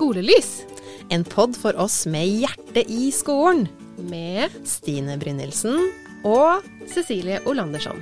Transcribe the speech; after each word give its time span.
Skolelys. 0.00 0.62
En 1.08 1.24
pod 1.24 1.56
for 1.60 1.76
oss 1.76 2.06
med 2.08 2.24
hjertet 2.24 2.88
i 2.88 3.10
skolen. 3.12 3.66
Med 4.08 4.48
Stine 4.64 5.18
Brynildsen. 5.20 5.76
og 6.24 6.64
Cecilie 6.88 7.42
Olandersson. 7.44 8.00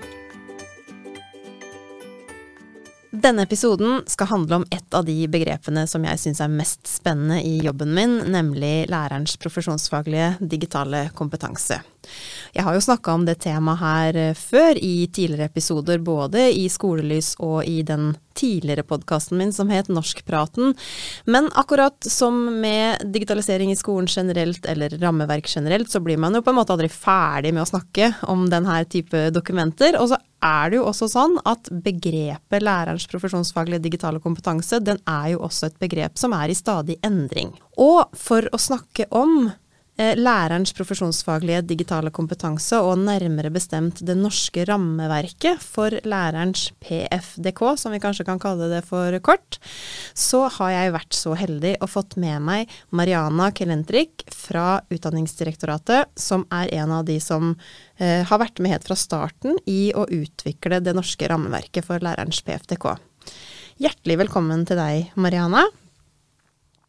Denne 3.11 3.43
episoden 3.43 4.05
skal 4.07 4.31
handle 4.31 4.61
om 4.61 4.67
et 4.71 4.95
av 4.95 5.11
de 5.11 5.17
begrepene 5.27 5.89
som 5.91 6.07
jeg 6.07 6.23
syns 6.23 6.43
er 6.45 6.55
mest 6.55 6.87
spennende 6.87 7.41
i 7.43 7.57
jobben 7.67 7.91
min, 7.99 8.15
nemlig 8.31 8.87
lærerens 8.93 9.35
profesjonsfaglige 9.43 10.37
digitale 10.39 11.09
kompetanse. 11.19 11.81
Jeg 12.59 12.67
har 12.67 12.75
jo 12.75 12.83
snakka 12.83 13.13
om 13.15 13.23
det 13.23 13.37
temaet 13.45 13.79
her 13.79 14.17
eh, 14.19 14.35
før 14.35 14.79
i 14.83 15.07
tidligere 15.07 15.47
episoder, 15.47 16.01
både 16.03 16.49
i 16.51 16.65
Skolelys 16.67 17.37
og 17.39 17.61
i 17.71 17.85
den 17.87 18.17
tidligere 18.35 18.83
podkasten 18.83 19.39
min 19.39 19.53
som 19.55 19.71
het 19.71 19.87
Norskpraten. 19.87 20.75
Men 21.31 21.47
akkurat 21.55 22.03
som 22.03 22.41
med 22.59 23.05
digitalisering 23.15 23.71
i 23.71 23.77
skolen 23.79 24.11
generelt, 24.11 24.67
eller 24.67 24.97
rammeverk 24.99 25.47
generelt, 25.47 25.87
så 25.91 26.03
blir 26.03 26.19
man 26.19 26.35
jo 26.35 26.43
på 26.43 26.51
en 26.51 26.59
måte 26.59 26.75
aldri 26.75 26.91
ferdig 26.91 27.55
med 27.55 27.63
å 27.63 27.71
snakke 27.71 28.11
om 28.27 28.49
denne 28.51 28.81
type 28.91 29.29
dokumenter. 29.31 29.95
Og 30.03 30.11
så 30.11 30.19
er 30.43 30.75
det 30.75 30.81
jo 30.81 30.89
også 30.91 31.11
sånn 31.15 31.39
at 31.47 31.71
begrepet 31.87 32.67
lærerens 32.67 33.07
profesjonsfaglige 33.07 33.87
digitale 33.87 34.19
kompetanse, 34.25 34.83
den 34.83 34.99
er 35.07 35.37
jo 35.37 35.47
også 35.47 35.71
et 35.71 35.79
begrep 35.79 36.19
som 36.19 36.35
er 36.35 36.51
i 36.51 36.59
stadig 36.59 36.99
endring. 37.07 37.55
Og 37.79 38.03
for 38.19 38.51
å 38.51 38.63
snakke 38.67 39.07
om 39.15 39.53
lærerens 39.99 40.71
profesjonsfaglige 40.77 41.65
digitale 41.67 42.13
kompetanse, 42.15 42.79
og 42.79 43.01
nærmere 43.03 43.51
bestemt 43.51 43.99
det 44.07 44.15
norske 44.19 44.63
rammeverket 44.69 45.59
for 45.63 45.95
lærerens 46.07 46.69
PFDK, 46.85 47.63
som 47.81 47.95
vi 47.95 48.01
kanskje 48.03 48.27
kan 48.29 48.39
kalle 48.43 48.69
det 48.71 48.85
for 48.87 49.15
kort, 49.27 49.59
så 50.15 50.45
har 50.59 50.71
jeg 50.75 50.95
vært 50.95 51.19
så 51.19 51.35
heldig 51.39 51.75
og 51.83 51.91
fått 51.91 52.19
med 52.21 52.45
meg 52.47 52.79
Mariana 52.95 53.51
Kelentrik 53.51 54.23
fra 54.31 54.79
Utdanningsdirektoratet, 54.95 56.15
som 56.15 56.47
er 56.55 56.71
en 56.79 56.95
av 57.01 57.05
de 57.09 57.19
som 57.23 57.57
eh, 57.99 58.23
har 58.23 58.43
vært 58.43 58.63
med 58.63 58.77
helt 58.77 58.87
fra 58.87 58.99
starten 58.99 59.59
i 59.67 59.91
å 59.99 60.07
utvikle 60.07 60.79
det 60.85 60.95
norske 60.95 61.27
rammeverket 61.31 61.87
for 61.87 62.03
lærerens 62.05 62.41
PFDK. 62.47 62.93
Hjertelig 63.83 64.23
velkommen 64.25 64.65
til 64.67 64.79
deg, 64.79 65.13
Mariana. 65.19 65.67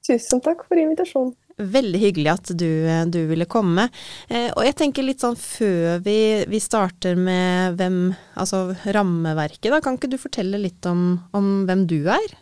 Tusen 0.05 0.42
takk 0.42 0.64
for 0.66 0.80
invitasjonen. 0.80 1.36
Veldig 1.59 1.99
hyggelig 1.99 2.31
at 2.31 2.52
du, 2.55 2.69
du 3.11 3.19
ville 3.27 3.47
komme. 3.49 3.89
Eh, 4.31 4.47
og 4.53 4.63
jeg 4.63 4.77
tenker 4.79 5.03
litt 5.03 5.23
sånn 5.23 5.35
før 5.39 5.99
vi, 6.05 6.19
vi 6.47 6.61
starter 6.63 7.19
med 7.19 7.75
hvem, 7.79 8.13
altså 8.39 8.69
rammeverket, 8.95 9.67
da, 9.73 9.81
kan 9.83 9.99
ikke 9.99 10.13
du 10.13 10.19
fortelle 10.21 10.61
litt 10.61 10.87
om, 10.87 11.17
om 11.35 11.49
hvem 11.67 11.83
du 11.89 11.99
er? 12.07 12.37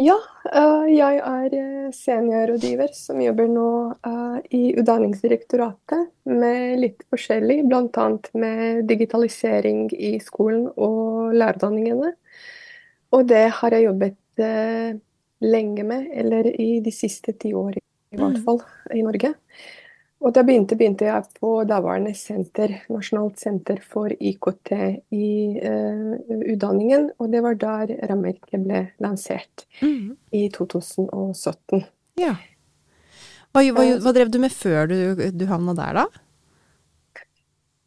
Ja, 0.00 0.16
eh, 0.48 0.86
jeg 0.88 1.18
er 1.20 1.54
eh, 1.54 1.90
seniorrådgiver 1.92 2.94
som 2.96 3.20
jobber 3.20 3.50
nå 3.52 3.68
eh, 4.08 4.38
i 4.56 4.62
Utdanningsdirektoratet 4.80 6.08
med 6.32 6.80
litt 6.80 7.04
forskjellig, 7.12 7.60
bl.a. 7.68 8.06
med 8.32 8.86
digitalisering 8.88 9.90
i 9.92 10.16
skolen 10.24 10.70
og 10.74 11.36
lærerutdanningene. 11.36 12.14
Og 13.12 13.28
det 13.28 13.44
har 13.58 13.76
jeg 13.76 13.86
jobbet 13.90 14.40
eh, 14.40 14.96
lenge 15.42 15.84
med, 15.84 16.08
eller 16.14 16.48
i 16.60 16.80
de 16.84 16.90
siste 16.94 17.34
ti 17.38 17.52
år 17.54 17.76
i 17.78 18.16
hvert 18.16 18.38
Mhm. 18.38 18.44
fall, 18.44 18.60
i 18.94 19.02
Norge. 19.02 19.34
Og 20.22 20.32
da 20.36 20.42
begynte, 20.46 20.76
begynte 20.78 21.02
jeg 21.08 21.24
på 21.40 21.64
daværende 21.66 22.12
senter, 22.14 22.76
Nasjonalt 22.88 23.40
senter 23.42 23.80
for 23.82 24.08
IKT 24.08 24.70
i 25.10 25.58
uh, 25.58 26.12
utdanningen, 26.52 27.08
og 27.18 27.32
det 27.32 27.40
var 27.42 27.54
der 27.58 27.90
rammeverket 28.08 28.62
ble 28.62 28.84
lansert 29.02 29.64
i 29.82 30.48
2017. 30.48 31.82
Ja. 32.22 32.36
Hva, 33.52 33.64
hva, 33.74 33.88
hva 33.98 34.12
drev 34.14 34.30
du 34.30 34.38
med 34.38 34.52
før 34.54 34.86
du, 34.88 35.30
du 35.34 35.46
havna 35.50 35.74
der, 35.74 35.92
da? 36.04 36.06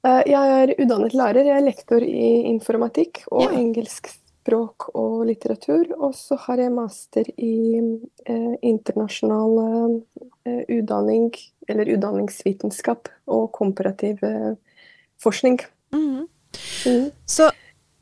Eh, 0.06 0.22
Jeg 0.30 0.52
er 0.60 0.76
utdannet 0.76 1.16
lærer, 1.18 1.46
jeg 1.48 1.58
er 1.58 1.66
lektor 1.66 2.04
i 2.04 2.44
informatikk 2.52 3.24
og 3.32 3.48
Ja. 3.48 3.58
engelsk 3.58 4.12
språk 4.46 4.92
og 4.94 5.26
litteratur. 5.26 5.90
Og 5.98 6.14
så 6.16 6.38
har 6.46 6.62
jeg 6.62 6.74
master 6.74 7.30
i 7.42 7.82
eh, 7.82 8.54
internasjonal 8.62 9.58
eh, 10.46 10.64
utdanning, 10.78 11.32
eller 11.68 11.90
utdanningsvitenskap 11.96 13.10
og 13.26 13.50
komparativ 13.56 14.22
eh, 14.24 14.54
forskning. 15.22 15.60
Mm. 15.96 16.28
Mm. 16.86 17.08
Så, 17.26 17.50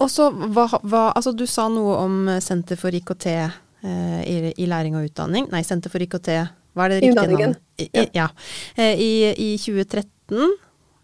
også 0.02 0.30
hva, 0.54 0.68
hva 0.84 1.04
Altså, 1.16 1.31
du 1.31 1.46
sa 1.50 1.70
noe 1.72 1.96
om 2.04 2.28
Senter 2.44 2.78
for 2.78 2.94
IKT 2.94 3.30
eh, 3.31 4.20
i, 4.28 4.36
i 4.58 4.68
læring 4.68 4.98
og 5.00 5.08
utdanning. 5.08 5.48
Nei, 5.54 5.64
Senter 5.64 5.94
for 5.94 6.04
IKT, 6.04 6.34
hva 6.74 6.86
er 6.86 6.96
det 6.96 7.00
riktige 7.06 7.30
navnet? 7.31 7.64
I, 7.80 7.88
ja. 7.94 8.06
ja. 8.20 8.28
Eh, 8.75 9.00
I, 9.00 9.14
I 9.31 9.50
2013 9.62 10.58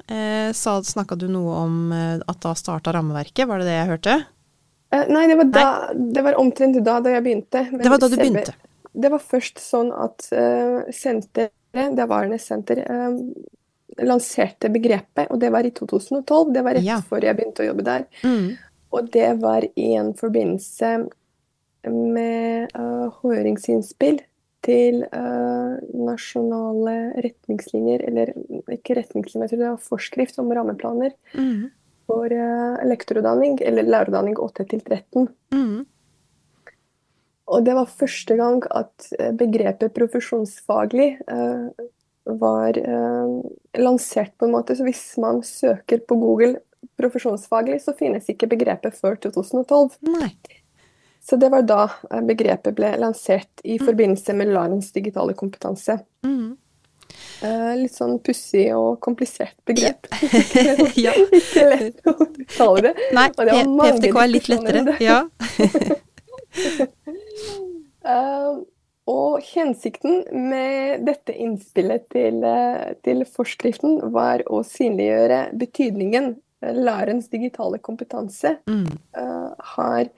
eh, 0.10 0.52
snakka 0.54 1.16
du 1.16 1.30
noe 1.32 1.64
om 1.64 1.80
eh, 1.96 2.20
at 2.20 2.44
da 2.44 2.54
starta 2.58 2.94
rammeverket, 2.98 3.48
var 3.48 3.62
det 3.62 3.70
det 3.72 3.80
jeg 3.80 3.90
hørte? 3.94 4.20
Eh, 4.92 5.06
Nei, 5.10 5.28
det 5.30 5.36
var, 5.38 5.46
da, 5.54 5.94
det 5.94 6.24
var 6.26 6.38
omtrent 6.42 6.80
da, 6.84 7.00
da 7.06 7.10
jeg 7.18 7.24
begynte. 7.24 7.62
men 7.72 7.82
Det 7.84 7.90
var 7.94 8.00
da 8.02 8.08
du 8.10 8.16
selve- 8.16 8.26
begynte. 8.32 8.54
Det 9.00 9.12
var 9.14 9.20
først 9.22 9.60
sånn 9.62 9.92
at 9.94 10.26
uh, 10.34 10.88
senteret, 10.92 11.52
daværende 11.96 12.40
senter, 12.42 12.82
uh, 12.90 13.20
lanserte 14.02 14.70
begrepet, 14.74 15.28
og 15.30 15.40
det 15.40 15.52
var 15.54 15.64
i 15.68 15.72
2012. 15.72 16.54
Det 16.56 16.64
var 16.66 16.74
rett 16.80 16.84
Ja. 16.88 16.98
før 17.06 17.22
jeg 17.28 17.38
begynte 17.38 17.62
å 17.64 17.68
jobbe 17.70 17.84
der. 17.86 18.06
Mm. 18.24 18.58
Og 18.92 19.12
det 19.14 19.30
var 19.42 19.62
i 19.78 19.94
en 19.96 20.14
forbindelse 20.18 21.08
med 21.88 22.74
uh, 22.76 23.08
høringsinnspill 23.22 24.20
til 24.66 25.04
uh, 25.14 25.78
nasjonale 25.96 26.96
retningslinjer, 27.24 28.02
eller 28.10 28.34
ikke 28.76 28.98
retningslinjer, 28.98 29.46
jeg 29.48 29.54
tror 29.54 29.62
det 29.62 29.70
var 29.70 29.86
forskrift 29.94 30.40
om 30.42 30.50
rammeplaner 30.52 31.14
Mm. 31.38 31.70
For 32.10 32.34
uh, 32.34 32.82
lektorutdanning, 32.90 33.60
eller 33.62 33.86
lærerutdanning 33.86 34.40
8 34.42 34.66
til 34.74 34.82
13. 34.82 35.30
Mm. 35.54 35.86
Og 37.50 37.66
det 37.66 37.74
var 37.78 37.90
første 37.90 38.36
gang 38.38 38.62
at 38.78 39.08
eh, 39.18 39.32
begrepet 39.34 39.96
profesjonsfaglig 39.96 41.08
eh, 41.18 41.88
var 42.40 42.78
eh, 42.78 43.32
lansert 43.82 44.36
på 44.38 44.46
en 44.46 44.54
måte. 44.54 44.76
Så 44.78 44.86
hvis 44.86 45.04
man 45.22 45.42
søker 45.46 46.04
på 46.06 46.18
Google 46.22 46.60
profesjonsfaglig, 47.00 47.82
så 47.84 47.96
finnes 47.98 48.30
ikke 48.30 48.52
begrepet 48.52 48.98
før 49.00 49.18
2012. 49.26 49.98
Nei. 50.14 50.34
Så 51.26 51.40
det 51.42 51.50
var 51.52 51.66
da 51.68 51.88
eh, 52.12 52.22
begrepet 52.26 52.78
ble 52.78 52.94
lansert 53.02 53.66
i 53.66 53.80
forbindelse 53.82 54.38
med 54.38 54.54
Larens 54.54 54.94
digitale 54.96 55.34
kompetanse. 55.38 56.00
Mm. 56.26 56.54
Eh, 57.42 57.76
litt 57.80 57.96
sånn 57.96 58.18
pussig 58.24 58.68
og 58.76 59.00
komplisert 59.04 59.56
begrep. 59.70 60.10
Ja. 61.00 61.14
ikke 61.40 61.68
lett 61.72 62.10
å 62.10 62.16
uttale 62.18 62.84
det. 62.90 62.94
Nei, 63.16 63.28
PFDK 63.36 64.20
er 64.24 64.34
litt 64.34 64.52
lettere. 64.52 64.98
Ja. 65.04 65.22
Eh, 68.10 68.54
og 69.12 69.44
hensikten 69.44 70.22
med 70.50 71.04
dette 71.06 71.34
innspillet 71.36 72.06
til, 72.14 72.40
eh, 72.48 72.94
til 73.06 73.26
forskriften 73.28 74.00
var 74.16 74.42
å 74.48 74.62
synliggjøre 74.66 75.40
betydningen 75.60 76.32
lærens 76.64 76.86
lærerens 76.86 77.30
digitale 77.30 77.78
kompetanse 77.80 78.58
Mm. 78.68 78.88
eh, 79.16 79.54
har 79.60 80.10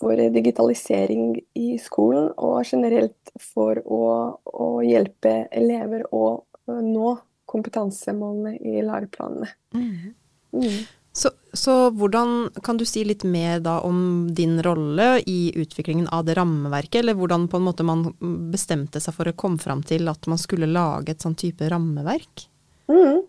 for 0.00 0.20
digitalisering 0.34 1.34
i 1.58 1.74
skolen, 1.82 2.30
og 2.40 2.62
generelt 2.64 3.34
for 3.52 3.82
å, 3.84 4.04
å 4.40 4.70
hjelpe 4.86 5.44
elever 5.52 6.06
å 6.14 6.40
nå 6.70 7.18
kompetansemålene 7.50 8.56
i 8.62 8.80
læreplanene. 8.86 9.50
Mm. 9.74 10.14
Mm. 10.54 10.80
Så, 11.12 11.32
så 11.52 11.74
hvordan 11.90 12.50
kan 12.62 12.78
du 12.78 12.84
si 12.86 13.02
litt 13.04 13.24
mer 13.26 13.58
da 13.64 13.80
om 13.86 14.28
din 14.34 14.60
rolle 14.62 15.16
i 15.26 15.50
utviklingen 15.58 16.06
av 16.14 16.24
det 16.28 16.36
rammeverket, 16.38 17.00
eller 17.02 17.18
hvordan 17.18 17.48
på 17.50 17.58
en 17.58 17.66
måte 17.66 17.86
man 17.86 18.06
bestemte 18.52 19.02
seg 19.02 19.16
for 19.16 19.30
å 19.30 19.34
komme 19.34 19.58
fram 19.62 19.82
til 19.86 20.08
at 20.12 20.30
man 20.30 20.38
skulle 20.38 20.70
lage 20.70 21.14
et 21.14 21.26
sånn 21.26 21.38
type 21.38 21.66
rammeverk? 21.72 22.46
Mm. 22.90 23.26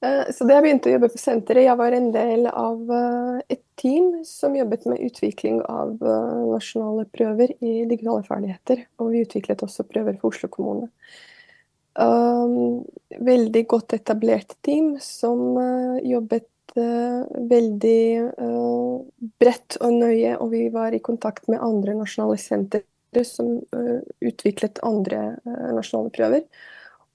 Eh, 0.00 0.32
Så 0.32 0.46
da 0.46 0.58
jeg 0.58 0.64
begynte 0.66 0.90
å 0.90 0.94
jobbe 0.94 1.10
på 1.10 1.20
senteret, 1.20 1.66
jeg 1.66 1.78
var 1.78 1.94
en 1.94 2.10
del 2.14 2.46
av 2.50 2.92
eh, 2.94 3.38
et 3.56 3.62
team 3.80 4.20
som 4.26 4.54
jobbet 4.54 4.86
med 4.90 5.02
utvikling 5.08 5.62
av 5.66 5.96
eh, 5.98 6.44
nasjonale 6.52 7.08
prøver 7.14 7.56
i 7.58 7.72
digitale 7.90 8.22
ferdigheter. 8.26 8.84
Og 9.02 9.14
vi 9.14 9.24
utviklet 9.26 9.64
også 9.66 9.86
prøver 9.90 10.20
for 10.20 10.30
Oslo 10.30 10.50
kommune. 10.52 10.92
Um, 11.98 12.84
veldig 13.26 13.64
godt 13.66 13.96
etablert 13.96 14.52
team 14.62 14.92
som 15.02 15.56
jobbet 16.06 16.46
veldig 16.78 18.02
bredt 19.42 19.78
og 19.82 19.96
nøye, 19.96 20.36
og 20.38 20.52
vi 20.52 20.60
var 20.70 20.94
i 20.94 21.00
kontakt 21.02 21.48
med 21.50 21.58
andre 21.64 21.96
nasjonale 21.98 22.36
sentre 22.38 23.24
som 23.26 23.56
utviklet 24.22 24.78
andre 24.86 25.40
nasjonale 25.74 26.12
prøver, 26.14 26.44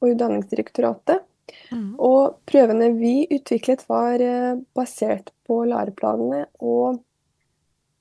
og 0.02 0.10
Utdanningsdirektoratet. 0.10 1.24
Mm. 1.72 1.96
Og 2.02 2.38
prøvene 2.50 2.92
vi 2.98 3.26
utviklet 3.34 3.84
var 3.90 4.22
eh, 4.24 4.54
basert 4.78 5.34
på 5.48 5.64
læreplanene 5.70 6.46
og 6.64 7.02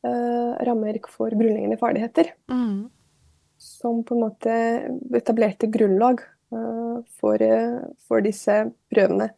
eh, 0.06 0.52
rammeverk 0.68 1.10
for 1.12 1.34
grunnleggende 1.34 1.80
ferdigheter. 1.80 2.34
Mm. 2.52 2.90
som 3.62 4.00
på 4.02 4.16
en 4.16 4.22
måte 4.24 4.54
etablerte 5.14 5.68
grunnlag 5.70 6.18
for, 7.20 7.42
for 8.02 8.24
disse 8.24 8.56
prøvene. 8.90 9.28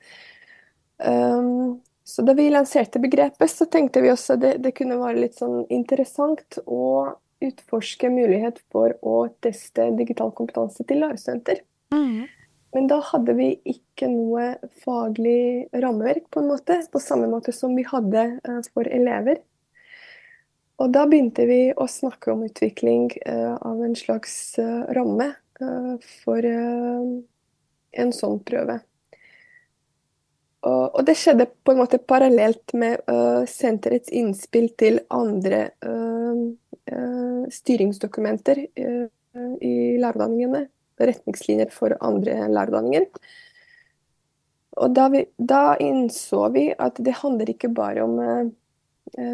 Um, 0.96 1.82
så 2.04 2.22
da 2.22 2.34
vi 2.36 2.50
lanserte 2.50 2.98
begrepet, 2.98 3.50
så 3.50 3.64
tenkte 3.64 4.00
vi 4.04 4.10
også 4.12 4.36
det, 4.36 4.56
det 4.64 4.74
kunne 4.76 4.98
være 5.00 5.22
litt 5.22 5.38
sånn 5.40 5.62
interessant 5.72 6.58
å 6.64 7.16
utforske 7.44 8.10
mulighet 8.12 8.60
for 8.72 8.92
å 9.00 9.26
teste 9.44 9.88
digital 9.98 10.32
kompetanse 10.36 10.84
til 10.84 11.00
lærerstudenter. 11.00 11.62
Mm. 11.94 12.26
Men 12.74 12.88
da 12.90 12.98
hadde 13.06 13.36
vi 13.38 13.52
ikke 13.70 14.08
noe 14.10 14.56
faglig 14.82 15.68
rammeverk, 15.78 16.26
på 16.30 16.42
en 16.42 16.50
måte, 16.50 16.80
på 16.90 17.02
samme 17.02 17.28
måte 17.30 17.54
som 17.54 17.74
vi 17.78 17.84
hadde 17.86 18.24
uh, 18.42 18.62
for 18.74 18.88
elever. 18.90 19.38
Og 20.82 20.90
da 20.90 21.04
begynte 21.06 21.46
vi 21.46 21.68
å 21.70 21.86
snakke 21.86 22.32
om 22.32 22.42
utvikling 22.48 23.12
uh, 23.28 23.54
av 23.62 23.84
en 23.86 23.94
slags 23.98 24.58
uh, 24.58 24.90
ramme 24.96 25.30
for 26.24 26.42
en 26.42 28.10
sånn 28.12 28.40
prøve. 28.42 28.74
Og, 30.66 30.98
det 31.06 31.14
skjedde 31.14 31.46
på 31.62 31.70
en 31.70 31.78
måte 31.78 32.00
parallelt 32.02 32.74
med 32.74 33.06
senterets 33.46 34.10
innspill 34.10 34.66
til 34.74 34.98
andre 35.14 35.68
styringsdokumenter 37.54 38.64
i 38.66 39.74
lærerutdanningene. 40.02 40.64
Retningslinjer 41.00 41.72
for 41.74 41.96
andre 42.00 42.36
lærerutdanninger. 42.48 43.08
Og 44.82 44.94
da, 44.94 45.08
vi, 45.12 45.24
da, 45.38 45.76
innså 45.82 46.48
vi 46.54 46.68
at 46.72 46.98
det 47.06 47.18
handler 47.20 47.50
ikke 47.52 47.70
bare 47.74 48.02
om 48.02 48.16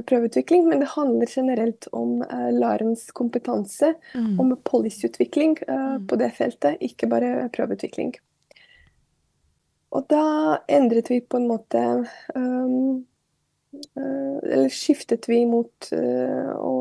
prøveutvikling, 0.05 0.67
men 0.69 0.83
det 0.83 0.91
handler 0.93 1.31
generelt 1.31 1.87
om 1.97 2.19
lærerens 2.53 3.07
kompetanse, 3.17 3.95
mm. 4.13 4.35
om 4.43 4.51
policyutvikling 4.69 5.55
mm. 5.63 6.09
på 6.11 6.19
det 6.21 6.29
feltet, 6.37 6.77
ikke 6.85 7.09
bare 7.09 7.49
prøveutvikling. 7.55 8.13
Og 9.91 10.07
da 10.11 10.25
endret 10.71 11.11
vi 11.11 11.21
på 11.23 11.41
en 11.41 11.49
måte 11.51 11.81
um, 12.35 13.07
Eller 13.71 14.71
skiftet 14.75 15.29
vi 15.31 15.43
mot 15.47 15.91
uh, 15.95 16.53
å 16.59 16.75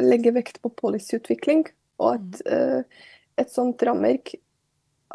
legge 0.00 0.32
vekt 0.36 0.60
på 0.64 0.72
policyutvikling, 0.76 1.66
og 2.00 2.14
at 2.16 2.42
uh, 2.48 3.00
et 3.40 3.52
sånt 3.52 3.82
rammeverk 3.86 4.34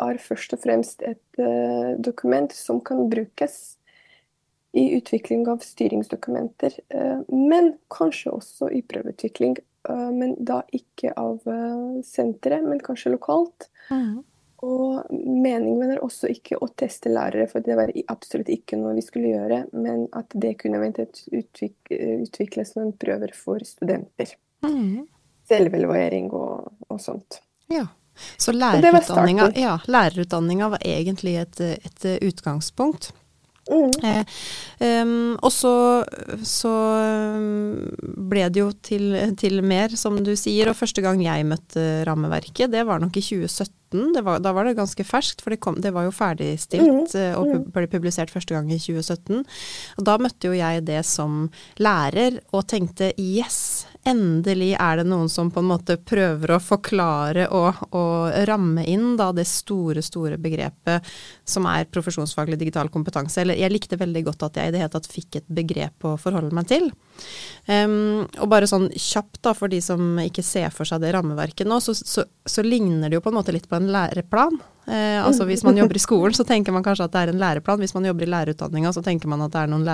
er 0.06 0.19
først 0.19 0.57
og 0.57 0.63
fremst 0.66 1.06
et 1.07 1.39
dokument 2.04 2.51
som 2.51 2.81
kan 2.83 3.06
brukes 3.12 3.77
i 4.75 4.89
utvikling 4.98 5.45
av 5.48 5.62
styringsdokumenter, 5.63 6.74
men 7.31 7.69
kanskje 7.95 8.33
også 8.36 8.68
i 8.75 8.81
prøveutvikling. 8.83 9.56
Men 9.88 10.33
da 10.44 10.57
ikke 10.75 11.13
av 11.16 11.45
senteret, 12.04 12.66
men 12.68 12.83
kanskje 12.83 13.13
lokalt. 13.13 13.69
Mm. 13.88 14.19
Og 14.66 15.12
meningen 15.12 15.92
er 15.92 16.01
også 16.04 16.30
ikke 16.31 16.57
å 16.63 16.69
teste 16.80 17.12
lærere, 17.12 17.48
for 17.51 17.63
det 17.66 17.75
var 17.78 17.92
absolutt 18.12 18.50
ikke 18.54 18.80
noe 18.80 18.95
vi 18.98 19.04
skulle 19.06 19.33
gjøre, 19.33 19.66
men 19.75 20.07
at 20.16 20.31
det 20.31 20.56
kunne 20.62 20.80
eventuelt 20.80 21.25
utvikles 21.36 22.74
noen 22.78 22.94
prøver 23.00 23.36
for 23.36 23.66
studenter. 23.68 24.31
Mm. 24.66 25.06
Selvevaluering 25.45 26.31
og, 26.33 26.71
og, 26.88 26.98
sånt. 27.04 27.42
Ja. 27.71 27.86
Så 28.38 28.56
lærerutdanninga, 28.56 29.51
ja, 29.59 29.77
lærerutdanninga 29.91 30.71
var 30.75 30.83
egentlig 30.85 31.38
et, 31.44 31.62
et 31.62 32.09
utgangspunkt. 32.25 33.12
Mm. 33.65 33.91
Eh, 34.03 34.25
um, 35.01 35.38
og 35.41 35.50
så, 35.53 35.73
så, 36.45 36.73
ble 38.29 38.44
det 38.53 38.62
jo 38.62 38.67
til, 38.85 39.15
til, 39.39 39.62
mer, 39.65 39.95
som 39.97 40.19
du 40.23 40.35
sier. 40.38 40.69
Og 40.69 40.77
første 40.77 41.01
gang 41.06 41.23
jeg 41.23 41.47
møtte 41.50 42.03
rammeverket, 42.07 42.69
det 42.73 42.85
var 42.85 43.01
nok 43.01 43.17
i 43.17 43.25
2017. 43.25 43.73
Var, 43.95 44.41
da 44.44 44.51
var 44.51 44.68
det 44.68 44.75
ganske 44.77 45.06
ferskt, 45.07 45.41
for 45.41 45.53
det, 45.53 45.61
kom, 45.63 45.79
det 45.81 45.94
var 45.95 46.07
jo 46.07 46.13
ferdigstilt 46.13 47.15
mm. 47.15 47.19
Eh, 47.21 47.33
og 47.39 47.50
mm. 47.50 47.65
ble 47.73 47.89
publisert 47.89 48.33
første 48.33 48.57
gang 48.57 48.69
i 48.69 48.79
2017. 48.81 49.41
Og 49.97 50.07
da 50.09 50.18
møtte 50.21 50.51
jo 50.51 50.57
jeg 50.57 50.85
det 50.85 51.01
som 51.07 51.45
lærer 51.81 52.41
og 52.53 52.68
tenkte 52.69 53.13
yes, 53.18 53.85
endelig 54.06 54.74
er 54.78 55.00
det 55.00 55.06
noen 55.10 55.30
som 55.31 55.50
på 55.52 55.62
en 55.62 55.69
måte 55.69 55.98
prøver 55.98 56.56
å 56.56 56.60
forklare 56.62 57.48
og, 57.54 57.81
og, 57.96 58.36
ramme 58.48 58.86
inn 58.90 59.16
da 59.19 59.31
det 59.36 59.48
store, 59.50 60.04
store 60.06 60.38
begrepet 60.42 61.06
som 61.48 61.66
er 61.69 61.90
profesjonsfaglig 61.90 62.60
digital 62.62 62.92
kompetanse. 62.94 63.42
Eller 63.42 63.60
jeg 63.60 63.74
likte 63.74 64.00
veldig 64.00 64.25
godt 64.30 64.48
at 64.50 64.62
jeg 64.62 64.69
i 64.69 64.75
det 64.75 64.84
hele 64.84 64.94
tatt 64.94 65.10
fikk 65.10 65.40
et 65.42 65.50
begrep 65.60 66.06
å 66.06 66.16
forholde 66.22 66.54
meg 66.56 66.69
til. 66.69 66.92
Um, 67.66 68.25
og 68.42 68.50
bare 68.52 68.69
sånn 68.69 68.92
kjapt 68.94 69.42
da, 69.46 69.56
for 69.57 69.72
de 69.72 69.81
som 69.84 70.19
ikke 70.22 70.46
ser 70.46 70.69
for 70.75 70.88
seg 70.88 71.02
det 71.04 71.16
rammeverket 71.16 71.68
nå, 71.69 71.81
så, 71.81 71.96
så, 71.98 72.28
så 72.46 72.66
ligner 72.66 73.10
det 73.10 73.19
jo 73.19 73.25
på 73.25 73.34
en 73.34 73.40
måte 73.40 73.56
litt 73.56 73.69
på 73.72 73.80
en 73.80 73.90
læreplan. 73.94 74.62
Eh, 74.87 75.25
altså 75.25 75.45
Hvis 75.49 75.63
man 75.65 75.77
jobber 75.77 75.97
i 75.97 76.03
skolen, 76.03 76.33
så 76.37 76.45
tenker 76.45 76.73
man 76.73 76.83
kanskje 76.85 77.07
at 77.07 77.13
det 77.13 77.21
er 77.23 77.33
en 77.33 77.41
læreplan. 77.41 77.81
Hvis 77.81 77.95
man 77.95 78.05
jobber 78.05 78.25
i 78.25 78.29
lærerutdanninga, 78.29 78.93
så 78.93 79.01
tenker 79.05 79.31
man 79.31 79.41
at 79.41 79.53
det 79.53 79.61
er 79.63 79.71
noen 79.71 79.85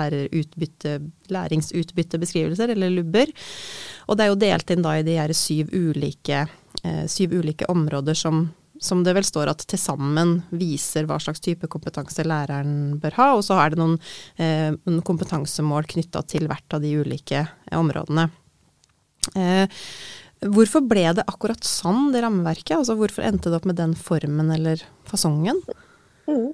læringsutbyttebeskrivelser, 1.32 2.74
eller 2.74 2.92
lubber. 2.92 3.32
Og 4.08 4.18
det 4.18 4.26
er 4.26 4.32
jo 4.32 4.40
delt 4.42 4.74
inn 4.74 4.84
da 4.84 4.96
i 4.98 5.06
de 5.06 5.16
her 5.16 5.32
syv 5.36 5.72
ulike, 5.72 6.44
eh, 6.84 7.06
syv 7.08 7.38
ulike 7.40 7.68
områder 7.72 8.18
som, 8.18 8.44
som 8.80 9.00
det 9.06 9.16
vel 9.16 9.24
står 9.24 9.54
at 9.54 9.64
til 9.64 9.80
sammen 9.80 10.42
viser 10.50 11.08
hva 11.08 11.18
slags 11.22 11.40
type 11.40 11.70
kompetanse 11.72 12.26
læreren 12.28 12.98
bør 13.00 13.16
ha. 13.16 13.32
Og 13.38 13.46
så 13.48 13.56
er 13.62 13.72
det 13.72 13.80
noen, 13.80 13.96
eh, 14.36 14.70
noen 14.84 15.04
kompetansemål 15.08 15.88
knytta 15.94 16.26
til 16.28 16.50
hvert 16.50 16.76
av 16.76 16.84
de 16.84 16.92
ulike 17.00 17.46
områdene. 17.72 18.28
Eh, 19.38 19.68
Hvorfor 20.42 20.82
ble 20.90 21.04
det 21.14 21.22
akkurat 21.30 21.62
sånn, 21.66 22.10
det 22.14 22.24
rammeverket? 22.24 22.74
Altså 22.80 22.96
hvorfor 22.98 23.22
endte 23.26 23.50
det 23.50 23.60
opp 23.60 23.68
med 23.68 23.78
den 23.78 23.94
formen 23.94 24.50
eller 24.50 24.82
fasongen? 25.06 25.60
Mm. 26.26 26.48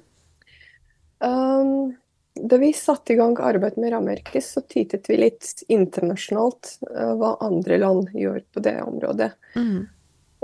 Um, 1.19 1.71
da 2.39 2.59
vi 2.61 2.69
satte 2.77 3.13
i 3.13 3.17
gang 3.19 3.33
arbeidet 3.41 3.81
med 3.81 3.91
rammeverket, 3.95 4.45
så 4.45 4.61
tittet 4.61 5.09
vi 5.09 5.17
litt 5.19 5.63
internasjonalt 5.67 6.75
uh, 6.91 7.15
hva 7.17 7.35
andre 7.43 7.79
land 7.81 8.13
gjør 8.13 8.43
på 8.53 8.63
det 8.67 8.77
området. 8.85 9.31
Mm. 9.57 9.87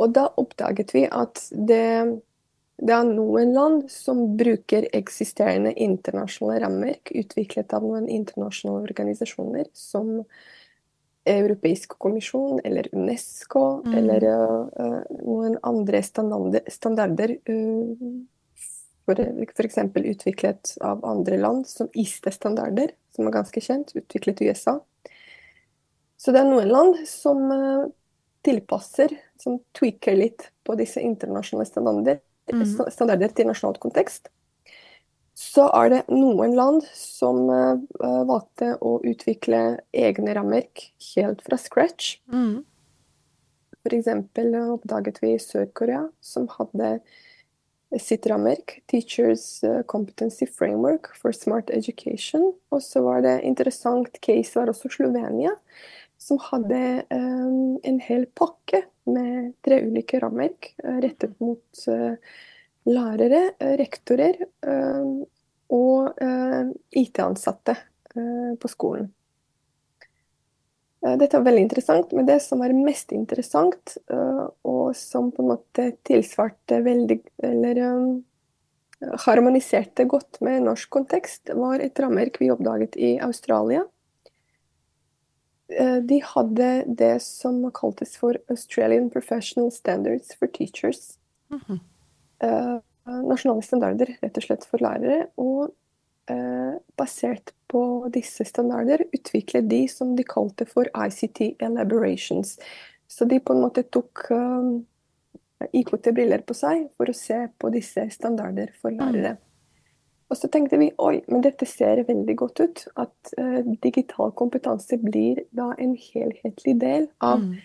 Og 0.01 0.15
da 0.15 0.25
oppdaget 0.41 0.95
vi 0.95 1.05
at 1.05 1.45
det, 1.51 1.85
det, 2.81 2.91
er 2.97 3.05
noen 3.07 3.53
land 3.55 3.85
som 3.93 4.25
bruker 4.39 4.89
eksisterende 4.95 5.71
internasjonale 5.71 6.65
rammeverk 6.65 7.13
utviklet 7.15 7.77
av 7.77 7.85
noen 7.85 8.09
internasjonale 8.09 8.89
organisasjoner 8.89 9.69
som 9.77 10.25
europeisk 11.25 11.97
kommisjon 11.97 12.59
eller 12.63 12.87
Unesco 12.93 13.81
mm. 13.85 13.93
eller 13.97 14.25
uh, 14.77 15.01
noen 15.21 15.57
andre 15.65 16.01
standarder, 16.05 16.61
standarder 16.71 17.35
uh, 17.49 18.13
f.eks. 19.05 19.77
utviklet 19.95 20.75
av 20.81 21.05
andre 21.05 21.37
land, 21.37 21.67
som 21.69 21.89
ISTE-standarder, 21.93 22.93
som 23.15 23.27
er 23.27 23.35
ganske 23.35 23.61
kjent, 23.61 23.93
utviklet 23.97 24.41
i 24.41 24.49
USA. 24.49 24.79
Så 26.17 26.33
det 26.33 26.41
er 26.41 26.49
noen 26.49 26.71
land 26.71 27.01
som 27.09 27.43
uh, 27.51 27.85
tilpasser, 28.45 29.13
som 29.41 29.59
tweaker 29.77 30.17
litt 30.17 30.49
på 30.65 30.77
disse 30.79 31.01
internasjonale 31.01 31.69
standarder, 31.69 32.21
mm. 32.53 32.65
standarder 32.93 33.33
til 33.33 33.49
nasjonalt 33.49 33.81
kontekst 33.81 34.29
så 35.35 35.67
er 35.75 35.91
det 35.91 36.01
noen 36.13 36.55
land 36.55 36.85
som 36.95 37.41
uh, 37.51 37.75
valgte 37.99 38.77
å 38.79 38.97
utvikle 39.03 39.81
egne 39.91 40.35
rammeverk 40.37 40.87
helt 41.11 41.43
fra 41.43 41.59
scratch. 41.59 42.15
Mm. 42.31 42.63
F.eks. 43.85 44.07
oppdaget 44.71 45.19
vi 45.21 45.35
Sør-Korea, 45.43 46.07
som 46.23 46.47
hadde 46.55 46.95
sitt 48.01 48.25
rammeverk, 48.27 48.79
Teachers 48.89 49.63
eh, 49.63 49.83
Competency 49.87 50.47
Framework 50.49 51.11
for 51.19 51.35
Smart 51.35 51.69
Education. 51.69 52.49
Og 52.73 52.81
så 52.83 53.03
var 53.05 53.21
det 53.21 53.43
interessant 53.47 54.17
case 54.25 54.57
var 54.57 54.71
også 54.71 54.89
Slovenia, 54.91 55.53
som 56.17 56.39
hadde 56.49 56.79
um, 57.13 57.77
en 57.85 58.01
hel 58.01 58.25
pakke 58.39 58.85
med 59.05 59.53
tre 59.67 59.83
ulike 59.85 60.19
rammeverk 60.23 60.71
rettet 61.03 61.35
mot 61.43 61.85
uh, 61.91 62.15
lærere, 62.85 63.51
eh, 63.59 63.75
rektorer 63.79 64.37
eh, 64.41 65.11
og 65.75 66.21
eh, 66.21 66.71
IT-ansatte 67.01 67.77
på 68.15 68.69
skolen. 68.71 69.09
Dette 71.03 71.35
var 71.35 71.49
veldig 71.49 71.63
interessant, 71.65 72.13
men 72.15 72.23
det 72.25 72.37
som 72.39 72.61
var 72.63 72.71
mest 72.71 73.09
interessant, 73.11 73.97
og 74.07 74.93
som 74.95 75.27
på 75.35 75.43
en 75.43 75.49
måte 75.49 75.89
tilsvarte 76.07 76.77
veldig 76.85 77.17
Eller 77.43 77.81
harmoniserte 79.25 80.05
godt 80.07 80.39
med 80.47 80.63
norsk 80.63 80.89
kontekst, 80.95 81.51
var 81.59 81.83
et 81.83 81.99
rammeverk 81.99 82.39
vi 82.39 82.47
oppdaget 82.55 82.95
i 82.95 83.11
Australia. 83.19 83.83
De 85.67 86.21
hadde 86.23 86.69
det 86.87 87.17
som 87.27 87.59
kaltes 87.75 88.15
for 88.15 88.39
Australian 88.47 89.11
Professional 89.11 89.73
Standards 89.75 90.31
for 90.39 90.47
Teachers. 90.47 91.19
Mm 91.51 91.59
-hmm. 91.59 91.79
Eh, 92.43 92.75
nasjonale 93.05 93.61
standarder 93.61 94.15
rett 94.21 94.37
og 94.39 94.47
slett 94.47 94.65
for 94.65 94.81
lærere. 94.81 95.27
Og 95.37 95.69
uh, 96.31 96.73
basert 96.97 97.53
på 97.69 97.81
disse 98.13 98.45
standarder 98.49 99.03
utviklet 99.13 99.69
de 99.69 99.83
som 99.91 100.15
de 100.17 100.25
kalte 100.25 100.65
for 100.65 100.89
ICT 100.89 101.61
elaborations. 101.61 102.55
Så 103.07 103.27
de 103.29 103.37
på 103.39 103.53
en 103.53 103.61
måte 103.61 103.85
tok 103.93 104.25
uh, 104.33 104.73
IKT-briller 105.71 106.41
på 106.45 106.57
seg 106.57 106.87
for 106.97 107.11
å 107.11 107.15
se 107.15 107.45
på 107.61 107.69
disse 107.73 108.07
standarder 108.13 108.73
for 108.81 108.91
Mm. 108.91 108.99
lærere. 108.99 109.37
Og 110.29 110.37
så 110.37 110.49
tenkte 110.49 110.79
vi 110.81 110.89
oi, 110.97 111.21
men 111.29 111.41
dette 111.45 111.67
ser 111.69 112.01
veldig 112.03 112.35
godt 112.35 112.59
ut. 112.59 112.87
At 112.97 113.33
eh, 113.37 113.61
digital 113.83 114.31
kompetanse 114.31 114.97
blir 114.97 115.43
da 115.53 115.73
en 115.77 115.93
helhetlig 115.95 116.79
del 116.81 117.07
av 117.21 117.39
Mm. 117.43 117.59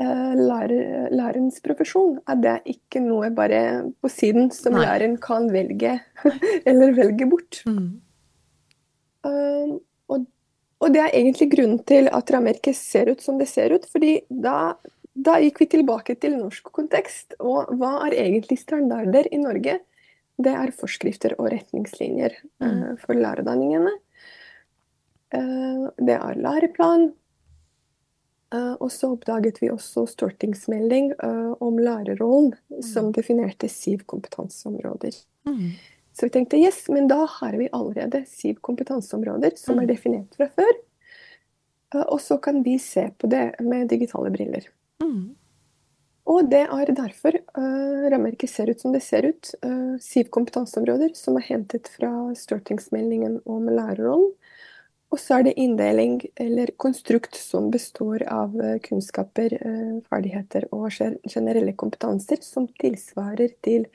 Eh, 0.00 0.34
lærer, 0.38 1.08
lærerens 1.14 1.60
profesjon. 1.64 2.18
At 2.26 2.42
det 2.42 2.50
er 2.50 2.72
ikke 2.74 3.02
noe 3.04 3.30
bare 3.34 3.60
på 4.02 4.10
siden 4.12 4.50
som 4.54 4.74
Nei. 4.76 4.84
læreren 4.86 5.16
kan 5.22 5.48
velge 5.52 5.98
eller 6.68 6.94
velge 6.96 7.28
bort. 7.30 7.62
Mm. 7.68 8.00
Um, 9.24 9.78
og, 10.12 10.26
og 10.84 10.92
det 10.92 11.00
er 11.00 11.14
egentlig 11.16 11.48
grunnen 11.54 11.80
til 11.88 12.10
at 12.12 12.32
rammeverket 12.34 12.76
ser 12.76 13.08
ut 13.12 13.22
som 13.24 13.38
det 13.40 13.48
ser 13.48 13.72
ut. 13.72 13.86
fordi 13.92 14.18
da, 14.28 14.74
da 15.14 15.38
gikk 15.40 15.62
vi 15.62 15.70
tilbake 15.78 16.18
til 16.20 16.36
norsk 16.36 16.68
kontekst. 16.74 17.38
Og 17.40 17.72
hva 17.80 17.96
er 18.08 18.18
egentlig 18.26 18.58
standarder 18.60 19.30
i 19.32 19.40
Norge? 19.40 19.78
Det 20.34 20.50
er 20.50 20.72
forskrifter 20.74 21.36
og 21.38 21.52
retningslinjer 21.52 22.40
Mm. 22.60 22.70
uh, 22.70 22.96
for 22.98 23.14
lærerutdanningene. 23.14 23.92
Uh, 25.34 25.88
det 25.98 26.14
er 26.14 26.36
læreplan. 26.38 27.12
Eh, 28.54 28.72
og 28.78 28.92
så 28.92 29.10
oppdaget 29.14 29.58
vi 29.62 29.72
også 29.72 30.06
stortingsmelding 30.12 31.12
eh, 31.16 31.52
om 31.64 31.78
lærerrollen, 31.80 32.52
som 32.84 33.10
definerte 33.14 33.68
syv 33.72 34.04
kompetanseområder. 34.10 35.16
Mm. 35.48 35.72
Så 36.14 36.28
vi 36.28 36.34
tenkte 36.36 36.60
yes, 36.62 36.84
men 36.94 37.08
da 37.10 37.24
har 37.40 37.56
vi 37.58 37.68
allerede 37.74 38.22
syv 38.30 38.60
kompetanseområder 38.62 39.56
som 39.58 39.78
er 39.78 39.88
Mm. 39.88 39.90
definert 39.90 40.36
fra 40.36 40.46
før. 40.46 40.74
Eh, 41.94 42.04
Og 42.08 42.20
så 42.20 42.38
kan 42.38 42.62
vi 42.62 42.78
se 42.78 43.10
på 43.18 43.28
det 43.28 43.60
med 43.60 43.88
digitale 43.88 44.30
briller. 44.30 44.68
Mm. 45.02 45.34
Og 46.26 46.50
det 46.50 46.62
er 46.72 46.94
derfor 46.96 47.34
uh, 47.58 48.08
rammeverket 48.08 48.48
ser 48.48 48.70
ut 48.70 48.80
som 48.80 48.92
det 48.92 49.02
ser 49.02 49.26
ut. 49.28 49.54
Uh, 49.62 49.98
syv 50.00 50.30
kompetanseområder 50.32 51.14
som 51.14 51.36
er 51.36 51.44
hentet 51.50 51.88
fra 51.88 52.32
stortingsmeldingen 52.34 53.42
om 53.44 53.68
lærerrollen. 53.68 54.32
Og 55.14 55.20
så 55.22 55.36
er 55.38 55.44
det 55.46 55.54
inndeling 55.62 56.16
eller 56.42 56.72
konstrukt 56.80 57.36
som 57.38 57.68
består 57.70 58.24
av 58.26 58.54
eh, 58.58 58.80
kunnskaper, 58.82 59.52
eh, 59.54 59.92
ferdigheter 60.10 60.66
og 60.74 60.88
generelle 60.90 61.74
kompetanser 61.78 62.42
som 62.42 62.66
tilsvarer 62.82 63.54
til 63.62 63.86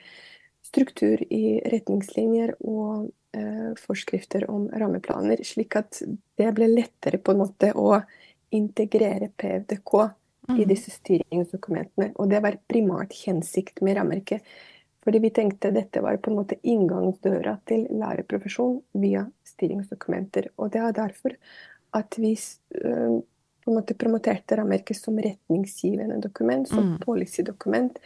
struktur 0.64 1.20
i 1.28 1.58
retningslinjer 1.68 2.54
og 2.64 3.10
eh, 3.36 3.74
forskrifter 3.82 4.46
om 4.48 4.70
rammeplaner, 4.72 5.44
slik 5.44 5.76
at 5.76 6.00
det 6.40 6.54
ble 6.56 6.70
lettere 6.72 7.20
på 7.20 7.34
en 7.34 7.42
måte 7.42 7.74
å 7.76 8.00
integrere 8.56 9.28
PFDK 9.36 9.94
i 10.00 10.08
Mm. 10.50 10.68
disse 10.68 10.90
styringsdokumentene. 10.90 12.12
Og 12.16 12.30
det 12.30 12.40
var 12.42 12.56
primært 12.66 13.12
hensikt 13.26 13.82
med 13.84 13.98
rammeverket. 13.98 14.40
Fordi 15.04 15.20
vi 15.22 15.30
tenkte 15.30 15.70
dette 15.72 16.02
var 16.02 16.16
på 16.16 16.30
en 16.30 16.40
måte 16.40 16.58
inngangsdøra 16.66 17.58
til 17.68 17.86
lærerprofesjon 17.90 18.80
via 19.00 19.26
styringsdokumenter. 19.60 20.50
Og 20.56 20.72
det 20.72 20.80
er 20.80 20.96
derfor 20.96 21.36
at 21.92 22.16
vi 22.18 22.32
eh, 22.32 23.20
på 23.60 23.70
en 23.70 23.76
måte 23.76 23.96
promoterte 23.98 24.56
rammeverket 24.56 24.96
som 24.96 25.18
retningsgivende 25.20 26.20
dokument, 26.22 26.68
som 26.68 26.94
Mm. 26.94 26.98
policydokument, 27.04 27.98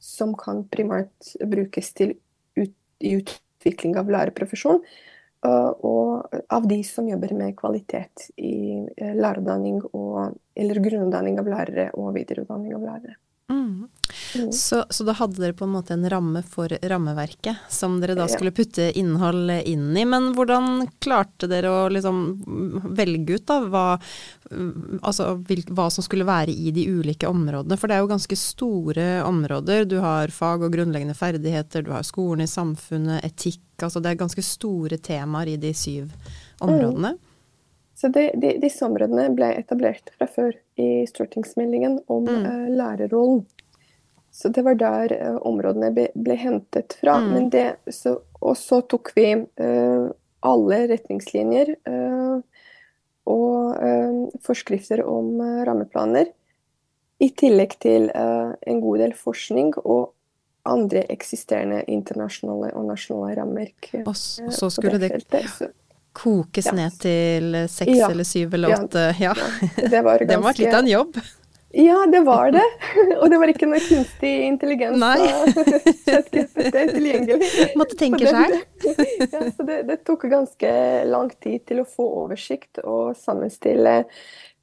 som 0.00 0.34
kan 0.34 0.64
primært 0.64 1.36
brukes 1.46 1.92
til 1.94 2.16
ut, 2.56 2.74
i 3.00 3.16
utvikling 3.22 3.96
av 3.96 4.10
lærerprofesjon. 4.10 4.82
eh, 5.44 5.72
og 5.84 6.26
av 6.50 6.66
de 6.66 6.82
som 6.82 7.06
jobber 7.06 7.34
med 7.34 7.54
kvalitet 7.56 8.30
i 8.36 8.86
eh, 8.96 9.14
lærerutdanning 9.14 9.82
og 9.94 10.36
eller 10.56 10.80
grunnutdanning 10.80 11.38
av 11.38 11.46
lærere 11.46 11.90
og 11.94 12.14
videreutdanning 12.14 12.74
av 12.74 12.82
lærere. 12.82 13.16
Mm. 13.50 13.88
Mm. 14.34 14.52
Så, 14.52 14.84
så 14.90 15.04
da 15.04 15.12
hadde 15.12 15.40
dere 15.40 15.52
på 15.52 15.64
en 15.64 15.70
måte 15.70 15.94
en 15.94 16.08
ramme 16.10 16.42
for 16.42 16.72
rammeverket 16.82 17.68
som 17.72 17.98
dere 18.00 18.16
da 18.18 18.26
skulle 18.28 18.52
putte 18.54 18.88
innhold 18.98 19.50
inn 19.68 19.96
i. 19.96 20.04
Men 20.08 20.32
hvordan 20.36 20.86
klarte 21.02 21.48
dere 21.50 21.70
å 21.70 21.84
liksom 21.92 22.18
velge 22.96 23.38
ut 23.38 23.46
da 23.48 23.58
hva, 23.66 23.84
altså, 25.02 25.28
hva 25.68 25.88
som 25.92 26.06
skulle 26.06 26.28
være 26.28 26.54
i 26.54 26.72
de 26.74 26.88
ulike 26.90 27.28
områdene? 27.30 27.78
For 27.78 27.90
det 27.90 27.98
er 27.98 28.04
jo 28.04 28.12
ganske 28.14 28.40
store 28.40 29.06
områder. 29.26 29.86
Du 29.90 29.98
har 30.04 30.34
fag 30.34 30.66
og 30.66 30.74
grunnleggende 30.74 31.16
ferdigheter, 31.18 31.86
du 31.86 31.94
har 31.94 32.06
skolen 32.06 32.46
i 32.46 32.50
samfunnet, 32.50 33.24
etikk. 33.26 33.62
Altså 33.82 34.02
det 34.02 34.12
er 34.12 34.22
ganske 34.24 34.44
store 34.44 34.98
temaer 34.98 35.54
i 35.54 35.60
de 35.60 35.72
syv 35.76 36.12
områdene. 36.64 37.16
Så 37.96 38.08
de, 38.12 38.28
de, 38.36 38.56
disse 38.60 38.84
områdene 38.84 39.30
ble 39.36 39.54
etablert 39.56 40.10
fra 40.18 40.28
før 40.28 40.56
i 40.76 41.06
stortingsmeldingen 41.08 42.00
om 42.06 42.24
Mm. 42.24 42.46
uh, 42.46 42.68
lærerrollen. 42.76 43.46
Så 44.30 44.48
det 44.52 44.64
var 44.64 44.74
der 44.74 45.12
uh, 45.16 45.38
områdene 45.48 45.90
ble, 45.94 46.08
ble 46.14 46.36
hentet 46.36 46.98
fra. 47.00 47.16
Mm. 47.20 47.30
Men 47.32 47.50
det, 47.50 47.76
så, 47.88 48.18
og 48.40 48.56
så 48.56 48.82
tok 48.86 49.12
vi 49.16 49.34
uh, 49.34 50.10
alle 50.42 50.82
retningslinjer 50.92 51.76
og 53.26 53.74
forskrifter 54.46 55.00
om 55.02 55.40
rammeplaner, 55.66 56.28
i 57.18 57.30
tillegg 57.34 57.72
til 57.82 58.10
en 58.14 58.80
god 58.84 59.00
del 59.02 59.14
forskning 59.18 59.72
og 59.82 60.12
andre 60.68 61.02
eksisterende 61.10 61.80
internasjonale 61.90 62.72
og 62.76 62.86
nasjonale 62.90 63.36
rammeverk. 63.40 63.88
eh, 63.94 64.04
Og 64.06 64.14
så 64.16 64.70
skulle 64.70 64.98
det 65.00 65.10
feltet. 65.10 65.74
Kokes 66.16 66.70
Ja. 66.70 66.76
ned 66.78 66.94
til 67.02 67.56
seks 67.68 67.92
Ja. 67.98 68.08
eller 68.10 68.24
syv 68.24 68.54
eller 68.56 68.72
åtte. 68.78 69.08
Ja. 69.20 69.34
det 69.76 70.00
var 70.06 70.18
Det 70.26 70.38
må 70.38 70.46
ha 70.48 70.52
vært 70.52 70.62
litt 70.64 70.72
av 70.74 70.80
en 70.84 70.92
jobb. 70.94 71.18
Ja, 71.76 71.98
det 72.08 72.22
var 72.24 72.50
det. 72.54 72.62
Og 73.20 73.26
det 73.28 73.36
var 73.42 73.50
ikke 73.52 73.66
noe 73.68 73.82
kunstig 73.84 74.30
intelligens 74.46 74.96
Nei. 74.96 75.18
tilgjengelig. 76.94 77.38
Måtte 77.76 77.98
tenke 78.00 78.24
sjøl. 78.30 78.54
det- 78.82 79.28
Ja, 79.32 79.42
så 79.50 79.66
det, 79.66 79.82
det 79.90 79.98
tok 80.06 80.24
ganske 80.30 80.70
lang 81.04 81.30
tid 81.42 81.66
til 81.68 81.82
å 81.82 81.86
få 81.88 82.06
oversikt 82.24 82.80
og 82.84 83.16
sammenstille 83.20 84.04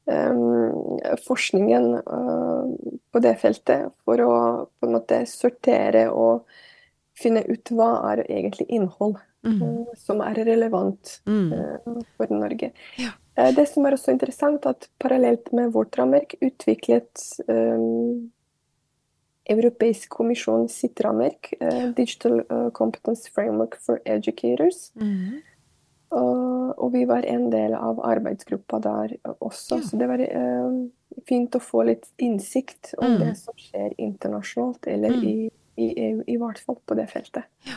um, 0.09 0.97
forskningen 1.27 1.89
uh, 2.01 2.65
på 3.13 3.21
det 3.23 3.35
feltet, 3.41 3.91
for 4.05 4.17
å 4.25 4.33
på 4.79 4.87
en 4.89 4.95
måte 4.97 5.21
sortere 5.29 6.07
og 6.09 6.47
finne 7.19 7.43
ut 7.45 7.69
hva 7.77 7.91
er 8.13 8.23
egentlig 8.25 8.65
innhold 8.73 9.19
Mm. 9.43 9.61
uh, 9.61 9.85
som 9.95 10.21
er 10.21 10.33
relevant 10.45 11.21
Mm. 11.27 11.51
uh, 11.53 12.01
for 12.17 12.27
Norge. 12.31 12.71
Ja. 12.97 13.09
Eh, 13.35 13.51
Det 13.55 13.67
som 13.67 13.85
er 13.85 13.91
også 13.91 14.11
interessant, 14.13 14.65
at 14.65 14.87
parallelt 14.99 15.51
med 15.53 15.71
vårt 15.73 15.97
rammeverk 15.97 16.35
utviklet 16.41 17.41
um, 17.49 18.31
Europeisk 19.49 20.09
kommisjon 20.09 20.69
sitt 20.69 21.01
rammeverk, 21.03 21.53
eh, 21.59 21.89
Digital 21.91 22.39
eh, 22.49 22.69
Competence 22.71 23.29
Framework 23.33 23.75
for 23.81 23.99
Educators. 24.05 24.91
Mm. 24.95 25.41
Og, 26.13 26.91
vi 26.93 27.05
var 27.09 27.25
en 27.25 27.49
del 27.49 27.73
av 27.73 27.97
arbeidsgruppa 28.05 28.79
der 28.81 29.15
også, 29.41 29.77
Ja. 29.79 29.81
så 29.81 29.97
det 29.97 30.07
var 30.07 30.19
eh, 30.21 30.87
fint 31.27 31.51
å 31.55 31.59
få 31.59 31.83
litt 31.85 32.07
innsikt 32.19 32.93
om 32.99 33.15
Mm. 33.15 33.19
det 33.19 33.37
som 33.37 33.53
skjer 33.57 33.93
internasjonalt, 33.97 34.87
eller 34.87 35.09
Mm. 35.09 35.23
i, 35.23 35.49
i 35.77 35.93
EU, 35.97 36.23
i 36.27 36.37
hvert 36.37 36.59
fall 36.59 36.77
på 36.87 36.95
det 36.95 37.09
feltet. 37.09 37.43
Mm. 37.65 37.73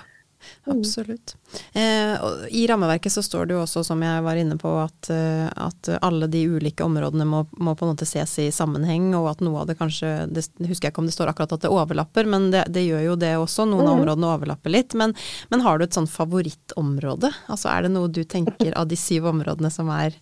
Absolutt. 0.66 1.34
Eh, 1.72 2.16
I 2.50 2.66
rammeverket 2.66 3.12
så 3.12 3.22
står 3.22 3.46
det 3.46 3.54
jo 3.54 3.62
også, 3.62 3.84
som 3.86 4.00
jeg 4.02 4.22
var 4.26 4.36
inne 4.40 4.56
på, 4.58 4.70
at, 4.82 5.10
eh, 5.14 5.46
at 5.56 5.90
alle 6.02 6.26
de 6.32 6.42
ulike 6.48 6.82
områdene 6.84 7.26
må, 7.28 7.44
må 7.58 7.74
på 7.78 7.86
en 7.86 7.92
måte 7.94 8.06
ses 8.08 8.34
i 8.42 8.48
sammenheng, 8.54 9.12
og 9.14 9.28
at 9.30 9.40
noe 9.46 9.60
av 9.62 9.66
det 9.70 9.78
kanskje 9.78 10.26
Det 10.32 10.44
husker 10.68 10.88
jeg 10.88 10.92
ikke 10.94 11.04
om 11.04 11.06
det 11.06 11.14
står 11.14 11.30
akkurat 11.32 11.52
at 11.56 11.60
det 11.66 11.70
overlapper, 11.70 12.26
men 12.26 12.50
det, 12.50 12.64
det 12.74 12.86
gjør 12.86 13.04
jo 13.12 13.16
det 13.16 13.32
også. 13.38 13.66
Noen 13.68 13.86
av 13.86 13.94
Mhm. 13.96 14.02
områdene 14.02 14.32
overlapper 14.34 14.70
litt. 14.74 14.94
Men, 14.94 15.14
men 15.50 15.60
har 15.60 15.78
du 15.78 15.84
et 15.84 15.94
sånn 15.94 16.08
favorittområde? 16.10 17.32
Altså 17.48 17.70
er 17.72 17.82
det 17.86 17.92
noe 17.94 18.08
du 18.08 18.24
tenker 18.24 18.72
av 18.76 18.88
de 18.88 18.96
syv 18.96 19.26
områdene 19.32 19.70
som 19.72 19.88
er 19.90 20.14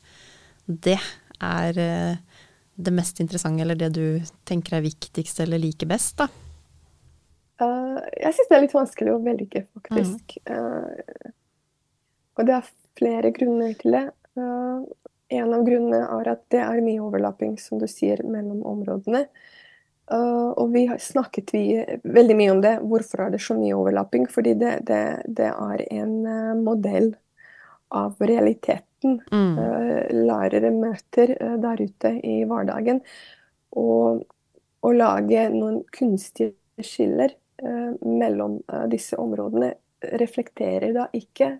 Det 0.68 0.98
er 1.42 1.78
eh, 1.78 2.16
det 2.76 2.92
mest 2.92 3.20
interessante, 3.20 3.60
eller 3.62 3.76
det 3.76 3.92
du 3.94 4.20
tenker 4.48 4.78
er 4.78 4.82
viktigst 4.86 5.40
eller 5.40 5.58
liker 5.60 5.86
best, 5.86 6.16
da? 6.16 6.28
Eh, 7.64 8.04
jeg 8.26 8.36
syns 8.36 8.50
det 8.50 8.56
er 8.58 8.64
litt 8.66 8.76
vanskelig 8.76 9.14
å 9.14 9.22
velge, 9.24 9.64
faktisk. 9.76 10.36
Eh, 10.44 11.32
og 12.34 12.48
det 12.48 12.56
er 12.58 12.70
flere 12.98 13.32
grunner 13.34 13.74
til 13.78 13.96
det. 13.96 14.04
Uh, 14.38 14.82
en 15.34 15.52
av 15.54 15.62
grunnene 15.66 16.00
er 16.02 16.30
at 16.32 16.42
det 16.52 16.62
er 16.62 16.80
mye 16.84 17.02
overlapping, 17.02 17.56
som 17.62 17.78
du 17.78 17.86
sier, 17.90 18.22
mellom 18.26 18.64
områdene. 18.66 19.24
Uh, 20.10 20.50
og 20.60 20.74
vi 20.74 20.84
har 20.90 21.00
snakket 21.00 21.54
vi, 21.54 21.64
veldig 22.02 22.36
mye 22.38 22.54
om 22.54 22.62
det. 22.64 22.74
Hvorfor 22.84 23.24
er 23.24 23.34
det 23.34 23.42
så 23.44 23.56
mye 23.58 23.76
overlapping? 23.78 24.26
Fordi 24.30 24.56
det, 24.60 24.74
det, 24.90 25.04
det 25.38 25.50
er 25.52 25.84
en 25.86 26.16
uh, 26.26 26.54
modell 26.60 27.14
av 27.94 28.18
realiteten 28.20 28.82
Mm. 29.04 29.58
uh, 29.58 30.06
lærere 30.16 30.70
møter 30.72 31.34
der 31.60 31.80
ute 31.84 32.12
i 32.24 32.38
hverdagen. 32.48 33.02
Og 33.76 34.22
å 34.80 34.92
lage 34.96 35.42
noen 35.52 35.82
kunstige 35.92 36.54
skiller 36.80 37.34
mellom 38.04 38.58
eh, 38.72 38.86
disse 38.92 39.18
områdene 39.20 39.74
reflekterer 40.20 40.92
da 40.96 41.08
ikke 41.16 41.54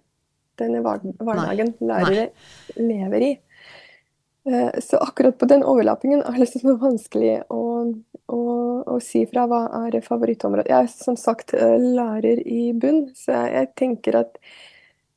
denne 0.61 0.83
hver- 0.85 1.15
hverdagen 1.19 1.75
lærere 1.81 2.29
lever 2.77 3.23
i. 3.23 3.33
Eh, 4.45 4.81
Så 4.81 4.97
akkurat 4.97 5.39
på 5.39 5.47
den 5.49 5.65
overlappingen 5.65 6.23
er 6.23 6.33
det 6.33 6.45
liksom 6.45 6.77
vanskelig 6.79 7.43
å, 7.49 7.63
å, 8.29 8.43
å, 8.85 9.01
si 9.01 9.25
fra 9.27 9.47
hva 9.49 9.65
er 9.87 10.01
favorittområdet. 10.05 10.69
Jeg 10.71 10.85
er 10.85 10.93
som 10.93 11.17
sagt 11.17 11.55
eh, 11.55 11.79
lærer 11.81 12.43
i 12.45 12.73
bunn, 12.73 13.09
så 13.17 13.47
jeg 13.49 13.73
tenker 13.79 14.21
at 14.21 14.39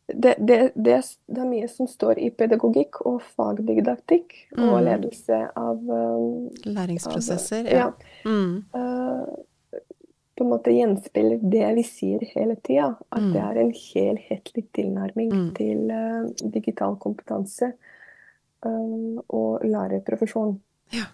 det, 0.07 0.37
det, 0.39 0.71
det, 0.75 1.01
det, 1.27 1.41
er 1.41 1.49
mye 1.49 1.67
som 1.67 1.87
står 1.91 2.21
i 2.23 2.29
pedagogikk 2.31 3.01
og 3.09 3.19
fagdidaktikk 3.35 4.37
mm. 4.55 4.69
og 4.69 4.77
ledelse 4.85 5.39
av 5.51 5.81
um, 5.83 6.45
Læringsprosesser, 6.63 7.67
av, 7.67 7.73
ja. 7.73 7.89
ja. 7.89 8.23
Mm. 8.23 8.53
Uh, 8.71 9.43
på 10.37 10.45
en 10.45 10.51
måte 10.53 10.73
gjenspeiler 10.75 11.41
det 11.41 11.67
vi 11.79 11.83
sier 11.87 12.23
hele 12.35 12.55
tida, 12.63 12.93
at 13.09 13.23
mm. 13.23 13.31
det 13.33 13.43
er 13.43 13.59
en 13.61 13.73
helhetlig 13.75 14.63
tilnærming 14.77 15.33
mm. 15.33 15.49
til 15.57 15.91
uh, 15.91 16.49
digital 16.53 16.97
kompetanse 17.01 17.71
uh, 18.65 19.17
og 19.27 19.65
lærerprofesjon. 19.65 20.55
Ja. 20.95 21.09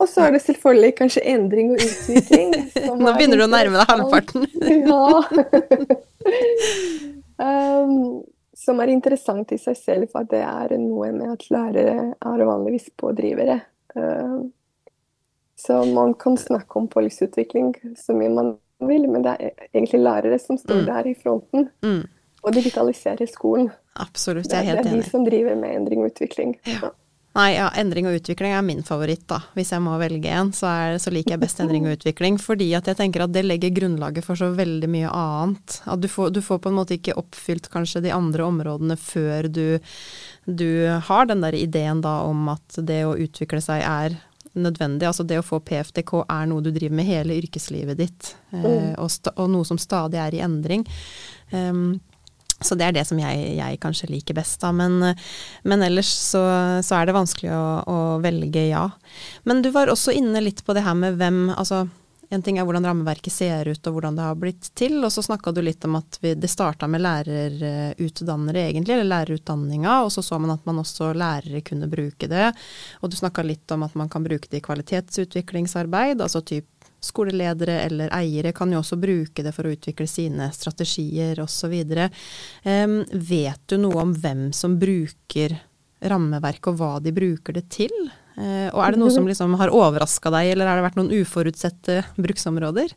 Og 0.00 0.08
så 0.08 0.26
er 0.26 0.34
det 0.34 0.42
selvfølgelig 0.46 0.94
kanskje 0.96 1.26
endring 1.28 1.74
og 1.74 1.82
utvikling. 1.84 2.54
Nå 3.00 3.14
begynner 3.14 3.40
du 3.40 3.46
å 3.46 3.52
nærme 3.52 3.80
deg 3.80 3.88
halvparten. 3.94 4.40
ja. 4.90 5.04
Um, 7.40 8.20
som 8.52 8.80
er 8.82 8.92
interessant 8.92 9.52
i 9.54 9.58
seg 9.60 9.76
selv, 9.78 10.10
for 10.12 10.26
det 10.28 10.42
er 10.44 10.74
noe 10.76 11.08
med 11.14 11.32
at 11.32 11.46
lærere 11.52 12.10
er 12.12 12.42
vanligvis 12.44 12.90
pådrivere. 13.00 13.60
Um, 13.94 14.50
så 15.60 15.82
man 15.84 16.14
kan 16.14 16.38
snakke 16.40 16.78
om 16.78 16.88
policyutvikling 16.88 17.74
så 17.98 18.16
mye 18.16 18.32
man 18.32 18.54
vil, 18.88 19.04
men 19.10 19.24
det 19.26 19.36
er 19.36 19.68
egentlig 19.74 20.00
lærere 20.00 20.38
som 20.40 20.58
står 20.58 20.82
mm. 20.82 20.88
der 20.88 21.10
i 21.10 21.14
fronten 21.18 21.68
mm. 21.84 22.00
og 22.42 22.56
digitaliserer 22.56 23.28
skolen. 23.28 23.68
Absolutt, 24.00 24.48
jeg 24.48 24.62
er 24.62 24.70
helt 24.72 24.86
enig. 24.86 24.90
Det 24.90 24.98
er 25.02 25.04
de 25.04 25.12
som 25.12 25.26
driver 25.26 25.60
med 25.60 25.76
endring 25.76 26.04
og 26.04 26.14
utvikling. 26.14 26.56
Ja. 26.64 26.94
Nei, 27.30 27.52
ja, 27.54 27.68
endring 27.78 28.08
og 28.10 28.16
utvikling 28.18 28.56
er 28.56 28.62
min 28.66 28.80
favoritt, 28.82 29.22
da. 29.30 29.36
Hvis 29.54 29.68
jeg 29.70 29.82
må 29.84 29.92
velge 30.00 30.32
en, 30.34 30.48
så, 30.56 30.66
er, 30.66 30.96
så, 30.98 31.12
liker 31.14 31.36
jeg 31.36 31.42
best 31.44 31.60
endring 31.62 31.84
og 31.86 31.94
utvikling. 31.94 32.40
Fordi 32.42 32.66
at 32.74 32.88
jeg 32.90 32.98
tenker 32.98 33.22
at 33.22 33.34
det 33.36 33.44
legger 33.44 33.70
grunnlaget 33.76 34.26
for 34.26 34.38
så 34.38 34.48
veldig 34.56 34.88
mye 34.90 35.12
annet. 35.14 35.76
At 35.86 36.02
du 36.02 36.08
får, 36.10 36.32
du 36.34 36.40
får 36.42 36.58
på 36.64 36.72
en 36.72 36.80
måte 36.80 36.96
ikke 36.96 37.14
oppfylt 37.20 37.68
kanskje 37.70 38.02
de 38.08 38.10
andre 38.16 38.48
områdene 38.48 38.98
før 38.98 39.46
du, 39.46 39.78
du 40.50 40.72
har 41.06 41.30
den 41.30 41.46
der 41.46 41.54
ideen 41.54 42.02
da 42.02 42.16
om 42.26 42.50
at 42.50 42.80
det 42.82 43.04
å 43.06 43.14
utvikle 43.14 43.62
seg 43.62 43.86
er 43.86 44.18
nødvendig. 44.58 45.06
Altså 45.08 45.26
det 45.26 45.38
å 45.40 45.46
få 45.46 45.60
PFDK 45.64 46.14
er 46.24 46.46
noe 46.50 46.64
du 46.64 46.70
driver 46.74 46.96
med 46.98 47.08
hele 47.08 47.38
yrkeslivet 47.38 48.00
ditt, 48.00 48.34
eh, 48.52 48.64
mm. 48.64 48.94
og, 48.98 49.32
og, 49.36 49.44
noe 49.52 49.68
som 49.68 49.80
stadig 49.80 50.20
er 50.22 50.36
i 50.36 50.44
endring. 50.44 50.86
Um, 51.52 52.00
så 52.60 52.76
det 52.76 52.90
er 52.90 52.92
det 52.92 53.06
som 53.08 53.20
jeg, 53.20 53.54
jeg 53.56 53.78
kanskje 53.80 54.10
liker 54.10 54.36
best, 54.36 54.58
da. 54.60 54.72
Men, 54.76 55.14
men 55.64 55.84
ellers 55.86 56.10
så, 56.12 56.42
så, 56.84 56.98
er 56.98 57.08
det 57.08 57.16
vanskelig 57.16 57.54
å, 57.56 57.62
å, 57.88 58.00
velge 58.20 58.66
ja. 58.68 58.82
Men 59.48 59.62
du 59.64 59.70
var 59.72 59.88
også 59.88 60.12
inne 60.12 60.42
litt 60.44 60.60
på 60.66 60.76
det 60.76 60.84
her 60.84 60.98
med 60.98 61.16
hvem 61.20 61.46
Altså 61.54 61.86
en 62.32 62.42
ting 62.42 62.58
er 62.58 62.66
hvordan 62.66 62.86
rammeverket 62.86 63.34
ser 63.34 63.68
ut 63.72 63.86
og 63.88 63.96
hvordan 63.96 64.18
det 64.18 64.22
har 64.22 64.36
blitt 64.38 64.68
til, 64.78 65.00
og 65.02 65.10
så 65.10 65.24
snakka 65.26 65.50
du 65.50 65.60
litt 65.66 65.84
om 65.88 65.96
at 65.98 66.18
vi, 66.22 66.36
det 66.38 66.50
starta 66.50 66.86
med 66.86 67.02
lærerutdannere 67.02 68.68
egentlig, 68.68 68.94
eller 68.94 69.08
lærerutdanninga, 69.10 69.96
og 70.04 70.12
så 70.14 70.22
så 70.22 70.38
man 70.38 70.54
at 70.54 70.68
man 70.68 70.78
også 70.78 71.10
lærere 71.10 71.62
kunne 71.66 71.90
bruke 71.90 72.30
det. 72.30 72.52
Og 73.02 73.10
du 73.10 73.18
snakka 73.18 73.42
litt 73.42 73.74
om 73.74 73.82
at 73.82 73.96
man 73.98 74.12
kan 74.12 74.22
bruke 74.22 74.46
det 74.46 74.60
i 74.60 74.66
kvalitetsutviklingsarbeid, 74.68 76.22
altså 76.22 76.44
typ 76.46 76.68
Skoleledere 77.00 77.78
eller 77.80 78.10
eiere 78.12 78.50
kan 78.52 78.68
jo 78.72 78.82
også 78.82 78.98
bruke 79.00 79.40
det 79.40 79.54
for 79.56 79.64
å 79.64 79.70
utvikle 79.72 80.04
sine 80.04 80.50
strategier 80.52 81.38
osv. 81.40 81.72
Um, 82.60 82.98
vet 83.08 83.62
du 83.72 83.78
noe 83.80 84.02
om 84.02 84.12
hvem 84.12 84.50
som 84.52 84.74
bruker 84.76 85.56
rammeverket, 86.04 86.68
og 86.68 86.76
hva 86.76 86.98
de 87.00 87.14
bruker 87.16 87.56
det 87.56 87.70
til? 87.72 87.96
Uh, 88.36 88.68
og 88.70 88.82
er 88.84 88.94
det 88.94 89.00
noe 89.02 89.14
som 89.14 89.26
liksom 89.28 89.56
har 89.60 89.72
overraska 89.74 90.32
deg, 90.34 90.52
eller 90.52 90.70
har 90.70 90.80
det 90.80 90.86
vært 90.88 91.00
noen 91.00 91.12
uforutsette 91.20 92.02
bruksområder? 92.20 92.94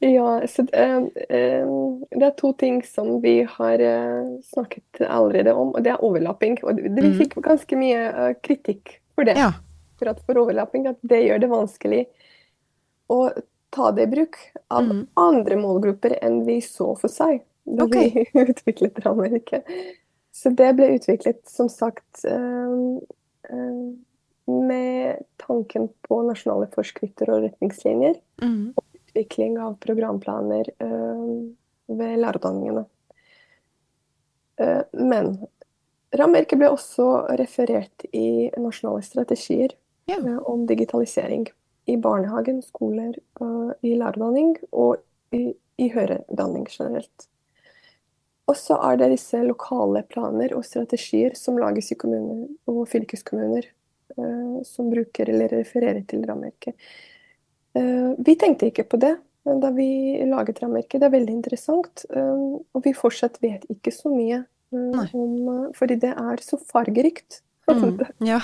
Ja, 0.00 0.28
så 0.48 0.62
det, 0.64 0.84
det, 1.28 2.22
er 2.24 2.30
to 2.38 2.54
ting 2.56 2.78
som 2.88 3.18
vi 3.20 3.42
har 3.44 3.82
eh, 3.84 4.30
snakket 4.48 5.02
allerede 5.04 5.52
om, 5.52 5.74
og 5.76 5.84
det 5.84 5.92
er 5.92 6.06
overlapping. 6.06 6.56
Og 6.64 6.80
vi 6.80 6.88
mm. 6.88 7.18
fikk 7.18 7.36
ganske 7.44 7.76
mye 7.76 8.06
eh, 8.08 8.30
kritikk 8.40 8.94
for 9.12 9.28
det. 9.28 9.36
Ja 9.36 9.50
akkurat 10.00 10.26
for 10.26 10.38
overlapping 10.38 10.86
at 10.88 10.98
det 11.02 11.20
gjør 11.26 11.38
det 11.38 11.48
vanskelig 11.50 12.04
å 13.12 13.30
ta 13.70 13.90
det 13.92 14.08
i 14.08 14.10
bruk 14.10 14.36
av 14.72 14.86
mm. 14.88 15.02
andre 15.20 15.56
målgrupper 15.60 16.16
enn 16.24 16.44
vi 16.46 16.60
så 16.64 16.94
for 16.98 17.12
seg 17.12 17.42
da 17.64 17.84
okay. 17.84 18.24
vi 18.32 18.44
utviklet 18.48 18.98
rammeverket. 19.04 19.66
Så 20.32 20.50
det 20.56 20.70
ble 20.78 20.94
utviklet, 20.96 21.42
som 21.50 21.68
sagt, 21.68 22.22
med 24.50 25.22
tanken 25.40 25.88
på 26.06 26.20
nasjonale 26.26 26.66
forskrifter 26.74 27.30
og 27.32 27.44
retningslinjer. 27.46 28.18
Mm. 28.42 28.72
Og 28.74 28.98
utvikling 29.00 29.58
av 29.62 29.76
programplaner 29.82 30.72
uh, 30.82 31.30
ved 31.90 32.18
lærerutdanningene. 32.22 32.86
men 34.92 35.30
rammeverket 36.12 36.58
ble 36.60 36.68
også 36.68 37.06
referert 37.40 38.04
i 38.12 38.50
nasjonale 38.60 39.00
strategier 39.06 39.72
ja. 40.10 40.18
Eh, 40.18 40.38
om 40.44 40.66
digitalisering. 40.66 41.46
I 41.88 41.96
barnehagen, 41.96 42.60
skoler, 42.62 43.16
i 43.82 43.94
lærerutdanning 43.96 44.52
og 44.70 45.00
i, 45.34 45.54
i 45.80 45.88
høreutdanning 45.90 46.66
generelt. 46.70 47.26
Og 48.48 48.56
så 48.58 48.76
er 48.88 48.98
det 48.98 49.12
disse 49.12 49.42
lokale 49.46 50.02
planer 50.10 50.54
og 50.56 50.64
strategier 50.66 51.36
som 51.38 51.58
lages 51.60 51.92
i 51.92 51.98
kommuner 52.00 52.48
og 52.70 52.82
fylkeskommuner, 52.90 53.68
uh, 54.16 54.60
som 54.66 54.90
bruker 54.90 55.30
eller 55.30 55.52
refererer 55.60 56.02
til 56.10 56.24
rammeverket. 56.26 56.74
Uh, 57.76 58.16
vi 58.18 58.34
tenkte 58.40 58.70
ikke 58.70 58.88
på 58.90 59.00
det 59.02 59.16
da 59.44 59.70
vi 59.72 60.18
laget 60.28 60.58
rammeverket. 60.62 60.98
Det 61.00 61.06
er 61.06 61.14
veldig 61.14 61.32
interessant. 61.32 62.02
og 62.12 62.82
vi 62.84 62.92
fortsatt 62.92 63.38
vet 63.40 63.62
ikke 63.72 63.88
så 63.94 64.10
mye 64.12 64.42
om 64.70 65.70
Fordi 65.74 65.96
det 65.98 66.10
er 66.12 66.42
så 66.44 66.58
fargerikt. 66.60 67.40
Mm, 67.70 67.98
ja. 68.30 68.40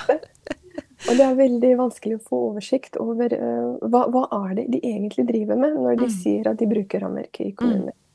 Og 1.07 1.13
det 1.19 1.25
er 1.25 1.37
veldig 1.39 1.73
vanskelig 1.79 2.19
å 2.19 2.25
få 2.25 2.41
oversikt 2.51 2.97
over 3.03 3.33
uh, 3.37 3.77
hva, 3.85 4.07
hva, 4.13 4.25
er 4.47 4.57
det 4.59 4.67
de 4.75 4.81
egentlig 4.81 5.27
driver 5.29 5.59
med 5.61 5.77
når 5.77 6.01
de 6.01 6.09
mm. 6.09 6.17
sier 6.17 6.51
at 6.51 6.59
de 6.61 6.69
bruker 6.71 7.05
rammeverket 7.05 7.51
i 7.51 7.55
kommuner. 7.57 7.93
Mm. 7.93 8.06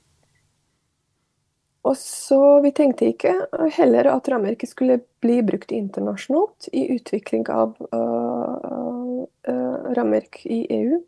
Og 1.81 1.97
så 1.97 2.61
Vi 2.61 2.71
tenkte 2.77 3.07
ikke 3.09 3.33
heller 3.73 4.11
at 4.11 4.27
rammeverket 4.29 4.69
skulle 4.69 4.99
bli 5.23 5.39
brukt 5.45 5.71
internasjonalt 5.73 6.69
i 6.73 6.85
utvikling 6.93 7.47
av 7.49 7.73
uh, 7.93 9.23
uh, 9.49 9.77
rammeverk 9.97 10.43
i 10.45 10.65
EU. 10.81 11.01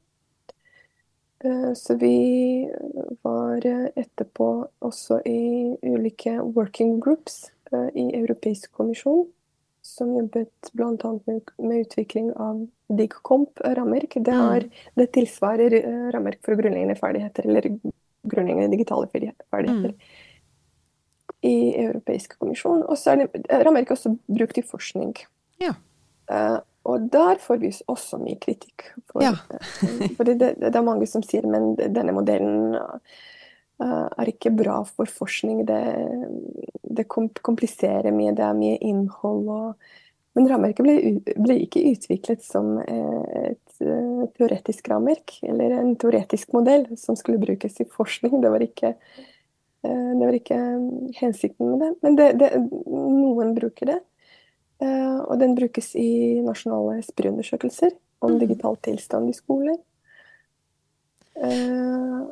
Så 1.76 1.98
vi 2.00 2.64
var 3.28 3.66
etterpå 4.00 4.46
også 4.88 5.18
i 5.28 5.74
ulike 5.84 6.38
working 6.56 7.02
groups 7.04 7.50
i 8.00 8.06
Europeisk 8.16 8.72
kommisjon 8.72 9.26
som 9.84 10.14
jobbet 10.16 10.72
bl.a. 10.72 11.20
Med, 11.26 11.52
med 11.58 11.84
utvikling 11.84 12.32
av 12.40 12.64
DIGCOMP 12.88 13.60
rammeverk. 13.60 14.16
Det, 14.16 14.32
mm. 14.32 14.70
det 14.96 15.10
tilsvarer 15.18 15.76
rammerk 15.76 16.16
rammeverk 16.16 16.46
for 16.46 16.60
grunnleggende 16.60 16.96
ferdigheter, 16.96 17.50
eller 17.50 17.68
grunnleggende 18.24 18.72
digitale 18.72 19.10
ferdigheter, 19.12 19.46
mm. 19.52 19.98
I 21.44 21.56
Europeisk 21.84 22.38
kommisjon. 22.40 22.84
Og 22.88 22.98
så 23.00 23.14
er 23.14 23.24
det, 23.24 23.44
eh, 23.50 23.64
rammeverket 23.64 23.98
også 23.98 24.16
brukt 24.28 24.58
i 24.58 24.66
forskning. 24.66 25.16
Ja. 25.62 25.76
Uh, 26.32 26.60
og 26.88 27.08
der 27.12 27.40
får 27.40 27.60
vi 27.62 27.72
også 27.88 28.20
mye 28.20 28.40
kritikk. 28.44 28.90
For, 29.12 29.24
ja. 29.24 29.34
for 29.80 30.16
fordi 30.18 30.38
det, 30.40 30.54
det, 30.60 30.76
er 30.76 30.86
mange 30.86 31.08
som 31.08 31.24
sier 31.24 31.48
men 31.48 31.74
denne 31.80 32.16
modellen 32.16 32.76
uh, 32.76 34.08
er 34.08 34.32
ikke 34.32 34.52
bra 34.56 34.82
for 34.88 35.08
forskning. 35.08 35.66
Det, 35.68 35.82
det 36.84 37.08
kompliserer 37.08 38.12
mye, 38.16 38.36
det 38.36 38.48
er 38.48 38.58
mye 38.60 38.80
innhold. 38.84 39.48
Og, 39.48 39.94
men 40.36 40.50
rammeverket 40.50 40.88
ble, 40.88 41.36
ble, 41.44 41.60
ikke 41.66 41.86
utviklet 41.94 42.44
som 42.44 42.78
et 42.84 43.84
uh, 43.84 44.24
teoretisk 44.40 44.92
rammeverk, 44.92 45.38
eller 45.48 45.78
en 45.80 45.96
teoretisk 46.00 46.56
modell 46.56 46.88
som 47.00 47.20
skulle 47.20 47.44
brukes 47.44 47.80
i 47.80 47.88
forskning. 47.88 48.40
Det 48.44 48.52
var 48.52 48.68
ikke, 48.68 48.96
det 49.84 50.24
var 50.24 50.36
ikke 50.38 50.58
hensikten 51.20 51.74
med 51.74 51.82
det. 51.84 51.92
Men 52.06 52.18
det, 52.20 52.28
det, 52.40 52.50
noen 52.88 53.52
bruker 53.58 53.90
det. 53.90 54.00
Uh, 54.84 55.20
og 55.30 55.38
den 55.40 55.54
brukes 55.56 55.94
i 56.00 56.42
nasjonale 56.44 57.04
spørreundersøkelser 57.06 57.94
om 58.24 58.36
mm. 58.36 58.40
digital 58.42 58.78
tilstand 58.84 59.30
i 59.30 59.36
skoler. 59.38 59.78
Uh, 61.38 62.32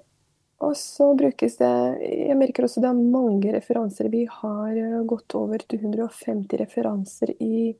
og 0.61 0.75
så 0.77 1.07
brukes 1.17 1.55
det 1.57 1.69
Jeg 2.01 2.37
merker 2.37 2.67
også 2.67 2.83
det 2.83 2.91
er 2.91 2.99
mange 3.13 3.53
referanser. 3.55 4.11
Vi 4.13 4.27
har 4.29 4.75
eh, 4.77 4.99
gått 5.09 5.33
over 5.33 5.63
til 5.65 5.79
150 5.81 6.59
referanser 6.61 7.33
i 7.41 7.71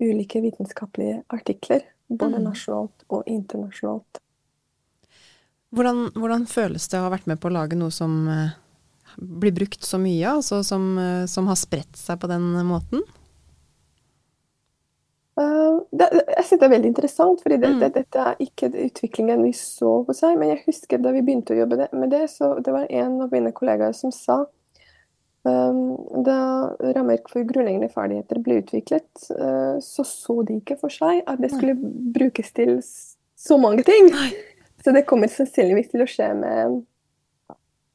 ulike 0.00 0.40
vitenskapelige 0.40 1.18
artikler. 1.28 1.84
Både 2.08 2.40
mm. 2.40 2.46
nasjonalt 2.46 3.04
og 3.12 3.28
internasjonalt. 3.28 4.22
Hvordan, 5.68 6.06
hvordan, 6.16 6.48
føles 6.48 6.88
det 6.88 6.96
å 6.96 7.04
ha 7.04 7.12
vært 7.12 7.28
med 7.28 7.42
på 7.42 7.50
å 7.50 7.56
lage 7.58 7.76
noe 7.76 7.92
som 7.92 8.22
blir 9.18 9.54
brukt 9.54 9.84
så 9.84 10.00
mye, 10.00 10.34
altså 10.38 10.62
som, 10.66 10.90
uh, 10.98 11.24
som, 11.30 11.48
har 11.50 11.58
spredt 11.58 11.98
seg 11.98 12.20
på 12.22 12.30
den 12.30 12.50
måten? 12.68 13.02
Uh, 15.38 15.78
det, 15.94 16.08
jeg 16.10 16.44
synes 16.44 16.60
det 16.60 16.66
er 16.66 16.74
veldig 16.74 16.90
interessant, 16.90 17.42
fordi 17.44 17.58
det, 17.62 17.72
Mm. 17.72 17.80
det, 17.80 17.90
dette 17.94 18.18
er 18.18 18.42
ikke 18.42 18.70
utviklingen 18.74 19.42
vi 19.46 19.52
så 19.54 20.02
hos 20.06 20.22
seg. 20.24 20.38
Men 20.38 20.54
jeg 20.54 20.64
husker 20.66 21.02
da 21.02 21.12
vi 21.14 21.22
begynte 21.22 21.54
å 21.54 21.60
jobbe 21.60 21.88
med 21.92 22.10
det, 22.10 22.24
så 22.34 22.56
det 22.58 22.74
var 22.74 22.90
en 22.90 23.20
av 23.22 23.34
mine 23.34 23.52
kollegaer 23.54 23.94
som 23.94 24.14
sa 24.14 24.44
um, 25.46 25.94
Da 26.26 26.38
rammeverk 26.82 27.30
for 27.30 27.46
grunnleggende 27.46 27.90
ferdigheter 27.92 28.42
ble 28.42 28.60
utviklet, 28.64 29.10
uh, 29.38 29.78
så 29.84 30.06
så 30.06 30.42
de 30.42 30.58
ikke 30.58 30.78
for 30.80 30.92
seg 30.92 31.22
at 31.26 31.38
det 31.42 31.52
skulle 31.54 31.78
brukes 32.18 32.52
til 32.58 32.78
så 33.38 33.58
mange 33.58 33.86
ting. 33.86 34.10
Så 34.84 34.92
det 34.94 35.06
kommer 35.10 35.30
sannsynligvis 35.30 35.90
til 35.90 36.02
å 36.04 36.10
skje 36.10 36.28
med, 36.38 36.82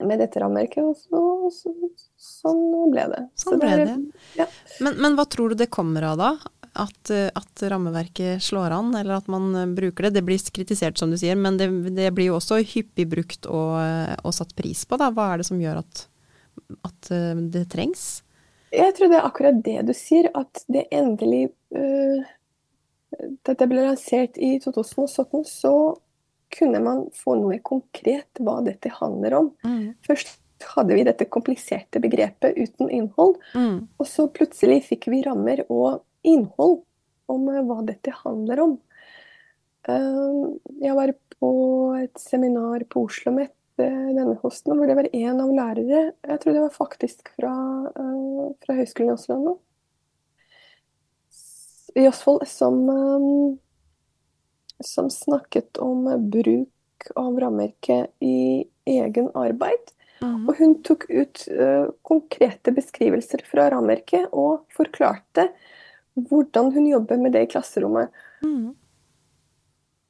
med 0.04 0.20
dette 0.20 0.42
rammeverket, 0.42 0.84
og 0.84 0.98
så, 0.98 1.22
så, 1.54 1.74
sånn 2.18 2.92
ble 2.92 3.06
det. 3.12 3.22
Sånn 3.40 3.62
ble 3.62 3.76
det. 3.84 3.96
Ja. 4.40 4.48
Men, 4.84 5.00
men 5.04 5.18
hva 5.20 5.28
tror 5.30 5.54
du 5.54 5.60
det 5.60 5.72
kommer 5.74 6.06
av 6.14 6.20
da? 6.20 6.34
At, 6.74 7.12
eh, 7.14 7.30
at 7.38 7.64
rammeverket 7.70 8.42
slår 8.42 8.74
an, 8.74 8.96
eller 8.98 9.20
at 9.20 9.30
man 9.30 9.52
eh, 9.56 9.70
bruker 9.70 10.08
det? 10.08 10.16
Det 10.18 10.26
blir 10.26 10.42
kritisert 10.58 10.98
som 10.98 11.14
du 11.14 11.20
sier, 11.22 11.38
men 11.40 11.60
det, 11.62 11.70
det 11.94 12.10
blir 12.18 12.32
jo 12.32 12.40
også 12.40 12.64
hyppig 12.66 13.06
brukt 13.12 13.46
og, 13.46 13.78
eh, 13.84 14.16
og 14.24 14.34
satt 14.36 14.56
pris 14.58 14.82
på. 14.90 14.98
Da. 15.00 15.12
Hva 15.14 15.34
er 15.34 15.44
det 15.44 15.50
som 15.52 15.62
gjør 15.62 15.84
at, 15.84 16.06
at 16.90 17.12
det 17.54 17.68
trengs? 17.74 18.24
Jeg 18.74 18.96
tror 18.98 19.12
det 19.12 19.20
er 19.20 19.28
akkurat 19.28 19.60
det 19.66 19.82
du 19.86 19.94
sier, 19.94 20.32
at 20.34 20.64
det 20.72 20.88
endelig 20.94 21.46
uh, 21.76 22.26
Da 23.46 23.54
det 23.58 23.68
ble 23.70 23.84
lansert 23.86 24.40
i 24.42 24.56
2017, 24.64 25.44
så 25.46 25.74
kunne 26.54 26.80
man 26.84 27.06
få 27.18 27.36
noe 27.40 27.60
konkret 27.66 28.40
hva 28.40 28.60
dette 28.66 28.92
handler 29.00 29.34
om. 29.40 29.52
Først 30.06 30.40
hadde 30.76 30.96
vi 30.96 31.04
dette 31.04 31.26
kompliserte 31.28 32.00
begrepet 32.00 32.56
uten 32.56 32.88
innhold, 32.90 33.36
Mm. 33.56 33.88
og 34.00 34.08
så 34.08 34.30
plutselig 34.32 34.84
fikk 34.88 35.10
vi 35.12 35.24
rammer 35.26 35.66
og 35.70 36.04
innhold 36.24 36.84
om 37.28 37.50
øh, 37.50 37.64
hva 37.68 37.82
dette 37.86 38.14
handler 38.24 38.62
om. 38.64 38.78
Um, 39.90 40.60
Jeg 40.82 40.96
var 40.96 41.12
på 41.40 41.50
et 42.00 42.16
seminar 42.20 42.86
på 42.88 43.04
Oslo 43.10 43.34
Met 43.36 43.52
øh, 43.80 44.14
denne 44.16 44.38
høsten, 44.44 44.78
hvor 44.78 44.88
det 44.88 44.96
var 44.96 45.10
en 45.12 45.42
av 45.44 45.52
lærere, 45.52 46.14
jeg 46.24 46.40
tror 46.40 46.54
det 46.54 46.62
var 46.64 46.78
faktisk 46.78 47.28
fra, 47.36 47.54
øh, 48.00 48.54
fra 48.64 48.78
Høgskolen 48.78 49.10
i 49.12 49.14
Oslo 49.18 49.36
nå, 49.42 49.58
i 51.96 52.08
Østfold, 52.08 52.46
som, 52.48 52.80
um, 52.90 53.60
som 54.88 55.10
snakket 55.14 55.80
om 55.82 56.06
bruk 56.32 57.10
av 57.20 57.40
rammeverket 57.40 58.14
i 58.24 58.66
egen 58.90 59.30
arbeid. 59.36 59.92
Mm. 60.24 60.46
Og 60.48 60.60
hun 60.60 60.78
tok 60.88 61.08
ut 61.12 61.44
uh, 61.52 61.90
konkrete 62.08 62.72
beskrivelser 62.76 63.44
fra 63.48 63.68
rammeverket 63.74 64.32
og 64.32 64.64
forklarte 64.76 65.50
hvordan 66.14 66.72
hun 66.76 66.88
jobber 66.88 67.20
med 67.20 67.36
det 67.36 67.48
i 67.48 67.52
klasserommet. 67.52 68.14
Mm. 68.46 68.72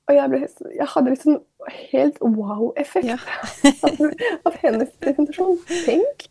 Og 0.03 0.17
jeg, 0.17 0.29
ble, 0.33 0.39
jeg 0.75 0.87
hadde 0.91 1.11
liksom 1.13 1.37
helt 1.93 2.17
wow-effekt 2.19 3.07
Ja. 3.07 3.17
av, 3.87 4.01
av 4.49 4.57
hennes 4.59 4.91
presentasjon. 4.99 5.61
Tenk 5.85 6.25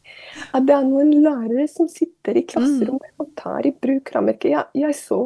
at 0.53 0.67
det 0.69 0.77
er 0.77 0.85
noen 0.85 1.15
lærere 1.25 1.65
som 1.73 1.89
sitter 1.89 2.37
i 2.37 2.45
klasserommet 2.45 3.15
og 3.23 3.31
tar 3.41 3.65
i 3.69 3.73
bruk 3.73 4.13
rammeverket. 4.13 4.53
Jeg, 4.53 4.69
jeg 4.85 4.99
så, 4.99 5.21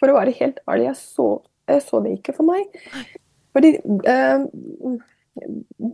for 0.00 0.08
å 0.08 0.16
være 0.16 0.34
helt 0.40 0.62
ærlig, 0.64 0.88
jeg 0.88 1.00
så, 1.02 1.28
jeg 1.76 1.84
så 1.86 2.00
det 2.04 2.16
ikke 2.18 2.34
for 2.36 2.48
meg. 2.48 2.80
Fordi 3.52 3.74
eh, 4.08 4.46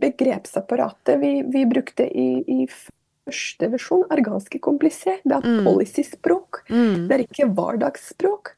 begrepsapparatet 0.03 1.19
vi, 1.19 1.33
vi 1.47 1.65
brukte 1.69 2.05
i, 2.07 2.29
i 2.47 2.67
første 2.69 3.69
versjon 3.73 4.05
er 4.11 4.23
ganske 4.25 4.59
komplisert. 4.63 5.21
Det 5.23 5.37
er 5.39 5.45
Mm. 5.45 5.65
policyspråk. 5.67 6.63
Mm. 6.69 7.07
Det 7.07 7.15
er 7.15 7.25
ikke 7.25 7.49
hverdagsspråk. 7.55 8.55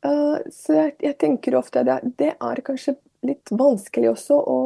Uh, 0.00 0.38
så 0.48 0.72
jeg, 0.72 0.94
jeg 1.04 1.16
tenker 1.20 1.58
ofte 1.58 1.84
det, 1.84 1.98
det 2.16 2.32
er 2.32 2.62
kanskje 2.64 2.96
litt 3.26 3.50
vanskelig 3.52 4.14
også 4.14 4.38
å 4.48 4.60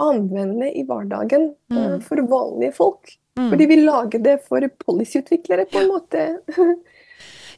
anvende 0.00 0.70
i 0.72 0.86
hverdagen 0.88 1.50
uh, 1.72 1.98
for 2.00 2.22
vanlige 2.24 2.72
folk. 2.78 3.12
Mm. 3.36 3.50
Fordi 3.50 3.66
vi 3.68 3.76
lager 3.82 4.22
det 4.24 4.38
for 4.46 4.64
policyutviklere, 4.86 5.68
på 5.68 5.82
en 5.82 5.92
måte. 5.92 6.24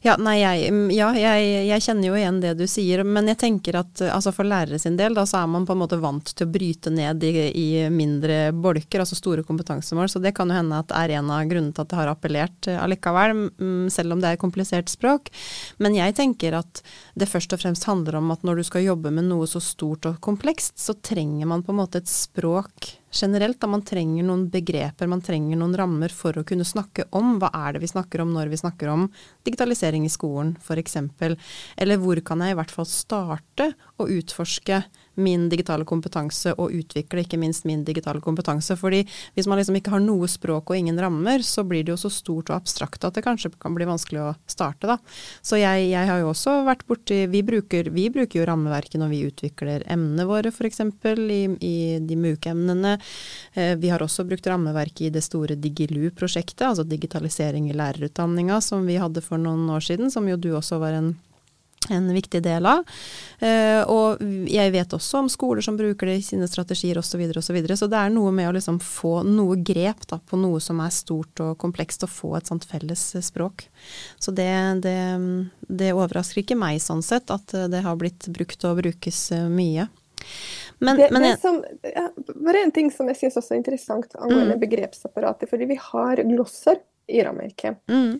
Ja, 0.03 0.17
nei, 0.19 0.41
jeg, 0.41 0.67
mm, 0.75 0.89
ja 0.91 1.13
jeg, 1.15 1.51
jeg 1.69 1.83
kjenner 1.85 2.09
jo 2.09 2.15
igjen 2.19 2.41
det 2.43 2.57
du 2.59 2.65
sier, 2.67 3.05
men 3.07 3.29
jeg 3.31 3.37
tenker 3.39 3.77
at 3.79 4.01
eh, 4.03 4.11
altså 4.11 4.33
for 4.35 4.43
lærere 4.47 4.75
sin 4.81 4.97
del, 4.99 5.15
da 5.15 5.23
så 5.29 5.39
er 5.39 5.51
man 5.53 5.63
på 5.63 5.77
en 5.77 5.79
måte 5.79 5.99
vant 6.03 6.27
til 6.27 6.43
å 6.43 6.51
bryte 6.51 6.91
ned 6.91 7.23
i, 7.23 7.31
i 7.47 7.67
mindre 7.87 8.49
bolker, 8.51 8.99
altså 8.99 9.15
store 9.15 9.45
kompetansemål, 9.47 10.09
så 10.11 10.19
det 10.19 10.33
kan 10.35 10.51
jo 10.51 10.57
hende 10.57 10.81
at 10.83 10.89
det 10.91 10.99
er 10.99 11.13
en 11.21 11.31
av 11.31 11.47
grunnene 11.47 11.71
til 11.71 11.85
at 11.85 11.93
det 11.93 11.99
har 12.01 12.11
appellert 12.11 12.67
eh, 12.67 12.81
allikevel, 12.83 13.45
selv 13.95 14.17
om 14.17 14.23
det 14.23 14.33
er 14.33 14.41
komplisert 14.41 14.91
språk. 14.91 15.31
Men 15.79 15.95
jeg 15.95 16.17
tenker 16.19 16.59
at 16.59 16.83
det 17.15 17.29
først 17.31 17.55
og 17.55 17.63
fremst 17.63 17.87
handler 17.87 18.19
om 18.19 18.35
at 18.35 18.43
når 18.43 18.59
du 18.59 18.67
skal 18.67 18.83
jobbe 18.83 19.13
med 19.13 19.29
noe 19.29 19.47
så 19.47 19.63
stort 19.63 20.09
og 20.11 20.19
komplekst, 20.25 20.75
så 20.83 20.97
trenger 20.99 21.47
man 21.47 21.63
på 21.63 21.71
en 21.71 21.79
måte 21.79 22.03
et 22.03 22.11
språk 22.11 22.91
generelt. 23.13 23.59
Da 23.61 23.69
man 23.69 23.85
trenger 23.85 24.25
noen 24.27 24.47
begreper, 24.53 25.09
man 25.09 25.23
trenger 25.23 25.59
noen 25.59 25.75
rammer 25.77 26.13
for 26.13 26.37
å 26.37 26.45
kunne 26.47 26.67
snakke 26.67 27.07
om 27.15 27.37
hva 27.41 27.51
er 27.63 27.75
det 27.75 27.83
vi 27.85 27.91
snakker 27.93 28.23
om 28.23 28.33
når 28.35 28.51
vi 28.51 28.61
snakker 28.61 28.91
om 28.93 29.07
digitalisering 29.47 30.07
i 30.07 30.11
skolen 30.11 30.55
f.eks. 30.61 30.97
Eller 31.77 32.01
hvor 32.01 32.21
kan 32.25 32.43
jeg 32.43 32.55
i 32.55 32.59
hvert 32.59 32.73
fall 32.73 32.89
starte 32.89 33.71
å 34.01 34.09
utforske 34.09 34.83
min 35.15 35.47
digitale 35.51 35.85
kompetanse 35.85 36.53
og 36.57 36.73
utvikle 36.73 37.23
ikke 37.23 37.39
minst 37.41 37.67
min 37.69 37.83
digitale 37.85 38.21
kompetanse. 38.23 38.75
Fordi 38.79 39.03
hvis 39.35 39.47
man 39.49 39.59
liksom 39.59 39.77
ikke 39.79 39.93
har 39.93 40.03
noe 40.03 40.29
språk 40.31 40.71
og 40.71 40.77
ingen 40.77 40.99
rammer, 40.99 41.43
så 41.45 41.65
blir 41.67 41.83
det 41.85 41.93
jo 41.93 41.99
så 42.05 42.11
stort 42.13 42.49
og 42.51 42.57
abstrakt 42.57 43.03
at 43.05 43.17
det 43.17 43.25
kanskje 43.25 43.53
kan 43.59 43.75
bli 43.75 43.87
vanskelig 43.89 44.21
å 44.23 44.33
starte, 44.49 44.89
da. 44.89 44.97
Så 45.41 45.59
jeg, 45.61 45.89
jeg 45.91 46.09
har 46.09 46.21
jo 46.21 46.31
også 46.31 46.59
vært 46.67 46.85
borti 46.89 47.23
vi 47.31 47.43
bruker, 47.45 47.89
vi 47.93 48.07
bruker 48.13 48.41
jo 48.41 48.47
rammeverket 48.49 49.01
når 49.01 49.11
vi 49.13 49.23
utvikler 49.29 49.85
emnene 49.91 50.27
våre 50.29 50.53
f.eks. 50.53 50.81
I, 50.83 51.41
i 51.63 51.75
de 52.01 52.17
MOOC-emnene. 52.19 52.95
Eh, 53.53 53.75
Vi 53.79 53.89
har 53.91 54.01
også 54.03 54.25
brukt 54.27 54.47
rammeverket 54.47 55.07
i 55.07 55.13
det 55.13 55.23
store 55.25 55.57
Digilu-prosjektet, 55.59 56.65
altså 56.67 56.85
digitalisering 56.87 57.69
i 57.69 57.77
lærerutdanninga 57.77 58.59
som 58.61 58.87
vi 58.87 58.99
hadde 59.01 59.23
for 59.25 59.41
noen 59.41 59.69
år 59.73 59.83
siden, 59.85 60.11
som 60.11 60.27
jo 60.29 60.37
du 60.39 60.51
også 60.57 60.79
var 60.81 60.97
en 60.97 61.13
en 61.89 62.13
viktig 62.13 62.39
del 62.43 62.65
av. 62.69 62.83
Uh, 63.43 63.81
og 63.91 64.21
jeg 64.49 64.71
vet 64.71 64.93
også 64.95 65.23
om 65.23 65.29
skoler 65.31 65.63
som 65.65 65.77
bruker 65.79 66.09
det 66.09 66.19
i 66.21 66.25
sine 66.25 66.47
strategier 66.47 66.99
osv. 66.99 67.13
Så, 67.13 67.19
videre, 67.19 67.39
og 67.39 67.45
så, 67.45 67.53
videre. 67.53 67.77
så 67.77 67.89
det 67.91 67.99
er 67.99 68.13
noe 68.13 68.31
med 68.35 68.49
å 68.49 68.53
liksom 68.55 68.79
få 68.83 69.19
noe 69.27 69.57
grep 69.61 70.07
da, 70.09 70.17
på 70.17 70.39
noe 70.39 70.61
som 70.63 70.79
er 70.83 70.93
stort 70.95 71.43
og 71.43 71.57
komplekst, 71.61 72.05
og 72.07 72.13
få 72.13 72.35
et 72.39 72.49
sånt 72.49 72.65
felles 72.69 73.03
språk. 73.21 73.67
Så 74.17 74.33
det, 74.35 74.49
det, 74.85 74.97
det 75.67 75.91
overrasker 75.93 76.41
ikke 76.41 76.57
meg 76.59 76.81
sånn 76.81 77.03
sett, 77.05 77.33
at 77.33 77.53
det 77.69 77.83
har 77.85 77.99
blitt 77.99 78.29
brukt 78.33 78.63
og 78.65 78.79
brukes 78.81 79.25
eh, 79.35 79.45
mye. 79.51 79.89
Men, 80.79 80.97
det, 80.97 81.09
men 81.11 81.21
det 81.21 81.37
som, 81.41 81.59
ja, 81.83 82.09
bare 82.35 82.63
en 82.63 82.71
ting 82.71 82.89
som 82.91 83.07
jeg 83.11 83.19
syns 83.19 83.37
også 83.39 83.55
er 83.55 83.61
interessant 83.61 84.15
angående 84.19 84.57
begrepsapparatet. 84.59 85.49
Fordi 85.51 85.67
vi 85.69 85.77
har 85.79 86.23
glosser 86.27 86.81
i 87.07 87.23
rammeverket. 87.23 87.83
mm, 87.91 88.13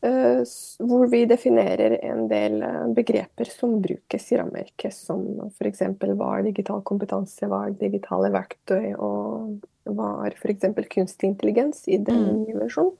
hvor 0.00 1.08
vi 1.10 1.24
definerer 1.26 1.96
en 2.06 2.28
del 2.30 2.62
eh, 2.62 2.86
begreper 2.94 3.50
som 3.50 3.80
brukes 3.82 4.28
i 4.32 4.38
rammeverket, 4.38 4.94
som 4.94 5.24
f.eks. 5.50 5.82
hva 5.98 6.28
er 6.38 6.46
digital 6.46 6.84
kompetanse, 6.86 7.48
hva 7.50 7.64
er 7.66 7.74
digitale 7.80 8.30
verktøy, 8.30 8.92
og 8.94 9.58
hva 9.90 10.12
er 10.28 10.36
f.eks. 10.38 10.68
kunstig 10.94 11.32
intelligens 11.32 11.82
i 11.88 11.98
den 11.98 12.44
Mm. 12.46 12.60
versjonen. 12.60 12.94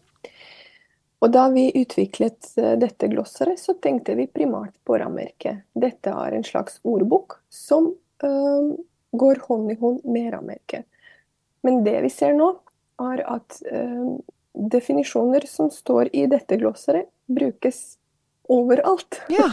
Og 1.20 1.32
da 1.34 1.48
vi 1.50 1.68
utviklet 1.74 2.52
eh, 2.58 2.74
dette 2.78 3.08
glosseret, 3.10 3.58
så 3.58 3.74
tenkte 3.82 4.14
vi 4.18 4.26
primært 4.26 4.74
på 4.86 4.98
rammeverket. 4.98 5.64
Dette 5.74 6.10
er 6.10 6.34
en 6.34 6.46
slags 6.46 6.80
ordbok 6.86 7.40
som 7.50 7.92
eh, 8.22 8.68
går 9.18 9.40
hånd 9.48 9.70
i 9.72 9.78
hånd 9.80 10.04
med 10.04 10.32
rammeverket. 10.34 10.86
Men 11.62 11.82
det 11.84 12.02
vi 12.02 12.10
ser 12.10 12.34
nå, 12.38 12.52
er 13.02 13.22
at 13.26 13.62
eh, 13.70 14.18
definisjoner 14.58 15.46
som 15.46 15.70
står 15.70 16.10
i 16.16 16.26
dette 16.26 16.56
glosseret, 16.56 17.08
brukes 17.26 17.98
overalt. 18.48 19.20
ja. 19.28 19.50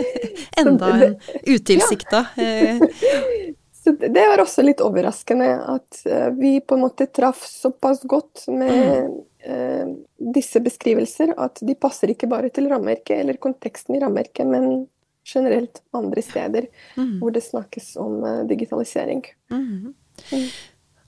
Enda 0.60 1.04
en 1.04 1.16
utilsikta 1.46 2.26
eh, 2.36 2.80
Så 3.72 3.92
det 3.92 4.26
var 4.28 4.40
også 4.42 4.64
litt 4.66 4.80
overraskende 4.82 5.46
at 5.62 6.00
eh, 6.10 6.28
vi 6.34 6.58
på 6.60 6.74
en 6.74 6.82
måte 6.82 7.06
traff 7.06 7.44
såpass 7.46 8.02
godt 8.02 8.48
med 8.50 9.12
mm. 9.46 9.92
disse 10.34 10.58
beskrivelser 10.60 11.36
at 11.38 11.62
de 11.62 11.76
passer 11.78 12.10
ikke 12.10 12.26
bare 12.26 12.50
til 12.50 12.66
rammeverket 12.66 13.20
eller 13.20 13.38
konteksten 13.38 13.94
i 13.94 14.00
rammeverket, 14.02 14.42
men 14.50 14.88
generelt 15.34 15.82
andre 15.90 16.22
steder 16.22 16.66
mm. 16.96 17.18
hvor 17.20 17.30
det 17.30 17.44
snakkes 17.46 17.96
om 17.96 18.24
eh, 18.24 18.42
digitalisering. 18.46 19.24
Mhm. 19.50 19.94
Mm. 20.32 20.48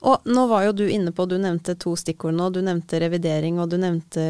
Og 0.06 0.28
nå 0.30 0.44
var 0.46 0.62
jo 0.68 0.74
du 0.78 0.84
inne 0.86 1.10
på, 1.14 1.24
du 1.26 1.34
nevnte 1.42 1.74
to 1.80 1.96
stikkord 1.98 2.36
nå. 2.38 2.48
Du 2.54 2.60
nevnte 2.62 3.00
revidering 3.02 3.58
og 3.58 3.72
du 3.72 3.78
nevnte 3.82 4.22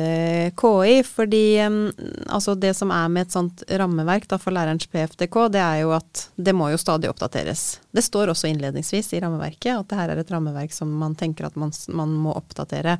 KI. 0.57 0.94
Fordi 1.04 1.42
altså 1.61 2.54
det 2.57 2.72
som 2.78 2.92
er 2.94 3.11
med 3.12 3.26
et 3.26 3.37
sånt 3.37 3.64
rammeverk 3.68 4.28
da, 4.31 4.38
for 4.40 4.57
lærerens 4.57 4.88
PFDK, 4.88 5.37
det 5.52 5.61
er 5.61 5.83
jo 5.83 5.92
at 5.98 6.24
det 6.37 6.54
må 6.57 6.70
jo 6.72 6.81
stadig 6.81 7.11
oppdateres. 7.12 7.66
Det 7.92 8.04
står 8.04 8.33
også 8.33 8.48
innledningsvis 8.48 9.12
i 9.12 9.20
rammeverket 9.24 9.74
at 9.74 9.90
det 9.90 9.98
her 10.00 10.14
er 10.14 10.22
et 10.22 10.33
rammeverk 10.33 10.72
som 10.72 10.94
man 11.02 11.16
tenker 11.18 11.50
at 11.50 11.59
man, 11.61 11.74
man 11.92 12.14
må 12.16 12.33
oppdatere. 12.38 12.96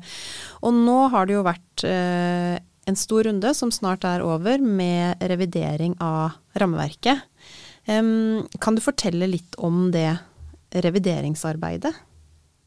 Og 0.61 0.75
nå 0.75 0.99
har 1.13 1.25
det 1.25 1.39
jo 1.39 1.45
vært 1.47 1.85
eh, 1.89 2.59
en 2.89 2.99
stor 2.99 3.25
runde 3.25 3.53
som 3.57 3.73
snart 3.73 4.05
er 4.05 4.21
over, 4.25 4.61
med 4.61 5.21
revidering 5.31 5.95
av 6.01 6.37
rammeverket. 6.57 7.25
Um, 7.89 8.45
kan 8.61 8.77
du 8.77 8.83
fortelle 8.83 9.29
litt 9.29 9.57
om 9.57 9.87
det 9.93 10.11
revideringsarbeidet? 10.69 11.95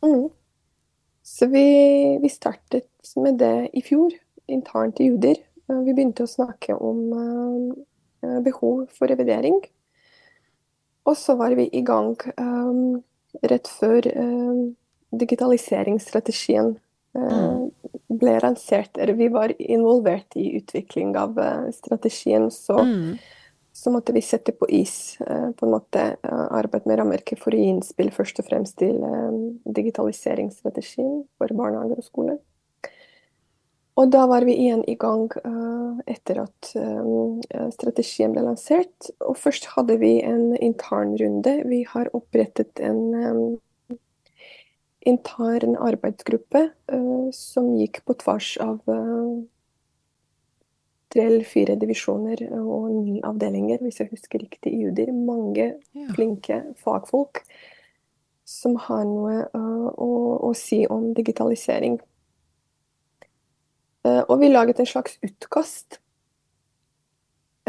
Mm. 0.04 0.28
Så 1.22 1.46
vi, 1.46 1.64
vi, 2.22 2.28
startet 2.28 3.14
med 3.16 3.38
det 3.38 3.70
i 3.72 3.82
fjor, 3.82 4.12
internt 4.46 5.00
i 5.00 5.08
Judir. 5.10 5.38
Vi 5.66 5.94
begynte 5.94 6.26
å 6.26 6.30
snakke 6.30 6.74
om 6.74 7.02
uh, 7.14 8.40
behov 8.42 8.88
for 8.92 9.10
revidering. 9.10 9.60
Og 11.06 11.16
så 11.18 11.36
var 11.38 11.54
vi 11.58 11.68
i 11.72 11.82
gang 11.86 12.16
um, 12.36 13.02
rett 13.42 13.70
før 13.70 14.06
uh, 14.10 14.64
digitaliseringsstrategien 15.14 16.74
uh, 17.18 17.62
ble 18.10 18.34
lansert. 18.42 18.98
Vi 18.98 19.30
var 19.32 19.54
involvert 19.58 20.34
i 20.38 20.50
utvikling 20.58 21.14
av 21.18 21.38
strategien. 21.78 22.50
så 22.50 22.82
mm 22.82 23.14
så 23.72 23.90
måtte 23.90 24.12
vi 24.12 24.20
sette 24.24 24.52
på 24.52 24.68
is 24.68 25.16
på 25.18 25.66
en 25.66 25.72
måte 25.72 26.04
arbeid 26.28 26.84
med 26.86 26.98
rammeverket 27.00 27.40
for 27.40 27.54
å 27.54 27.58
gi 27.58 27.70
innspill 27.72 28.12
først 28.12 28.42
og 28.42 28.48
fremst 28.50 28.76
til 28.82 28.98
digitaliseringsstrategien 29.64 31.22
for 31.40 31.56
barnehager 31.56 32.02
og 32.02 32.06
skoler. 32.06 32.40
Og 34.00 34.08
da 34.12 34.22
var 34.28 34.44
vi 34.48 34.54
igjen 34.56 34.84
i 34.88 34.94
gang 34.96 35.26
etter 36.08 36.38
at 36.46 36.70
strategien 37.74 38.32
ble 38.32 38.44
lansert. 38.46 39.10
Og 39.20 39.36
først 39.36 39.68
hadde 39.74 39.98
vi 40.00 40.14
en 40.24 40.54
intern 40.56 41.12
runde. 41.20 41.58
Vi 41.68 41.82
har 41.90 42.08
opprettet 42.16 42.80
en 42.80 43.58
intern 45.04 45.76
arbeidsgruppe 45.76 46.70
som 47.36 47.72
gikk 47.76 48.00
på 48.08 48.16
tvers 48.22 48.54
av 48.64 48.80
uh, 51.12 51.14
tre 51.14 51.26
eller 51.28 51.44
fire 51.44 51.76
divisjoner 51.76 52.46
og 52.58 52.88
ni 52.94 53.20
avdelinger, 53.24 53.82
hvis 53.84 54.00
jeg 54.00 54.10
husker 54.12 54.42
riktig, 54.42 54.72
i 54.72 54.88
UDIR. 54.88 55.12
Mange 55.12 55.74
ja. 55.92 56.08
flinke 56.16 56.62
fagfolk 56.82 57.44
som 58.48 58.74
har 58.88 59.04
noe 59.06 59.44
å, 59.54 60.08
å 60.48 60.50
si 60.58 60.82
om 60.90 61.12
digitalisering. 61.16 62.00
Uh, 64.02 64.24
og 64.26 64.40
vi 64.40 64.50
laget 64.50 64.80
en 64.82 64.88
slags 64.88 65.14
utkast. 65.22 66.00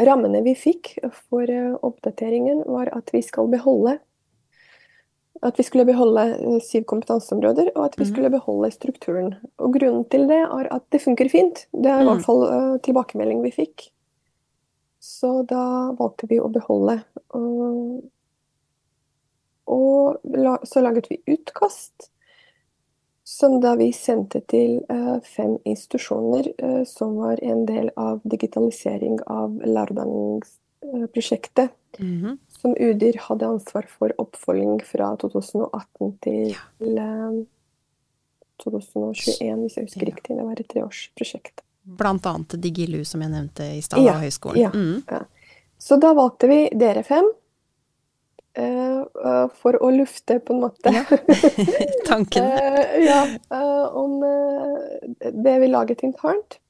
Rammene 0.02 0.40
vi 0.42 0.56
fikk 0.58 0.96
for 1.28 1.46
uh, 1.46 1.76
oppdateringen, 1.86 2.64
var 2.66 2.90
at 2.96 3.12
vi 3.14 3.22
skal 3.22 3.48
beholde 3.52 4.00
at 5.44 5.58
vi 5.58 5.64
skulle 5.66 5.84
beholde 5.84 6.22
eh, 6.34 6.60
syv 6.64 6.84
kompetanseområder, 6.88 7.66
og 7.74 7.84
at 7.84 7.98
vi 7.98 8.04
mhm. 8.04 8.12
skulle 8.12 8.30
beholde 8.32 8.70
strukturen. 8.72 9.34
Og 9.58 9.74
Grunnen 9.76 10.04
til 10.12 10.28
det 10.30 10.42
er 10.46 10.66
at 10.72 10.82
det 10.92 11.02
funker 11.04 11.28
fint. 11.28 11.66
Det 11.72 11.90
er 11.90 12.00
i 12.00 12.04
hvert 12.08 12.22
mm. 12.22 12.24
fall 12.24 12.42
uh, 12.48 12.78
tilbakemelding 12.84 13.42
vi 13.44 13.52
fikk. 13.54 13.76
Så 15.04 15.42
da 15.48 15.92
valgte 15.98 16.26
vi 16.30 16.40
å 16.40 16.48
beholde. 16.52 16.96
Uh, 17.34 17.98
og 19.68 20.16
la, 20.32 20.58
så 20.64 20.80
laget 20.84 21.10
vi 21.12 21.22
utkast 21.36 22.10
som 23.24 23.60
da 23.60 23.74
vi 23.80 23.92
sendte 23.96 24.40
til 24.52 24.70
uh, 24.92 25.18
fem 25.24 25.58
institusjoner 25.64 26.44
som 26.88 27.16
var 27.16 27.38
en 27.44 27.66
del 27.68 27.90
av 27.96 28.20
digitalisering 28.28 29.18
av 29.26 29.62
lærerutdanningsprosjektet. 29.64 31.68
Mm 31.98 32.20
-hmm. 32.20 32.38
Som 32.64 32.72
udyr 32.80 33.18
hadde 33.20 33.50
ansvar 33.52 33.84
for 33.92 34.14
oppfølging 34.22 34.78
fra 34.88 35.10
2018 35.20 36.14
til 36.24 36.54
ja. 36.54 36.62
uh, 36.80 37.42
2021, 38.64 39.60
hvis 39.60 39.76
jeg 39.76 39.88
husker 39.90 40.06
ja. 40.06 40.10
riktig. 40.14 40.36
Det 40.38 40.46
var 40.48 40.60
et 40.62 40.70
treårsprosjekt. 40.72 41.64
Blant 41.84 42.24
annet 42.30 42.56
Digilu, 42.64 43.02
som 43.04 43.20
jeg 43.20 43.34
nevnte 43.34 43.66
i 43.76 43.82
stad, 43.84 44.00
ja. 44.00 44.16
og 44.16 44.24
høyskolen. 44.24 44.62
Ja. 44.62 44.72
Mm. 44.72 45.26
Så 45.76 45.98
da 46.00 46.14
valgte 46.16 46.48
vi 46.48 46.60
dere 46.72 47.04
fem 47.06 47.28
Uh, 48.54 49.48
for 49.58 49.74
å 49.82 49.88
lufte, 49.90 50.36
på 50.38 50.54
en 50.54 50.60
måte 50.62 50.90
ja. 50.94 51.00
Tanken. 52.08 52.44
uh, 52.46 52.92
ja, 53.08 53.16
uh, 53.50 53.96
om 53.98 54.20
det 55.18 55.54
vi 55.58 55.70
laget 55.72 56.04
internt. 56.06 56.60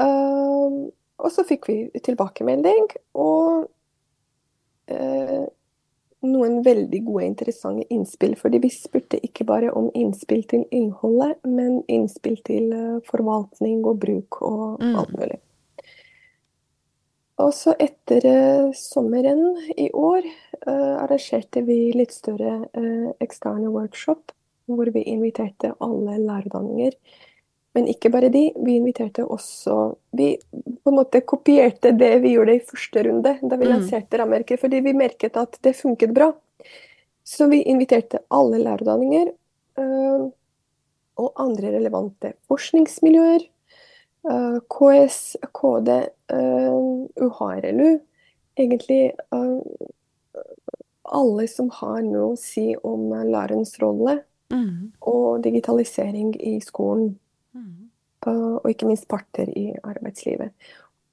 og 0.00 1.28
så 1.30 1.44
fikk 1.44 1.68
vi 1.68 1.76
tilbakemelding, 2.00 2.88
og 3.12 3.68
noen 6.24 6.58
veldig 6.64 7.00
gode, 7.04 7.24
interessante 7.24 7.86
innspill. 7.92 8.34
Fordi 8.40 8.60
vi 8.64 8.70
spurte 8.72 9.20
ikke 9.24 9.46
bare 9.48 9.72
om 9.76 9.90
innspill 9.94 10.44
til 10.50 10.66
innholdet, 10.74 11.40
men 11.44 11.82
innspill 11.88 12.36
til 12.46 12.70
forvaltning 13.08 13.84
og 13.84 13.98
bruk 14.04 14.40
og 14.42 14.82
mm. 14.82 14.94
alt 15.00 15.16
mulig. 15.16 15.40
Og 17.42 17.50
så 17.54 17.72
etter 17.82 18.26
eh, 18.30 18.68
sommeren 18.78 19.56
i 19.74 19.88
år 19.90 20.22
eh, 20.22 20.94
arrangerte 21.02 21.64
vi 21.66 21.78
litt 21.96 22.14
større 22.14 22.60
eh, 22.78 23.08
eksterne 23.24 23.72
workshop, 23.74 24.30
hvor 24.70 24.90
vi 24.94 25.02
inviterte 25.10 25.72
alle 25.82 26.20
lærerutdanninger. 26.22 26.94
Men 27.74 27.88
ikke 27.90 28.10
bare 28.14 28.30
de, 28.30 28.44
vi 28.62 28.76
inviterte 28.78 29.24
også 29.26 29.96
Vi 30.14 30.28
på 30.54 30.92
en 30.92 30.98
måte 30.98 31.24
kopierte 31.26 31.90
det 31.98 32.12
vi 32.22 32.36
gjorde 32.36 32.54
i 32.54 32.62
første 32.62 33.02
runde, 33.02 33.32
da 33.42 33.56
vi 33.58 33.66
mm. 33.66 33.72
lanserte 33.72 34.20
rammeverket, 34.20 34.60
fordi 34.60 34.82
vi 34.84 34.92
merket 34.94 35.36
at 35.40 35.58
det 35.66 35.74
funket 35.76 36.14
bra. 36.14 36.30
Så 37.24 37.48
vi 37.50 37.64
inviterte 37.66 38.20
alle 38.30 38.60
lærerutdanninger 38.62 39.32
og 41.18 41.40
andre 41.40 41.72
relevante 41.74 42.34
forskningsmiljøer 42.46 43.48
Øh, 44.30 44.60
KS, 44.70 45.36
KD, 45.52 45.88
øh, 46.32 47.24
UHRLU. 47.24 47.98
Egentlig 48.56 49.12
eh, 49.32 49.60
alle 51.04 51.48
som 51.48 51.68
har 51.70 52.00
noe 52.06 52.32
å 52.32 52.38
si 52.40 52.70
om 52.80 53.10
lærerens 53.12 53.74
rolle 53.82 54.22
mm. 54.52 54.94
og 55.00 55.42
digitalisering 55.44 56.32
i 56.40 56.56
skolen. 56.64 57.18
Mm. 57.54 57.90
Og 58.30 58.70
ikke 58.70 58.88
minst 58.88 59.06
parter 59.10 59.50
i 59.52 59.68
arbeidslivet. 59.84 60.54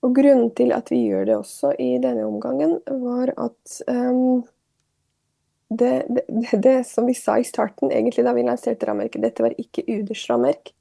Og 0.01 0.15
Grunnen 0.15 0.49
til 0.57 0.71
at 0.73 0.89
vi 0.89 1.03
gjør 1.09 1.27
det 1.27 1.35
også 1.37 1.75
i 1.79 1.91
denne 2.01 2.25
omgangen, 2.25 2.79
var 3.03 3.33
at 3.37 3.75
um, 3.87 4.41
det, 5.69 6.05
det, 6.09 6.23
det, 6.63 6.77
som 6.87 7.05
vi 7.05 7.13
sa 7.15 7.37
i 7.39 7.47
starten, 7.47 7.91
egentlig 7.91 8.25
da 8.25 8.33
vi 8.35 8.45
lanserte 8.47 8.87
rammeverket, 8.89 9.21
dette 9.23 9.45
var 9.45 9.55
ikke 9.61 9.85
UDs 9.87 10.23
rammeverk. 10.31 10.73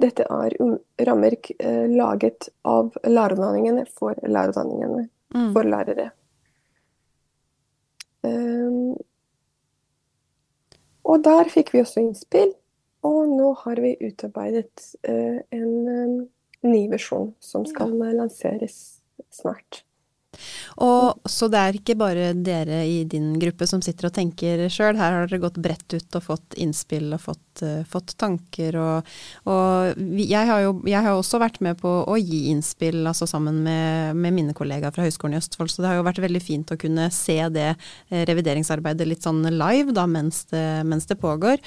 Dette 0.00 0.24
er 0.24 0.56
rammerk 1.04 1.50
eh, 1.58 1.84
laget 1.92 2.48
av 2.64 2.94
lærerutdanningene 3.04 3.84
for 3.92 4.16
lærerutdanningene 4.24 5.04
mm. 5.34 5.50
for 5.52 5.68
lærere. 5.68 6.08
Um, 8.24 8.96
og 11.04 11.22
der 11.24 11.52
fikk 11.52 11.74
vi 11.74 11.84
også 11.84 12.00
innspill, 12.02 12.54
og 13.06 13.30
nå 13.32 13.52
har 13.62 13.80
vi 13.82 13.94
utarbeidet 14.00 14.86
uh, 15.08 15.38
en 15.56 15.70
um, 15.88 16.16
ny 16.66 16.82
versjon 16.92 17.32
som 17.40 17.64
skal 17.68 17.94
ja. 17.96 18.12
lanseres 18.18 19.00
snart. 19.32 19.84
Og 20.80 21.18
Så 21.28 21.48
det 21.50 21.60
er 21.60 21.76
ikke 21.76 21.96
bare 21.98 22.30
dere 22.36 22.80
i 22.86 23.02
din 23.08 23.32
gruppe 23.40 23.66
som 23.68 23.82
sitter 23.84 24.08
og 24.08 24.14
tenker 24.16 24.62
sjøl. 24.72 24.98
Her 24.98 25.16
har 25.16 25.28
dere 25.28 25.42
gått 25.42 25.58
bredt 25.62 25.96
ut 25.96 26.18
og 26.18 26.24
fått 26.24 26.56
innspill 26.60 27.10
og 27.16 27.22
fått, 27.24 27.62
uh, 27.64 27.82
fått 27.88 28.14
tanker. 28.20 28.78
Og, 28.80 29.10
og 29.50 30.00
jeg, 30.20 30.44
har 30.48 30.62
jo, 30.64 30.74
jeg 30.88 31.04
har 31.04 31.18
også 31.18 31.40
vært 31.42 31.60
med 31.64 31.80
på 31.80 31.90
å 32.06 32.16
gi 32.20 32.46
innspill 32.52 33.02
altså 33.02 33.28
sammen 33.30 33.60
med, 33.66 34.16
med, 34.16 34.36
mine 34.36 34.56
kollegaer 34.56 34.94
fra 34.94 35.04
Høgskolen 35.06 35.36
i 35.36 35.40
Østfold. 35.40 35.72
Så 35.72 35.82
det 35.82 35.90
har 35.90 36.00
jo 36.00 36.06
vært 36.06 36.22
veldig 36.22 36.44
fint 36.44 36.72
å 36.72 36.78
kunne 36.80 37.10
se 37.14 37.38
det 37.52 37.68
eh, 37.74 38.24
revideringsarbeidet 38.30 39.08
litt 39.08 39.26
sånn 39.26 39.42
live 39.50 39.94
da, 39.96 40.06
mens 40.10 40.44
det, 40.54 40.64
mens 40.88 41.10
det 41.10 41.18
pågår. 41.20 41.60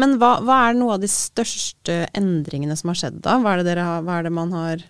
Men 0.00 0.18
hva, 0.22 0.38
hva, 0.44 0.64
er 0.68 0.78
noe 0.78 0.96
av 0.96 1.04
de 1.04 1.10
største 1.10 2.04
endringene 2.16 2.78
som 2.78 2.92
har 2.92 3.02
skjedd 3.02 3.22
da? 3.24 3.38
Hva 3.42 3.54
er 3.54 3.62
det, 3.62 3.70
dere, 3.72 3.88
hva 4.06 4.20
er 4.20 4.28
det 4.28 4.34
man 4.34 4.54
har 4.54 4.84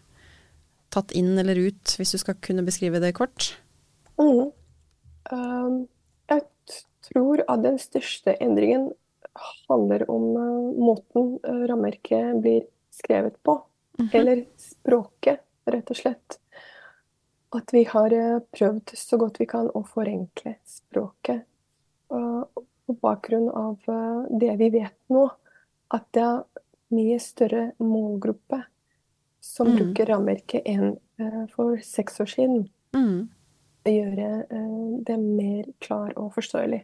tatt 0.95 1.15
inn 1.17 1.35
eller 1.39 1.59
ut, 1.59 1.97
hvis 1.99 2.15
du 2.15 2.21
skal 2.21 2.39
kunne 2.45 2.65
beskrive 2.67 3.01
det 3.03 3.15
kort? 3.19 3.53
Mm. 4.21 4.53
Um, 5.33 5.79
jeg 6.31 6.45
tror 7.09 7.43
at 7.49 7.65
den 7.65 7.81
største 7.83 8.37
endringen 8.43 8.93
handler 9.69 10.05
om 10.13 10.29
uh, 10.37 10.71
måten 10.79 11.37
uh, 11.43 11.65
rammeverket 11.71 12.41
blir 12.45 12.69
skrevet 12.95 13.43
på. 13.43 13.63
Mm 13.99 14.09
-hmm. 14.09 14.19
Eller 14.19 14.45
språket, 14.57 15.41
rett 15.67 15.91
og 15.91 15.97
slett. 15.97 16.39
At 17.53 17.73
vi 17.73 17.85
har 17.85 18.13
uh, 18.13 18.41
prøvd 18.53 18.95
så 18.95 19.17
godt 19.17 19.41
vi 19.41 19.47
kan 19.47 19.71
å 19.75 19.83
forenkle 19.83 20.57
språket. 20.65 21.43
på 22.87 22.93
bakgrunn 22.93 23.49
av 23.49 23.79
det 24.41 24.57
vi 24.57 24.69
vet 24.71 24.95
nå, 25.09 25.31
at 25.91 26.05
det 26.13 26.21
er 26.21 26.45
mye 26.95 27.19
større 27.19 27.73
målgruppe 27.79 28.63
som 29.45 29.69
mm. 29.69 29.77
bruker 29.77 30.09
rammeverket 30.11 30.69
enn 30.69 30.97
uh, 31.21 31.45
for 31.53 31.81
seks 31.85 32.21
år 32.25 32.31
siden. 32.33 32.67
Mm. 32.97 33.29
Gjøre 33.85 34.31
uh, 34.49 34.95
det 35.05 35.19
mer 35.21 35.69
klar 35.85 36.15
og 36.17 36.33
forståelig. 36.39 36.81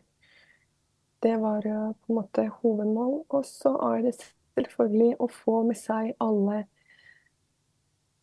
Det 1.25 1.37
var 1.41 1.65
uh, 1.65 1.93
på 1.97 2.13
en 2.13 2.21
måte 2.21 2.47
hovedmål. 2.61 3.23
Og 3.29 3.49
så 3.49 3.73
er 3.93 4.05
det 4.09 4.19
selvfølgelig 4.21 5.15
å 5.21 5.31
få 5.33 5.63
med 5.69 5.81
seg 5.81 6.13
alle 6.21 6.65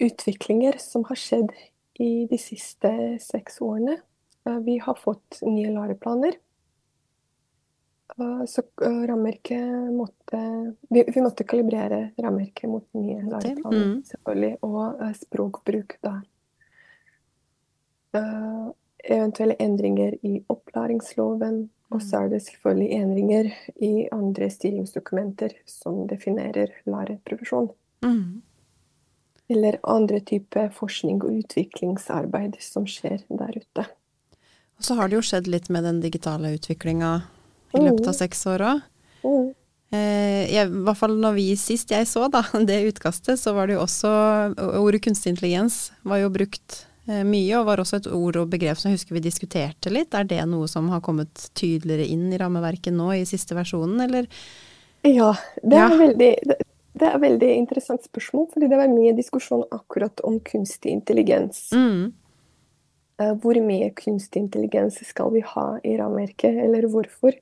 utviklinger 0.03 0.77
som 0.81 1.05
har 1.09 1.17
skjedd 1.17 1.53
i 1.99 2.27
de 2.29 2.37
siste 2.37 2.91
seks 3.23 3.61
årene. 3.65 3.97
Eh, 4.47 4.59
vi 4.65 4.77
har 4.83 4.97
fått 5.01 5.41
nye 5.45 5.71
læreplaner. 5.73 6.37
Så 8.49 8.63
rammeverket 8.81 9.91
måtte 9.93 10.39
vi, 10.89 11.03
vi, 11.05 11.21
måtte 11.21 11.45
kalibrere 11.45 11.99
rammeverket 12.17 12.69
mot 12.69 12.87
nye 12.97 13.19
læreplaner, 13.21 13.83
mm. 13.91 13.99
selvfølgelig, 14.09 14.55
og 14.65 15.03
språkbruk 15.19 15.93
der. 16.01 16.23
Uh, 18.17 18.71
eventuelle 19.03 19.53
endringer 19.61 20.15
i 20.25 20.39
opplæringsloven, 20.49 21.67
og 21.93 22.01
så 22.01 22.23
er 22.23 22.33
det 22.33 22.41
selvfølgelig 22.47 22.89
endringer 22.91 23.51
i 23.85 24.07
andre 24.11 24.49
styringsdokumenter 24.49 25.53
som 25.69 26.07
definerer 26.09 26.73
lærerprofesjon. 26.89 27.69
Mm. 28.01 28.41
Eller 29.49 29.79
andre 29.83 30.19
typer 30.19 30.69
forskning 30.75 31.21
og 31.23 31.37
utviklingsarbeid 31.43 32.57
som 32.59 32.87
skjer 32.89 33.21
der 33.29 33.61
ute. 33.61 33.87
Og 34.77 34.83
så 34.83 34.97
har 34.97 35.07
det 35.07 35.17
jo 35.17 35.25
skjedd 35.25 35.47
litt 35.47 35.69
med 35.73 35.87
den 35.87 36.01
digitale 36.03 36.51
utviklinga 36.57 37.21
i 37.73 37.81
løpet 37.81 38.05
av 38.05 38.13
mm. 38.13 38.19
seks 38.19 38.45
år 38.51 38.65
òg. 38.67 38.83
Mm. 39.27 39.47
Eh, 39.97 40.43
I 40.51 40.65
hvert 40.67 40.99
fall 40.99 41.15
når 41.15 41.37
vi 41.37 41.47
sist 41.59 41.91
jeg 41.93 42.07
så 42.09 42.27
da, 42.31 42.43
det 42.69 42.83
utkastet, 42.91 43.39
så 43.39 43.55
var 43.55 43.69
det 43.69 43.77
jo 43.77 43.85
også 43.85 44.11
Ordet 44.81 45.01
kunstig 45.05 45.31
intelligens 45.35 45.93
var 46.07 46.21
jo 46.23 46.31
brukt 46.33 46.81
eh, 47.07 47.23
mye, 47.27 47.53
og 47.59 47.67
var 47.69 47.83
også 47.83 48.01
et 48.01 48.09
ord 48.11 48.41
og 48.43 48.51
begrep 48.51 48.79
som 48.79 48.91
jeg 48.91 48.99
husker 48.99 49.17
vi 49.17 49.25
diskuterte 49.27 49.93
litt. 49.93 50.15
Er 50.17 50.27
det 50.27 50.43
noe 50.49 50.67
som 50.71 50.91
har 50.93 51.03
kommet 51.05 51.49
tydeligere 51.57 52.07
inn 52.07 52.29
i 52.31 52.39
rammeverket 52.41 52.95
nå 52.95 53.13
i 53.15 53.27
siste 53.29 53.57
versjonen, 53.57 54.01
eller? 54.07 54.31
Ja, 55.07 55.33
det 55.63 55.77
er, 55.77 55.83
ja. 55.85 55.99
Veldig, 56.01 56.31
det, 56.49 56.57
det 56.97 57.09
er 57.09 57.19
veldig 57.21 57.49
interessant 57.55 58.05
spørsmål, 58.07 58.47
fordi 58.53 58.69
det 58.71 58.79
var 58.79 58.91
mye 58.91 59.15
diskusjon 59.15 59.65
akkurat 59.71 60.23
om 60.27 60.39
kunstig 60.43 60.91
intelligens. 60.91 61.67
Mm. 61.71 62.11
Eh, 63.21 63.33
hvor 63.41 63.57
mye 63.63 63.91
kunstig 63.97 64.43
intelligens 64.43 64.99
skal 65.07 65.31
vi 65.33 65.43
ha 65.45 65.67
i 65.83 65.95
rammeverket, 65.99 66.57
eller 66.65 66.89
hvorfor? 66.91 67.37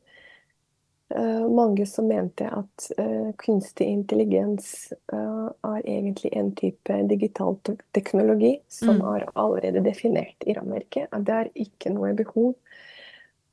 Uh, 1.14 1.50
mange 1.50 1.86
som 1.86 2.08
mente 2.08 2.48
at 2.50 2.86
uh, 2.98 3.30
kunstig 3.38 3.86
intelligens 3.86 4.94
uh, 5.14 5.52
er 5.62 5.84
egentlig 5.86 6.32
en 6.34 6.50
type 6.58 6.96
digital 7.12 7.60
teknologi 7.94 8.56
som 8.68 8.98
mm. 8.98 9.04
er 9.12 9.26
allerede 9.38 9.84
definert 9.86 10.48
i 10.50 10.56
rammeverket. 10.58 11.12
At 11.14 11.28
det 11.28 11.36
er 11.36 11.52
ikke 11.68 11.94
noe 11.94 12.16
behov 12.18 12.56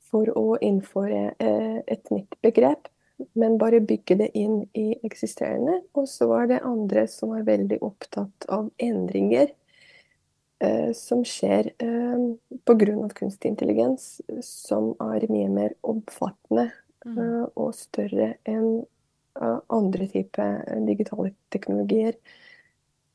for 0.09 0.33
å 0.33 0.57
innføre 0.65 1.33
et 1.41 2.11
nytt 2.13 2.35
begrep, 2.45 2.89
men 3.33 3.57
bare 3.61 3.81
bygge 3.81 4.19
det 4.21 4.27
inn 4.37 4.59
i 4.77 4.91
eksisterende. 5.05 5.79
Og 5.97 6.05
så 6.09 6.29
var 6.29 6.51
det 6.51 6.65
andre 6.69 7.07
som 7.09 7.33
var 7.33 7.47
veldig 7.49 7.79
opptatt 7.85 8.49
av 8.53 8.69
endringer 8.77 9.49
som 10.95 11.25
skjer 11.27 11.73
uh, 11.83 12.29
pga. 12.69 13.09
kunstig 13.17 13.51
intelligens, 13.51 14.21
som 14.47 14.93
er 15.01 15.25
mye 15.33 15.49
mer 15.51 15.73
omfattende 15.81 16.69
mm. 17.05 17.19
Eh, 17.19 17.45
og 17.57 17.75
større 17.77 18.35
enn 18.49 18.83
eh, 19.41 19.59
andre 19.73 20.09
typer 20.11 20.63
digitale 20.87 21.33
teknologier 21.55 22.17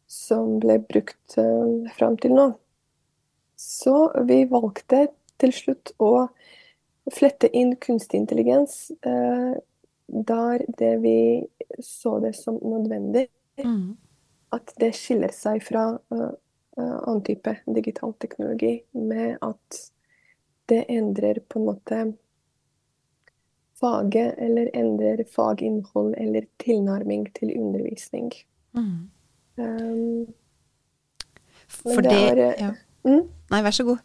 som 0.08 0.58
ble 0.64 0.80
brukt 0.88 1.36
fram 1.98 2.16
til 2.24 2.32
nå. 2.38 2.46
Så 3.60 3.96
vi 4.30 4.46
valgte 4.48 5.10
til 5.42 5.52
slutt 5.52 5.92
å 6.00 6.30
flette 7.12 7.50
inn 7.52 7.74
kunstig 7.84 8.22
intelligens 8.22 8.78
der 9.04 10.64
det 10.80 10.94
vi 11.04 11.18
så 11.84 12.22
det 12.24 12.38
som 12.40 12.56
nødvendig. 12.64 13.26
Mm. 13.60 13.98
At 14.56 14.72
det 14.80 14.94
skiller 14.96 15.36
seg 15.36 15.60
fra 15.68 15.90
annen 16.80 17.24
type 17.28 17.58
digital 17.68 18.16
teknologi 18.24 18.78
med 18.96 19.44
at 19.44 19.82
det 20.72 20.86
endrer 20.88 21.44
på 21.52 21.60
en 21.60 21.68
måte 21.68 22.00
faget, 23.80 24.36
eller 24.38 24.70
endrer 24.74 25.24
faginnhold 25.36 26.16
eller 26.18 26.48
tilnærming 26.64 27.28
til 27.38 27.54
undervisning. 27.60 28.32
Mm. 28.74 29.10
Um, 29.58 30.28
For 31.70 32.02
det, 32.02 32.12
det 32.12 32.44
er, 32.44 32.54
ja. 32.60 32.72
mm? 33.04 33.26
Nei, 33.52 33.64
vær 33.64 33.76
så 33.76 33.84
god. 33.88 34.04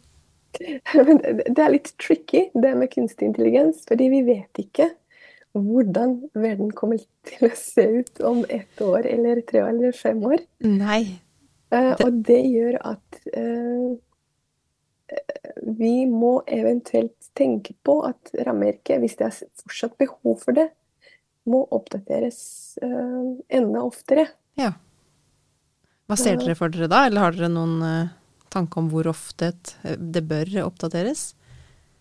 det 1.55 1.59
er 1.59 1.73
litt 1.73 1.93
tricky, 2.01 2.47
det 2.53 2.75
med 2.77 2.91
kunstig 2.93 3.31
intelligens, 3.31 3.81
fordi 3.89 4.09
vi 4.13 4.21
vet 4.27 4.61
ikke 4.61 4.91
hvordan 5.53 6.15
verden 6.33 6.71
kommer 6.73 7.01
til 7.27 7.49
å 7.49 7.57
se 7.57 7.85
ut 7.99 8.21
om 8.25 8.41
ett 8.49 8.81
år 8.81 9.05
eller 9.09 9.41
tre 9.45 9.61
år 9.61 9.69
eller 9.75 9.93
fem 9.97 10.23
år. 10.25 10.41
Nei. 10.65 11.19
Uh, 11.73 11.93
og 12.05 12.21
det 12.25 12.41
gjør 12.53 12.79
at 12.93 13.19
uh, 13.37 13.93
vi 15.61 16.05
må 16.09 16.37
eventuelt 16.47 17.29
tenke 17.37 17.75
på 17.83 17.99
at 18.07 18.31
rammeverket, 18.45 19.01
hvis 19.01 19.17
det 19.19 19.27
er 19.27 19.37
fortsatt 19.63 19.97
behov 19.99 20.39
for 20.43 20.55
det, 20.57 20.69
må 21.49 21.65
oppdateres 21.75 22.39
uh, 22.83 23.35
enda 23.51 23.83
oftere. 23.83 24.29
Ja. 24.59 24.73
Hva 26.07 26.17
ser 26.19 26.37
dere 26.39 26.55
for 26.59 26.71
dere 26.71 26.89
da, 26.91 27.05
eller 27.07 27.25
har 27.25 27.35
dere 27.35 27.51
noen 27.51 27.79
uh, 27.83 28.11
tanke 28.53 28.79
om 28.79 28.89
hvor 28.91 29.09
ofte 29.11 29.51
det 29.83 30.23
bør 30.29 30.53
oppdateres? 30.63 31.33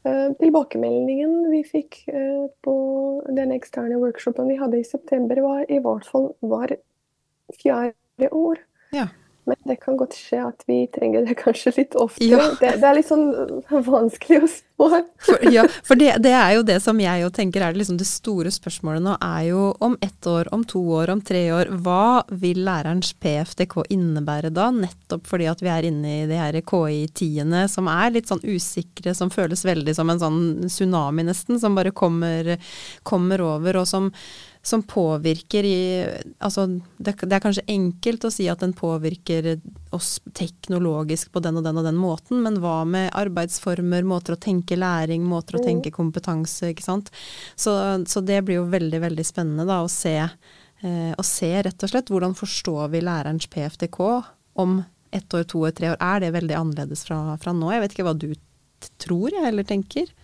Uh, 0.07 0.35
tilbakemeldingen 0.39 1.49
vi 1.51 1.63
fikk 1.67 2.05
på 2.67 2.77
den 3.35 3.55
eksterne 3.55 3.99
workshopen 4.03 4.51
vi 4.51 4.59
hadde 4.61 4.81
i 4.83 4.87
september, 4.87 5.43
var 5.43 5.67
i 5.71 5.81
hvert 5.83 6.07
fall 6.07 6.33
var 6.43 6.77
fjerde 7.59 8.31
år. 8.31 8.63
Ja. 8.95 9.09
Men 9.45 9.57
det 9.67 9.77
kan 9.83 9.97
godt 9.99 10.15
skje 10.15 10.39
at 10.47 10.61
vi 10.69 10.85
trenger 10.95 11.25
det 11.27 11.35
kanskje 11.41 11.73
litt 11.75 11.97
oftere. 11.99 12.29
Ja. 12.31 12.45
Det, 12.61 12.77
det, 12.79 12.87
er 12.87 12.95
litt 12.95 13.09
sånn 13.09 13.25
vanskelig 13.89 14.39
å 14.45 14.51
spå. 14.51 14.87
For, 15.23 15.43
ja, 15.51 15.65
for 15.87 15.99
det, 15.99 16.13
det, 16.23 16.33
er 16.35 16.57
jo 16.57 16.63
det 16.67 16.77
som 16.83 16.99
jeg 17.03 17.23
jo 17.25 17.31
tenker 17.35 17.63
er 17.63 17.77
liksom 17.79 17.99
det 17.99 18.07
store 18.07 18.51
spørsmålet 18.55 19.03
nå, 19.03 19.17
er 19.23 19.49
jo 19.49 19.65
om 19.83 19.97
ett 20.03 20.27
år, 20.31 20.51
om 20.55 20.63
to 20.67 20.83
år, 20.95 21.11
om 21.15 21.23
tre 21.27 21.43
år. 21.55 21.73
Hva 21.83 22.23
vil 22.31 22.63
lærerens 22.67 23.13
PFDK 23.23 23.81
innebære 23.95 24.53
da? 24.55 24.69
Nettopp 24.75 25.27
fordi 25.31 25.51
at 25.51 25.63
vi 25.63 25.73
er 25.75 25.91
inne 25.91 26.15
i 26.21 26.31
de 26.31 26.39
her 26.39 26.61
KI-tiende 26.63 27.65
som 27.71 27.91
er 27.91 28.15
litt 28.15 28.31
sånn 28.31 28.43
usikre, 28.47 29.15
som 29.19 29.31
føles 29.35 29.67
veldig 29.67 29.97
som 29.99 30.11
en 30.11 30.23
sånn 30.23 30.41
tsunami 30.69 31.27
nesten, 31.27 31.59
som 31.63 31.79
bare 31.79 31.95
kommer, 31.95 32.55
kommer 33.07 33.43
over, 33.43 33.83
og 33.83 33.91
som 33.91 34.11
som 34.63 34.83
påvirker 34.83 35.65
i 35.65 36.07
Altså, 36.39 36.67
det, 36.97 37.17
det, 37.23 37.35
er 37.35 37.43
kanskje 37.43 37.65
enkelt 37.71 38.25
å 38.25 38.31
si 38.31 38.47
at 38.51 38.63
den 38.63 38.75
påvirker 38.79 39.57
oss 39.95 40.17
teknologisk 40.39 41.33
på 41.35 41.43
den 41.43 41.59
og 41.59 41.67
den 41.67 41.81
og 41.81 41.87
den 41.87 41.99
måten, 41.99 42.43
men 42.45 42.61
hva 42.63 42.83
med 42.87 43.11
arbeidsformer, 43.19 44.07
måter 44.07 44.37
å 44.37 44.41
tenke 44.43 44.79
læring, 44.79 45.27
måter 45.27 45.59
å 45.59 45.63
mm. 45.63 45.67
tenke 45.67 45.95
kompetanse, 45.95 46.71
ikke 46.73 46.87
sant. 46.87 47.11
Så, 47.59 47.75
så 48.07 48.23
det 48.23 48.41
blir 48.47 48.61
jo 48.61 48.71
veldig, 48.71 49.03
veldig 49.03 49.27
spennende 49.27 49.67
da 49.69 49.83
å 49.83 49.91
se, 49.91 50.17
eh, 50.23 51.13
å 51.19 51.27
se 51.27 51.53
rett 51.67 51.83
og 51.83 51.93
slett 51.93 52.15
hvordan 52.15 52.39
forstår 52.39 52.95
vi 52.95 53.05
lærerens 53.05 53.51
PFDK 53.51 54.01
om 54.63 54.81
ett 55.13 55.35
år, 55.35 55.47
to 55.51 55.67
år, 55.67 55.75
tre 55.77 55.93
år. 55.93 56.01
Er 56.01 56.23
det 56.23 56.35
veldig 56.39 56.59
annerledes 56.59 57.07
fra, 57.09 57.25
fra 57.43 57.55
nå? 57.55 57.75
Jeg 57.75 57.85
vet 57.85 57.97
ikke 57.97 58.09
hva 58.09 58.19
du 58.19 58.31
tror, 59.03 59.31
jeg, 59.35 59.47
eller 59.51 59.67
tenker? 59.67 60.15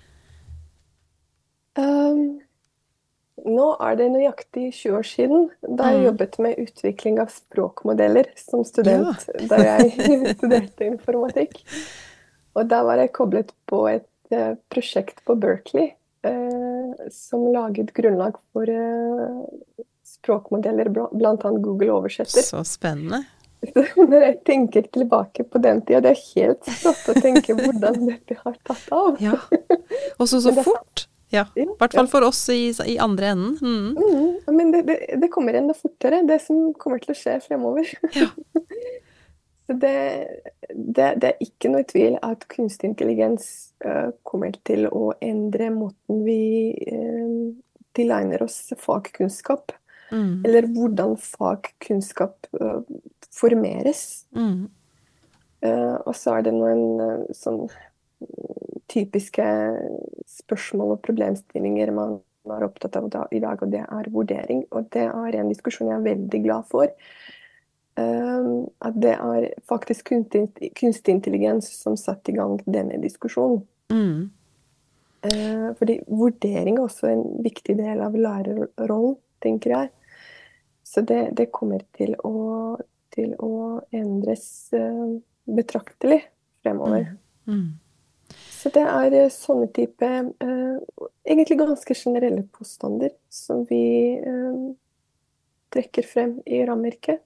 Um 1.79 2.39
nå 3.47 3.69
er 3.85 3.97
det 4.01 4.09
nøyaktig 4.15 4.71
20 4.73 4.99
år 4.99 5.07
siden 5.07 5.47
da 5.63 5.93
jeg 5.93 6.01
mm. 6.01 6.07
jobbet 6.09 6.39
med 6.45 6.61
utvikling 6.65 7.21
av 7.23 7.33
språkmodeller 7.35 8.31
som 8.41 8.65
student 8.67 9.27
ja. 9.29 9.47
da 9.51 9.61
jeg 9.65 10.13
studerte 10.39 10.89
informatikk. 10.89 11.61
Og 12.59 12.67
da 12.71 12.83
var 12.87 13.03
jeg 13.03 13.15
koblet 13.15 13.53
på 13.71 13.85
et 13.91 14.09
uh, 14.35 14.57
prosjekt 14.73 15.23
på 15.29 15.37
Berkeley 15.39 15.93
uh, 16.27 17.09
som 17.15 17.47
laget 17.55 17.95
grunnlag 17.97 18.39
for 18.53 18.67
uh, 18.67 19.43
språkmodeller, 20.09 20.91
bl.a. 20.91 21.37
Google 21.63 21.93
oversetter. 21.93 22.43
Så 22.43 22.65
spennende. 22.67 23.25
Når 24.11 24.23
jeg 24.23 24.37
tenker 24.47 24.87
tilbake 24.95 25.45
på 25.45 25.61
den 25.63 25.83
tida, 25.87 26.03
det 26.05 26.15
er 26.15 26.25
helt 26.37 26.69
stått 26.79 27.09
å 27.11 27.17
tenke 27.19 27.57
hvordan 27.59 28.05
dette 28.07 28.39
har 28.43 28.59
tatt 28.67 28.91
av. 28.95 29.23
Ja. 29.23 29.39
Og 30.19 30.29
så 30.31 30.41
så 30.43 30.55
fort. 30.63 31.08
Ja, 31.31 31.45
i 31.55 31.67
hvert 31.67 31.93
fall 31.93 32.09
for 32.09 32.25
oss 32.25 32.41
i, 32.53 32.71
i 32.89 32.97
andre 32.99 33.33
enden. 33.35 33.59
Mm. 33.61 33.97
Mm, 33.97 34.57
men 34.57 34.71
det, 34.73 34.83
det, 34.89 34.97
det, 35.21 35.29
kommer 35.33 35.57
enda 35.59 35.75
fortere, 35.77 36.23
det 36.29 36.39
som 36.41 36.73
kommer 36.81 37.03
til 37.03 37.13
å 37.13 37.19
skje 37.19 37.39
fremover. 37.49 37.93
Ja. 38.19 38.31
Det, 39.69 39.91
det, 40.73 41.07
det, 41.21 41.29
er 41.29 41.43
ikke 41.45 41.69
noe 41.69 41.85
tvil 41.85 42.15
at 42.25 42.47
kunstig 42.49 42.89
intelligens 42.89 43.75
uh, 43.85 44.15
kommer 44.25 44.55
til 44.65 44.87
å 44.89 45.11
endre 45.21 45.67
måten 45.75 46.23
vi 46.25 46.73
uh, 46.89 47.51
tilegner 47.93 48.47
oss 48.47 48.57
fagkunnskap. 48.81 49.75
Mm. 50.09 50.41
Eller 50.49 50.71
hvordan 50.73 51.19
fagkunnskap 51.21 52.49
uh, 52.57 52.81
formeres. 53.29 54.25
Mm. 54.33 54.71
og 55.61 56.17
så 56.17 56.39
er 56.39 56.49
det 56.49 56.57
noen 56.57 57.29
sånn 57.37 57.67
typiske 58.89 59.45
spørsmål 60.39 60.97
og 60.97 61.03
problemstillinger 61.05 61.93
man 61.95 62.19
er 62.49 62.65
opptatt 62.65 62.97
av 62.97 63.11
i 63.35 63.41
dag, 63.43 63.61
og 63.61 63.73
det 63.73 63.83
er 63.85 64.13
vurdering. 64.13 64.65
Og 64.73 64.89
det 64.95 65.05
er 65.09 65.37
en 65.37 65.51
diskusjon 65.53 65.91
jeg 65.91 65.99
er 65.99 66.07
veldig 66.07 66.41
glad 66.47 66.71
for. 66.71 66.95
Uh, 67.99 68.39
um, 68.39 68.67
at 68.81 68.97
det 69.03 69.15
er 69.19 69.49
faktisk 69.69 70.13
kunstig, 70.13 71.15
intelligens 71.15 71.67
som 71.81 71.97
satte 71.99 72.33
i 72.33 72.37
gang 72.37 72.59
denne 72.67 73.01
diskusjonen. 73.03 73.65
Mm. 73.93 74.29
Eh, 75.27 75.69
fordi 75.79 75.99
vurdering 76.07 76.79
er 76.79 76.85
også 76.85 77.09
en 77.11 77.25
viktig 77.43 77.75
del 77.79 78.03
av 78.05 78.15
lærerrollen, 78.15 79.17
tenker 79.43 79.75
jeg. 79.75 79.91
Så 80.87 81.03
det, 81.05 81.35
det 81.37 81.51
kommer 81.53 81.83
til 81.97 82.15
å, 82.25 82.79
til 83.15 83.35
å 83.43 83.81
endres 83.95 84.47
eh, 84.77 85.19
betraktelig 85.59 86.23
fremover. 86.63 87.11
Mm. 87.51 87.67
Så 88.59 88.73
det 88.75 88.83
er 88.83 89.15
eh, 89.15 89.31
sånne 89.31 89.69
type 89.71 90.07
eh, 90.09 91.01
egentlig 91.29 91.61
ganske 91.61 91.95
generelle 91.95 92.43
påstander 92.55 93.13
som 93.31 93.63
vi 93.69 94.19
eh, 94.19 94.63
trekker 95.75 96.07
frem 96.07 96.39
i 96.47 96.65
rammeverket. 96.67 97.23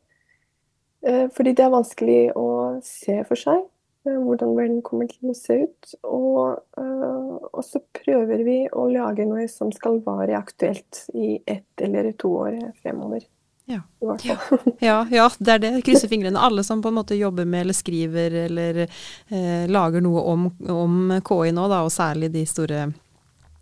Eh, 1.07 1.29
fordi 1.35 1.55
det 1.57 1.65
er 1.65 1.73
vanskelig 1.73 2.21
å 2.39 2.49
se 2.85 3.17
for 3.29 3.41
seg 3.41 3.63
eh, 3.63 4.19
hvordan 4.19 4.53
verden 4.59 4.83
kommer 4.87 5.09
til 5.11 5.33
å 5.33 5.39
se 5.39 5.57
ut. 5.65 5.95
Og, 6.05 6.61
eh, 6.79 7.35
og 7.49 7.63
så 7.65 7.81
prøver 8.03 8.45
vi 8.47 8.59
å 8.69 8.87
lage 8.93 9.27
noe 9.29 9.49
som 9.51 9.73
skal 9.75 10.03
være 10.05 10.37
aktuelt 10.39 11.07
i 11.17 11.39
ett 11.47 11.87
eller 11.89 12.13
to 12.13 12.35
år 12.45 12.61
fremover. 12.83 13.25
Ja. 13.65 13.81
Ja, 14.81 15.07
ja, 15.11 15.31
det 15.39 15.53
er 15.53 15.59
det. 15.59 15.71
Krysser 15.87 16.09
fingrene. 16.11 16.41
Alle 16.41 16.65
som 16.65 16.83
på 16.83 16.91
en 16.91 16.95
måte 16.99 17.15
jobber 17.15 17.45
med 17.45 17.61
eller 17.61 17.77
skriver 17.77 18.35
eller 18.47 18.81
eh, 18.83 19.69
lager 19.71 20.03
noe 20.03 20.21
om, 20.33 20.49
om 20.69 21.21
KI 21.25 21.53
nå, 21.55 21.69
da, 21.71 21.83
og 21.87 21.93
særlig 21.95 22.33
de 22.35 22.43
store 22.49 22.89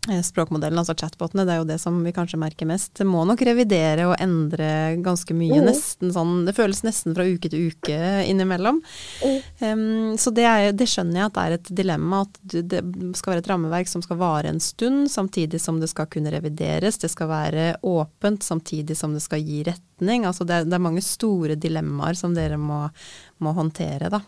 eh, 0.09 0.23
språkmodellene, 0.25 0.81
altså 0.81 0.95
chatbotene, 0.97 1.45
det 1.45 1.55
er 1.55 1.61
jo 1.61 1.69
det 1.69 1.79
som 1.83 1.99
vi 2.05 2.13
kanskje 2.17 2.39
merker 2.41 2.69
mest. 2.71 2.95
Det 2.97 3.07
må 3.09 3.27
nok 3.29 3.43
revidere 3.45 4.07
og 4.09 4.17
endre 4.21 4.97
ganske 5.05 5.35
mye, 5.37 5.61
Mm. 5.61 6.13
sånn 6.15 6.47
Det 6.47 6.55
føles 6.57 6.83
nesten 6.83 7.15
fra 7.15 7.25
uke 7.25 7.51
til 7.51 7.69
uke 7.71 7.99
innimellom. 8.27 8.81
Mm. 9.21 9.39
Um, 9.61 10.17
så 10.17 10.33
det, 10.33 10.45
er, 10.45 10.73
det 10.73 10.89
skjønner 10.89 11.21
jeg 11.21 11.27
at 11.27 11.35
det 11.35 11.45
er 11.45 11.57
et 11.59 11.71
dilemma, 11.83 12.23
at 12.23 12.41
det 12.73 12.83
skal 13.19 13.35
være 13.35 13.45
et 13.45 13.51
rammeverk 13.53 13.89
som 13.89 14.03
skal 14.03 14.17
vare 14.17 14.49
en 14.49 14.61
stund, 14.61 15.11
samtidig 15.11 15.61
som 15.61 15.81
det 15.81 15.91
skal 15.91 16.07
kunne 16.07 16.33
revideres. 16.33 16.99
Det 16.99 17.11
skal 17.11 17.29
være 17.29 17.77
åpent, 17.83 18.43
samtidig 18.43 18.97
som 18.97 19.13
det 19.15 19.23
skal 19.23 19.43
gi 19.45 19.63
retning. 19.69 20.25
Altså 20.25 20.47
det, 20.49 20.55
er, 20.55 20.65
det 20.65 20.75
er 20.79 20.87
mange 20.89 21.03
store 21.05 21.57
dilemmaer 21.61 22.17
som 22.17 22.35
dere 22.35 22.57
må, 22.57 22.87
må 23.45 23.53
håndtere 23.53 24.09
da, 24.11 24.23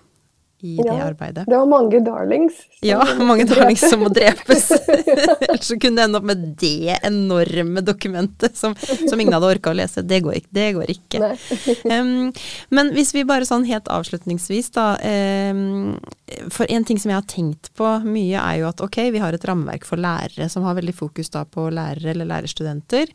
i 0.63 0.77
det 0.77 0.91
arbeidet. 1.03 1.45
Det 1.47 1.57
var 1.57 1.67
mange 1.67 1.99
darlings. 2.07 2.55
Ja, 2.81 3.03
mange 3.19 3.45
darlings 3.51 3.83
som 3.91 4.05
må 4.05 4.09
drepes. 4.15 4.71
Ellers 5.49 5.67
så 5.67 5.79
kunne 5.79 5.97
det 5.97 6.05
ende 6.05 6.19
opp 6.21 6.27
med 6.29 6.43
det 6.61 6.99
enorme 7.03 7.83
dokumentet 7.83 8.57
som, 8.57 8.77
som 9.09 9.21
ingen 9.21 9.35
hadde 9.35 9.51
orka 9.51 9.73
å 9.73 9.77
lese. 9.77 10.05
Det 10.07 10.21
går 10.23 10.39
ikke. 10.39 10.53
Det 10.55 10.67
går 10.77 10.93
ikke. 10.95 11.31
um, 11.91 12.31
men 12.77 12.93
hvis 12.95 13.11
vi 13.17 13.25
bare 13.27 13.49
sånn 13.49 13.67
helt 13.67 13.91
avslutningsvis, 13.91 14.71
da. 14.77 14.87
Um, 15.03 15.99
for 16.55 16.71
en 16.71 16.87
ting 16.87 17.01
som 17.03 17.11
jeg 17.13 17.19
har 17.19 17.29
tenkt 17.29 17.73
på 17.79 17.89
mye, 18.07 18.39
er 18.39 18.61
jo 18.63 18.69
at 18.71 18.83
ok, 18.85 19.01
vi 19.15 19.23
har 19.23 19.35
et 19.35 19.49
rammeverk 19.49 19.87
for 19.89 20.01
lærere 20.01 20.47
som 20.53 20.67
har 20.67 20.79
veldig 20.79 20.95
fokus 20.97 21.33
da 21.35 21.43
på 21.43 21.67
lærere 21.75 22.15
eller 22.15 22.31
lærerstudenter. 22.31 23.11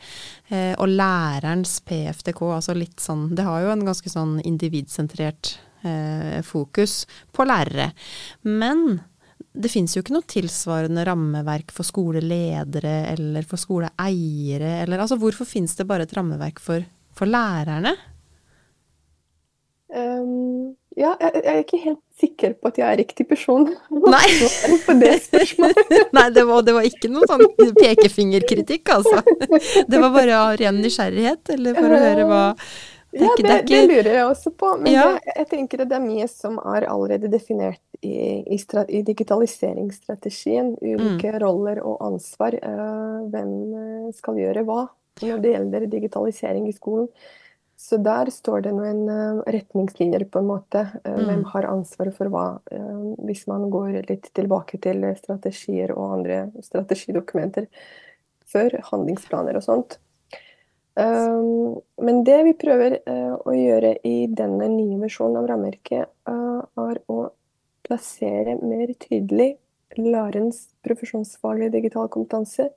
Uh, 0.52 0.74
og 0.76 0.92
lærerens 0.92 1.80
PFDK, 1.88 2.44
altså 2.60 2.76
litt 2.78 3.00
sånn 3.04 3.30
Det 3.36 3.44
har 3.48 3.64
jo 3.64 3.72
en 3.74 3.88
ganske 3.88 4.12
sånn 4.12 4.38
individsentrert 4.44 5.58
eh, 5.84 6.40
fokus 6.46 7.06
på 7.34 7.46
lærere. 7.48 7.92
Men 8.48 9.00
det 9.58 9.72
finnes 9.74 9.96
jo 9.96 10.04
ikke 10.04 10.16
noe 10.16 10.28
tilsvarende 10.30 11.06
rammeverk 11.08 11.72
for 11.74 11.88
skoleledere 11.88 12.98
eller 13.14 13.48
for 13.48 13.62
skoleeiere, 13.62 14.84
eller 14.84 15.02
altså 15.02 15.18
hvorfor 15.22 15.50
finnes 15.50 15.74
det 15.78 15.88
bare 15.90 16.06
et 16.06 16.14
rammeverk 16.18 16.62
for, 16.62 16.86
for 17.18 17.30
lærerne? 17.30 17.96
Um, 19.88 20.76
ja, 20.98 21.14
jeg, 21.22 21.32
jeg 21.46 21.54
er 21.54 21.62
ikke 21.64 21.80
helt 21.80 22.02
sikker 22.20 22.54
på 22.58 22.70
at 22.72 22.80
jeg 22.82 22.86
er 22.90 23.00
riktig 23.00 23.26
person 23.30 23.68
Nei. 24.14 24.26
på 24.84 24.96
det 25.00 25.14
spørsmålet. 25.28 25.96
Nei, 26.18 26.28
det 26.36 26.44
var, 26.50 26.66
det 26.68 26.76
var 26.76 26.90
ikke 26.90 27.12
noe 27.14 27.30
sånn 27.30 27.46
pekefingerkritikk, 27.78 28.94
altså. 28.98 29.22
Det 29.92 30.02
var 30.02 30.14
bare 30.14 30.38
av 30.42 30.58
ren 30.60 30.82
nysgjerrighet, 30.84 31.54
eller 31.56 31.78
for 31.78 31.94
å 31.94 32.02
høre 32.04 32.28
hva 32.30 32.44
Det 33.12 33.22
Ja, 33.24 33.30
det, 33.38 33.68
det 33.70 33.78
er 33.78 33.88
lurer 33.88 34.14
jeg 34.14 34.26
også 34.28 34.52
på. 34.52 34.78
Men 34.82 34.92
Ja. 34.94 35.04
det, 35.14 35.34
jeg 35.38 35.48
tenker 35.50 35.82
at 35.82 35.90
det 35.90 35.96
er 35.98 36.06
mye 36.06 36.28
som 36.28 36.58
er 36.60 36.86
allerede 36.92 37.30
definert 37.32 37.80
i, 38.04 38.44
i, 38.46 38.58
i 38.90 39.02
digitaliseringsstrategien. 39.02 40.76
Ulike 40.82 41.32
Mm. 41.34 41.40
roller 41.42 41.80
og 41.84 41.98
ansvar. 42.02 42.54
eh, 42.54 43.30
hvem 43.32 43.52
eh, 43.74 44.14
skal 44.14 44.36
gjøre 44.36 44.64
hva 44.66 44.88
når 45.22 45.42
det 45.42 45.52
gjelder 45.54 45.88
digitalisering 45.90 46.68
i 46.68 46.74
skolen. 46.74 47.08
Så 47.78 47.98
der 48.02 48.26
står 48.34 48.62
det 48.64 48.74
noen 48.74 49.08
eh, 49.10 49.42
retningslinjer, 49.54 50.26
på 50.30 50.40
en 50.40 50.48
måte. 50.48 50.86
Mm. 51.06 51.26
Hvem 51.26 51.44
har 51.54 51.64
ansvaret 51.64 52.16
for 52.16 52.28
hva. 52.30 52.60
hvis 53.26 53.48
man 53.48 53.70
går 53.70 54.04
litt 54.10 54.30
tilbake 54.34 54.80
til 54.82 55.02
strategier 55.18 55.92
og 55.96 56.14
andre 56.20 56.52
strategidokumenter 56.62 57.68
før, 58.46 58.80
handlingsplaner 58.92 59.56
og 59.56 59.64
sånt. 59.64 59.98
Um, 60.98 61.78
men 62.02 62.24
det 62.26 62.38
vi 62.48 62.54
prøver 62.58 62.96
eh, 63.06 63.34
å 63.38 63.54
gjøre 63.54 63.92
i 64.08 64.16
denne 64.34 64.66
nye 64.72 64.98
versjonen 64.98 65.38
av 65.44 65.50
rammeverket, 65.52 66.10
eh, 66.26 66.62
er 66.88 67.00
å 67.14 67.18
plassere 67.86 68.56
mer 68.64 68.94
tydelig 68.98 69.52
lærerens 69.98 70.64
profesjonsfaglige 70.86 71.76
digitale 71.78 72.10
kompetanse 72.14 72.70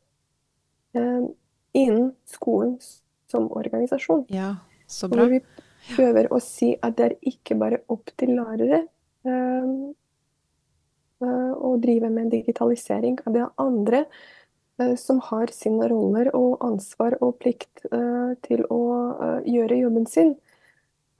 eh, 0.95 1.23
innen 1.73 2.13
skolen 2.29 2.77
som 3.31 3.49
organisasjon. 3.57 4.27
Ja, 4.29 4.55
så 4.87 5.09
bra. 5.09 5.25
Hvor 5.25 5.33
vi 5.33 5.41
prøver 5.95 6.29
å 6.33 6.41
si 6.45 6.75
at 6.77 6.99
det 6.99 7.09
er 7.09 7.17
ikke 7.33 7.57
bare 7.61 7.81
opp 7.93 8.13
til 8.21 8.35
lærere 8.37 8.83
eh, 9.25 9.73
eh, 11.25 11.53
å 11.57 11.73
drive 11.83 12.13
med 12.13 12.33
digitalisering. 12.35 13.21
At 13.25 13.33
det 13.37 13.45
er 13.47 13.65
andre 13.65 14.05
som 14.97 15.19
har 15.31 15.51
sine 15.55 15.89
roller 15.91 16.31
og 16.37 16.59
ansvar 16.67 17.17
og 17.21 17.39
plikt 17.43 17.85
eh, 17.93 18.33
til 18.47 18.65
å 18.71 18.81
eh, 19.17 19.51
gjøre 19.55 19.79
jobben 19.83 20.07
sin 20.07 20.35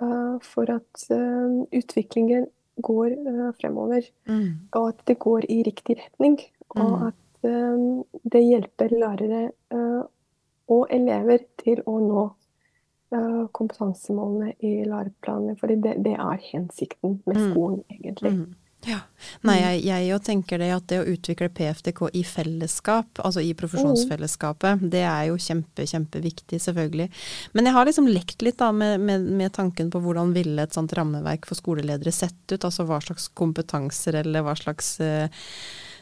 eh, 0.03 0.37
for 0.53 0.71
at 0.71 1.05
eh, 1.11 1.57
utviklingen 1.81 2.47
går 2.81 3.11
eh, 3.13 3.51
fremover. 3.61 4.07
Mm. 4.29 4.47
Og 4.75 4.89
at 4.93 5.03
det 5.11 5.19
går 5.23 5.45
i 5.53 5.63
riktig 5.67 5.99
retning. 6.01 6.39
Og 6.77 6.91
Mm. 6.91 7.07
at 7.09 7.45
eh, 7.45 8.21
det 8.33 8.43
hjelper 8.47 8.93
lærere 8.95 9.43
eh, 9.75 10.03
og 10.71 10.87
elever 10.95 11.43
til 11.59 11.81
å 11.87 11.97
nå 12.01 12.25
eh, 13.13 13.47
kompetansemålene 13.53 14.53
i 14.63 14.85
læreplanene. 14.87 15.57
Fordi 15.59 15.77
det, 15.83 15.97
det 16.05 16.15
er 16.15 16.39
hensikten 16.53 17.21
med 17.27 17.37
Mm. 17.37 17.53
skolen, 17.53 17.81
egentlig. 17.91 18.33
Mm. 18.33 18.55
Ja. 18.89 19.03
Nei, 19.45 19.59
jeg, 19.61 19.81
jeg 19.85 20.07
jo 20.09 20.19
tenker 20.25 20.61
det 20.63 20.71
at 20.73 20.87
det 20.89 21.01
å 21.03 21.09
utvikle 21.13 21.51
PFDK 21.53 22.01
i 22.17 22.23
fellesskap, 22.25 23.21
altså 23.21 23.43
i 23.45 23.53
profesjonsfellesskapet, 23.59 24.85
det 24.93 25.03
er 25.05 25.27
jo 25.29 25.37
kjempe, 25.41 25.85
kjempeviktig, 25.89 26.61
selvfølgelig. 26.65 27.11
Men 27.53 27.69
jeg 27.69 27.77
har 27.77 27.89
liksom 27.89 28.09
lekt 28.09 28.45
litt 28.47 28.61
da 28.63 28.71
med, 28.73 28.97
med, 29.05 29.27
med 29.37 29.53
tanken 29.57 29.93
på 29.93 30.01
hvordan 30.05 30.33
ville 30.37 30.65
et 30.65 30.77
sånt 30.77 30.95
rammeverk 30.97 31.45
for 31.49 31.61
skoleledere 31.61 32.15
sett 32.15 32.41
ut? 32.55 32.65
Altså 32.65 32.87
hva 32.89 33.03
slags 33.05 33.29
kompetanser 33.37 34.23
eller 34.23 34.47
hva 34.47 34.57
slags 34.57 34.95
eh, 35.05 35.29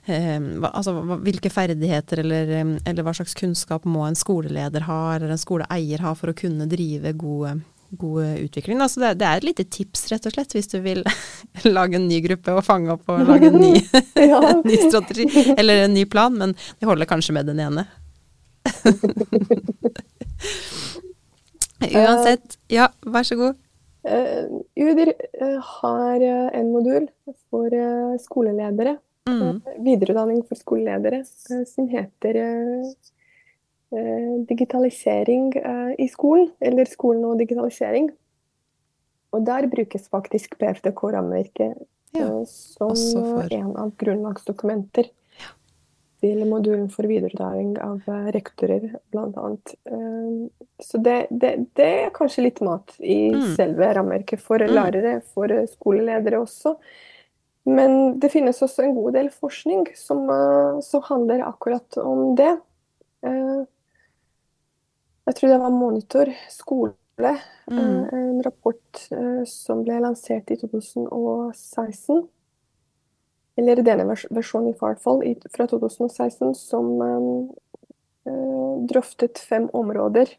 eh, 0.07 0.39
altså 0.71 0.95
hvilke 1.27 1.51
ferdigheter 1.51 2.23
eller, 2.23 2.55
eh, 2.61 2.77
eller 2.87 3.07
hva 3.07 3.17
slags 3.19 3.35
kunnskap 3.39 3.89
må 3.91 4.07
en 4.07 4.19
skoleleder 4.19 4.87
ha, 4.87 5.01
eller 5.17 5.35
en 5.35 5.43
skoleeier 5.43 6.07
ha 6.07 6.15
for 6.19 6.31
å 6.31 6.39
kunne 6.39 6.71
drive 6.71 7.17
god, 7.19 7.67
god 7.91 8.25
utvikling. 8.45 8.81
Altså 8.85 9.01
det, 9.03 9.15
det 9.21 9.29
er 9.29 9.41
et 9.41 9.47
lite 9.49 9.65
tips, 9.65 10.07
rett 10.13 10.27
og 10.29 10.35
slett, 10.35 10.57
hvis 10.57 10.71
du 10.73 10.79
vil 10.85 11.05
lage 11.79 11.97
en 11.99 12.09
ny 12.09 12.21
gruppe 12.25 12.57
og 12.57 12.65
fange 12.67 12.93
opp 12.95 13.09
og 13.15 13.25
lage 13.29 13.49
en 13.51 13.61
ny, 13.63 13.75
en 14.25 14.63
ny 14.67 14.81
strategi, 14.89 15.29
eller 15.57 15.87
en 15.87 15.97
ny 15.97 16.05
plan, 16.11 16.35
men 16.35 16.55
det 16.79 16.91
holder 16.91 17.09
kanskje 17.09 17.37
med 17.39 17.49
den 17.51 17.63
ene. 17.65 17.87
Uansett, 21.89 22.59
ja, 22.73 22.91
vær 23.07 23.27
så 23.27 23.39
god. 23.39 23.59
Eh, 24.09 24.45
UDIR 24.77 25.11
eh, 25.13 25.59
har 25.63 26.23
eh, 26.23 26.49
en 26.59 26.73
modul 26.73 27.09
for 27.51 27.75
eh, 27.75 28.17
skoleledere. 28.23 28.97
Mm. 29.29 29.43
eh, 29.43 29.79
Videreutdanning 29.85 30.43
for 30.49 30.59
skoleledere 30.59 31.21
eh, 31.25 31.65
som 31.69 31.89
heter 31.91 32.39
eh, 32.41 32.87
eh, 32.87 32.93
digitalisering 34.49 35.53
eh, 35.57 35.95
i 35.99 36.09
skolen, 36.09 36.51
eller 36.61 36.85
skolen 36.91 37.25
og 37.25 37.39
digitalisering. 37.41 38.11
Og 39.33 39.45
der 39.47 39.67
brukes 39.69 40.09
faktisk 40.09 40.59
PFDK-rammeverket 40.59 41.75
Ja, 42.17 42.25
eh, 42.25 42.45
som 42.49 42.95
for- 42.97 43.45
eh, 43.53 43.59
en 43.61 43.77
av 43.77 43.91
grunnlagsdokumenter 44.01 45.11
til 46.21 46.41
modulen 46.51 46.89
for 46.91 47.07
videreutdanning 47.07 47.77
av 47.79 48.01
eh, 48.09 48.31
rektorer, 48.35 48.95
bl.a. 49.13 49.51
Så 50.83 50.99
det, 51.03 51.27
det, 51.31 51.53
det 51.79 51.87
er 52.07 52.11
kanskje 52.17 52.43
litt 52.49 52.61
mat 52.65 52.95
i 53.01 53.31
Mm. 53.31 53.55
selve 53.57 53.93
rammeverket 53.95 54.41
for 54.41 54.59
Mm. 54.59 54.73
lærere, 54.75 55.23
for 55.35 55.45
eh, 55.53 55.67
skoleledere 55.67 56.41
også. 56.41 56.77
Men 57.67 58.19
det 58.19 58.31
finnes 58.33 58.59
også 58.63 58.83
en 58.85 58.95
god 58.95 59.13
del 59.13 59.29
forskning 59.31 59.87
som, 59.95 60.25
eh, 60.31 60.81
som 60.81 61.03
handler 61.03 61.45
akkurat 61.45 61.97
om 61.99 62.35
det. 62.35 62.57
Eh, 65.29 65.35
Jeg 65.35 65.37
tror 65.37 65.49
det 65.51 65.61
var 65.61 65.71
Monitor, 65.71 66.35
skole 66.49 66.95
Mm. 67.69 68.05
En 68.13 68.43
rapport 68.43 69.09
som 69.45 69.83
ble 69.85 70.01
lansert 70.01 70.51
i 70.51 70.57
2016. 70.57 72.29
Eller 73.59 73.83
denne 73.83 74.07
versjonen 74.31 74.71
i 74.71 74.77
hvert 74.79 75.01
fall, 75.03 75.21
fra 75.51 75.67
2016, 75.67 76.55
som 76.55 77.51
drøftet 78.89 79.39
fem 79.39 79.69
områder 79.75 80.33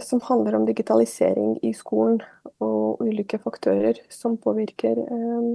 som 0.00 0.20
handler 0.20 0.54
om 0.54 0.66
digitalisering 0.66 1.58
i 1.62 1.72
skolen 1.76 2.22
og 2.62 3.02
ulike 3.04 3.38
faktorer 3.38 3.98
som 4.08 4.38
påvirker 4.40 5.02
eh, 5.02 5.48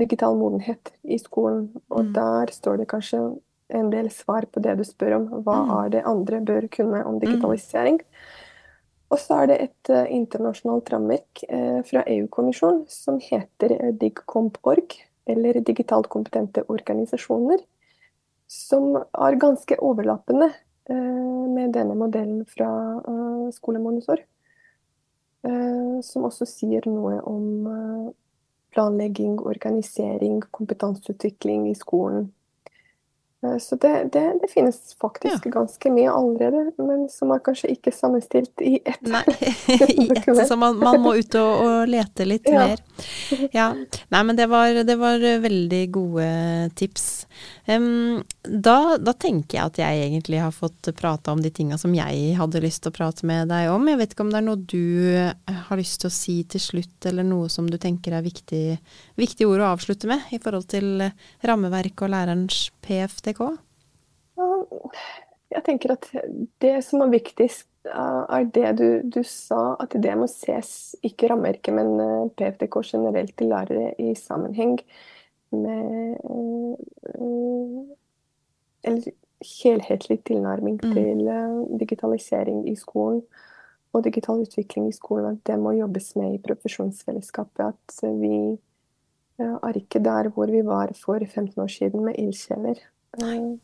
digital 0.00 0.36
modenhet 0.38 0.92
i 1.02 1.18
skolen. 1.20 1.68
Og 1.90 2.08
mm. 2.08 2.12
der 2.16 2.52
står 2.56 2.80
det 2.80 2.88
kanskje 2.88 3.20
en 3.76 3.90
del 3.92 4.10
svar 4.14 4.46
på 4.52 4.62
det 4.64 4.76
du 4.78 4.84
spør 4.86 5.16
om. 5.18 5.26
Hva 5.46 5.56
mm. 5.62 5.72
er 5.78 5.90
det 5.94 6.06
andre 6.10 6.40
bør 6.46 6.68
kunne 6.72 7.02
om 7.04 7.18
mm. 7.18 7.24
digitalisering? 7.24 8.00
Og 9.10 9.18
så 9.18 9.40
er 9.42 9.50
det 9.50 9.58
et 9.64 9.90
uh, 9.90 10.06
internasjonalt 10.06 10.90
rammeverk 10.92 11.44
uh, 11.50 11.80
fra 11.86 12.04
EU-kommisjonen 12.06 12.84
som 12.90 13.18
heter 13.22 13.74
uh, 13.80 13.90
DigComp.org, 13.98 14.94
eller 15.30 15.58
Digitalt 15.66 16.06
kompetente 16.12 16.62
organisasjoner, 16.70 17.58
som 18.50 18.94
er 19.00 19.40
ganske 19.42 19.78
overlappende 19.82 20.52
Eh, 20.90 21.48
med 21.54 21.72
denne 21.72 21.94
modellen 21.94 22.44
fra 22.46 22.70
eh, 23.08 23.50
Skolemonitor. 23.54 24.18
Eh, 25.42 26.00
som 26.02 26.26
også 26.26 26.48
sier 26.48 26.86
noe 26.90 27.20
om 27.28 28.10
planlegging, 28.74 29.38
organisering, 29.38 30.40
kompetanseutvikling 30.50 31.68
i 31.70 31.76
skolen. 31.78 32.30
Eh, 33.42 33.58
så 33.58 33.76
det, 33.76 34.08
det, 34.12 34.38
det, 34.42 34.48
finnes 34.48 34.96
faktisk 35.00 35.46
ja. 35.46 35.50
ganske 35.50 35.90
mye 35.90 36.10
allerede, 36.12 36.72
men 36.76 37.06
som 37.08 37.32
er 37.32 37.40
kanskje 37.44 37.72
ikke 37.72 37.92
sammenstilt 37.94 38.60
i 38.60 38.78
ett. 38.84 39.00
Nei, 39.00 39.24
i 39.88 40.10
ett, 40.12 40.28
så 40.48 40.56
man, 40.60 40.76
man, 40.78 41.00
må 41.00 41.14
ut 41.16 41.34
og, 41.40 41.52
og 41.64 41.88
lete 41.88 42.26
litt 42.28 42.48
ja. 42.50 42.66
mer. 42.66 42.84
Ja. 43.54 43.70
Nei, 44.12 44.22
men 44.28 44.36
det 44.36 44.50
var, 44.50 44.82
det 44.84 44.96
var 45.00 45.24
veldig 45.44 45.82
gode 45.94 46.28
tips. 46.76 47.08
Um, 47.64 48.20
da, 48.44 48.98
da, 49.00 49.14
tenker 49.16 49.56
jeg 49.56 49.72
at 49.72 49.80
jeg 49.80 50.04
egentlig 50.04 50.42
har 50.42 50.52
fått 50.52 50.90
prata 50.98 51.32
om 51.32 51.40
de 51.40 51.52
tinga 51.54 51.78
som 51.80 51.94
jeg 51.96 52.34
hadde 52.36 52.60
lyst 52.60 52.82
til 52.84 52.92
å 52.92 52.96
prate 52.98 53.24
med 53.28 53.48
deg 53.52 53.70
om. 53.72 53.88
Jeg 53.88 54.00
vet 54.02 54.12
ikke 54.12 54.26
om 54.26 54.34
det 54.34 54.40
er 54.42 54.48
noe 54.50 54.60
du 54.60 54.84
har 55.46 55.80
lyst 55.80 56.02
til 56.02 56.10
å 56.10 56.14
si 56.14 56.36
til 56.50 56.60
slutt, 56.60 56.98
eller 57.08 57.24
noe 57.24 57.48
som 57.52 57.70
du 57.70 57.78
tenker 57.80 58.18
er 58.18 58.26
viktig, 58.26 58.64
viktige 59.16 59.48
ord 59.48 59.64
å 59.64 59.72
avslutte 59.72 60.10
med 60.10 60.28
i 60.34 60.42
forhold 60.42 60.68
til 60.72 61.06
rammeverk 61.46 62.04
og 62.04 62.12
lærerens 62.12 62.66
PFD? 62.90 63.30
PTK? 63.30 63.50
Jeg 65.50 65.64
tenker 65.66 65.94
at 65.96 66.06
det 66.62 66.76
som 66.86 67.02
er 67.04 67.12
viktigst, 67.14 67.68
er 67.90 68.44
det 68.54 68.74
du, 68.78 68.86
du 69.08 69.22
sa, 69.26 69.76
at 69.80 69.94
det 69.98 70.12
må 70.18 70.28
ses, 70.30 70.94
ikke 71.06 71.30
rammeverket, 71.30 71.74
men 71.74 71.94
PFDK 72.36 72.76
PFTK 72.76 72.92
generelt 72.92 73.36
til 73.38 73.50
lærere 73.50 73.94
i 73.98 74.14
sammenheng 74.18 74.78
med 75.50 76.16
eh, 76.20 77.96
Eller 78.84 79.10
helhetlig 79.62 80.20
tilnærming 80.24 80.78
mm. 80.82 80.92
til 80.94 81.28
eh, 81.28 81.78
digitalisering 81.80 82.68
i 82.70 82.76
skolen 82.76 83.22
og 83.92 84.04
digital 84.04 84.44
utvikling 84.44 84.88
i 84.88 84.94
skolen. 84.94 85.34
At 85.34 85.46
det 85.46 85.58
må 85.58 85.72
jobbes 85.72 86.14
med 86.16 86.34
i 86.34 86.42
profesjonsfellesskapet. 86.46 87.74
At 87.74 88.04
vi 88.20 88.58
er 89.40 89.76
ikke 89.78 90.02
der 90.04 90.28
hvor 90.34 90.50
vi 90.50 90.62
var 90.66 90.92
for 90.96 91.18
15 91.24 91.62
år 91.62 91.70
siden 91.72 92.04
med 92.04 92.18
ildsjeler. 92.18 92.78
Eh, 93.18 93.58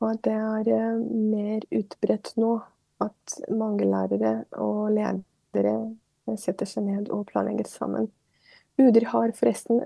og 0.00 0.18
det 0.24 0.32
er 0.32 0.70
eh, 0.72 1.04
mer 1.34 1.64
utbredt 1.72 2.34
nå 2.40 2.56
at 3.04 3.38
mange 3.50 3.88
lærere 3.88 4.34
og 4.60 4.92
ledere 4.96 5.74
eh, 6.28 6.38
setter 6.40 6.68
seg 6.68 6.86
ned 6.88 7.10
og 7.12 7.26
planlegger 7.30 7.68
sammen. 7.68 8.10
UDIR 8.80 9.06
har 9.12 9.34
forresten 9.38 9.78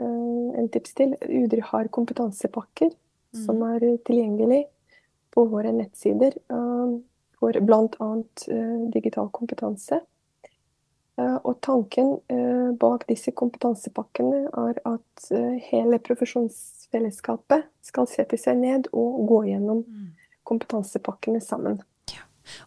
en 0.56 0.68
tips 0.72 0.94
til. 0.96 1.10
UDIR 1.20 1.66
har 1.74 1.90
kompetansepakker 1.92 2.88
mm. 2.88 3.40
som 3.44 3.60
er 3.66 3.84
tilgjengelig 4.08 4.62
på 5.34 5.44
våre 5.50 5.74
nettsider 5.76 6.38
for 6.48 7.58
bl.a. 7.68 8.08
digital 8.94 9.28
kompetanse. 9.28 10.00
Og 11.18 11.56
tanken 11.64 12.12
bak 12.78 13.08
disse 13.08 13.32
kompetansepakkene 13.34 14.44
er 14.54 14.78
at 14.86 15.30
hele 15.66 15.98
profesjonsfellesskapet 16.06 17.66
skal 17.82 18.06
sette 18.06 18.38
seg 18.38 18.60
ned 18.60 18.86
og 18.92 19.24
gå 19.26 19.40
gjennom 19.48 19.80
mm. 19.82 20.04
kompetansepakkene 20.46 21.42
sammen. 21.42 21.80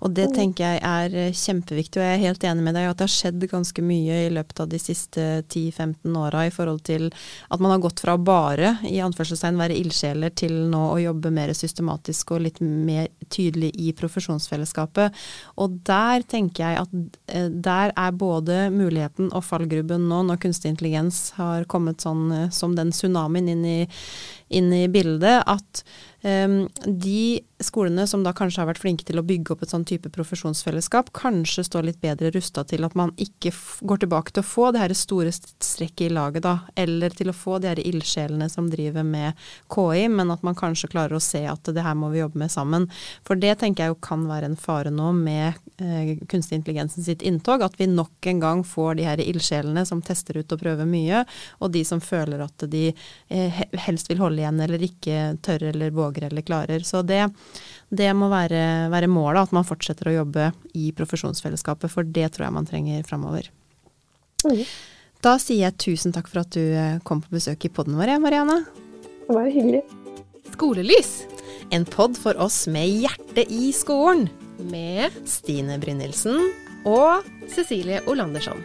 Og 0.02 0.14
det 0.18 0.30
tenker 0.36 0.66
jeg 0.66 0.82
er 0.88 1.16
eh, 1.18 1.36
kjempeviktig, 1.36 2.02
og 2.02 2.06
jeg 2.06 2.18
er 2.18 2.26
helt 2.26 2.46
enig 2.48 2.66
med 2.66 2.78
deg 2.78 2.90
at 2.90 3.00
det 3.00 3.08
har 3.08 3.14
skjedd 3.14 3.46
ganske 3.52 3.86
mye 3.86 4.20
i 4.28 4.32
løpet 4.34 4.64
av 4.64 4.72
de 4.72 4.80
siste 4.82 5.26
10-15 5.44 6.18
åra 6.22 6.46
i 6.48 6.54
forhold 6.54 6.84
til 6.88 7.10
at 7.12 7.62
man 7.62 7.74
har 7.76 7.84
gått 7.84 8.02
fra 8.04 8.16
å 8.18 8.22
bare 8.22 8.76
i 8.90 9.00
anførselstegn 9.04 9.60
være 9.60 9.78
ildsjeler 9.80 10.34
til 10.38 10.56
nå 10.72 10.84
å 10.94 11.00
jobbe 11.02 11.34
mer 11.34 11.54
systematisk 11.58 12.36
og 12.36 12.46
litt 12.48 12.62
mer 12.62 13.10
tydelig 13.32 13.72
i 13.80 13.92
profesjonsfellesskapet. 13.98 15.16
Og 15.62 15.80
der 15.88 16.26
tenker 16.30 16.66
jeg 16.66 16.84
at 16.86 16.96
eh, 17.34 17.50
der 17.52 17.96
er 17.96 18.12
både 18.16 18.68
muligheten 18.74 19.32
og 19.32 19.46
fallgrubben 19.48 20.08
nå, 20.10 20.24
når 20.28 20.42
kunstig 20.46 20.74
intelligens 20.74 21.32
har 21.40 21.68
kommet 21.72 22.04
sånn 22.04 22.28
eh, 22.36 22.50
som 22.54 22.76
den 22.78 22.94
tsunamien 22.96 23.50
inn 23.52 23.66
i, 23.68 23.80
inn 24.52 24.72
i 24.76 24.88
bildet, 24.92 25.44
at 25.48 25.84
um, 26.24 26.68
de 26.86 27.42
skolene 27.62 28.08
som 28.08 28.24
da 28.26 28.34
kanskje 28.36 28.62
har 28.62 28.70
vært 28.70 28.82
flinke 28.82 29.06
til 29.06 29.20
å 29.22 29.26
bygge 29.26 29.54
opp 29.54 29.64
et 29.66 29.74
sånn 29.74 29.86
type 29.88 30.10
profesjonsfellesskap, 30.14 31.12
kanskje 31.18 31.66
står 31.68 31.88
litt 31.88 32.02
bedre 32.02 32.32
rusta 32.34 32.64
til 32.68 32.86
at 32.88 32.96
man 32.98 33.14
ikke 33.22 33.54
går 33.88 34.04
tilbake 34.04 34.34
til 34.34 34.44
å 34.44 34.50
få 34.50 34.72
det 34.74 34.82
her 34.84 34.96
store 34.98 35.34
strekket 35.34 36.08
i 36.08 36.12
laget, 36.14 36.46
da, 36.46 36.56
eller 36.80 37.14
til 37.16 37.32
å 37.32 37.38
få 37.38 37.60
de 37.62 37.72
her 37.72 37.82
ildsjelene 37.82 38.50
som 38.52 38.70
driver 38.72 39.06
med 39.08 39.38
KI, 39.74 40.08
men 40.12 40.34
at 40.34 40.46
man 40.46 40.58
kanskje 40.58 40.92
klarer 40.92 41.18
å 41.18 41.24
se 41.24 41.44
at 41.50 41.72
det 41.72 41.86
her 41.86 41.98
må 41.98 42.12
vi 42.14 42.22
jobbe 42.24 42.42
med 42.42 42.54
sammen. 42.54 42.88
For 43.28 43.40
det 43.40 43.58
tenker 43.62 43.86
jeg 43.86 43.96
jo 43.96 44.02
kan 44.04 44.26
være 44.30 44.52
en 44.52 44.60
fare 44.60 44.94
nå 44.94 45.12
med 45.18 45.62
eh, 45.82 46.16
kunstig 46.32 46.60
intelligensen 46.62 47.06
sitt 47.06 47.26
inntog, 47.26 47.64
at 47.66 47.78
vi 47.80 47.90
nok 47.92 48.32
en 48.32 48.42
gang 48.42 48.66
får 48.68 48.98
de 49.00 49.08
her 49.08 49.22
ildsjelene 49.22 49.86
som 49.88 50.02
tester 50.06 50.42
ut 50.42 50.56
og 50.56 50.62
prøver 50.64 50.90
mye, 50.90 51.24
og 51.62 51.74
de 51.76 51.86
som 51.88 52.02
føler 52.04 52.42
at 52.44 52.68
de 52.72 52.90
eh, 52.92 53.62
helst 53.86 54.10
vil 54.12 54.22
holde 54.24 54.41
igjen 54.42 54.60
eller 54.66 54.84
ikke 54.86 55.20
tør 55.46 55.70
eller 55.72 55.94
våger 55.96 56.28
eller 56.28 56.46
klarer. 56.46 56.84
Så 56.88 57.04
det 57.06 57.24
det 57.92 58.08
må 58.16 58.30
være, 58.32 58.88
være 58.92 59.10
målet, 59.12 59.50
at 59.50 59.56
man 59.56 59.68
fortsetter 59.68 60.08
å 60.08 60.14
jobbe 60.22 60.48
i 60.80 60.94
profesjonsfellesskapet, 60.96 61.92
for 61.92 62.08
det 62.08 62.30
tror 62.32 62.48
jeg 62.48 62.56
man 62.56 62.70
trenger 62.70 63.04
framover. 63.08 63.50
Mm. 64.48 64.64
Da 65.22 65.36
sier 65.42 65.68
jeg 65.68 65.80
tusen 65.84 66.16
takk 66.16 66.32
for 66.32 66.42
at 66.46 66.56
du 66.56 66.62
eh, 66.64 67.02
kom 67.04 67.20
på 67.22 67.36
besøk 67.36 67.68
i 67.68 67.74
poden 67.74 68.00
vår, 68.00 68.16
Mariana. 68.24 68.62
Det 69.28 69.36
var 69.36 69.52
hyggelig. 69.52 69.84
Skolelys. 70.56 71.12
En 71.72 71.84
pod 71.86 72.16
for 72.20 72.40
oss 72.42 72.64
med 72.72 72.88
hjertet 73.04 73.52
i 73.52 73.74
skolen. 73.76 74.30
Med 74.72 75.12
Stine 75.30 75.78
Brynildsen. 75.82 76.40
Og 76.88 77.28
Cecilie 77.52 78.02
Olandersson. 78.10 78.64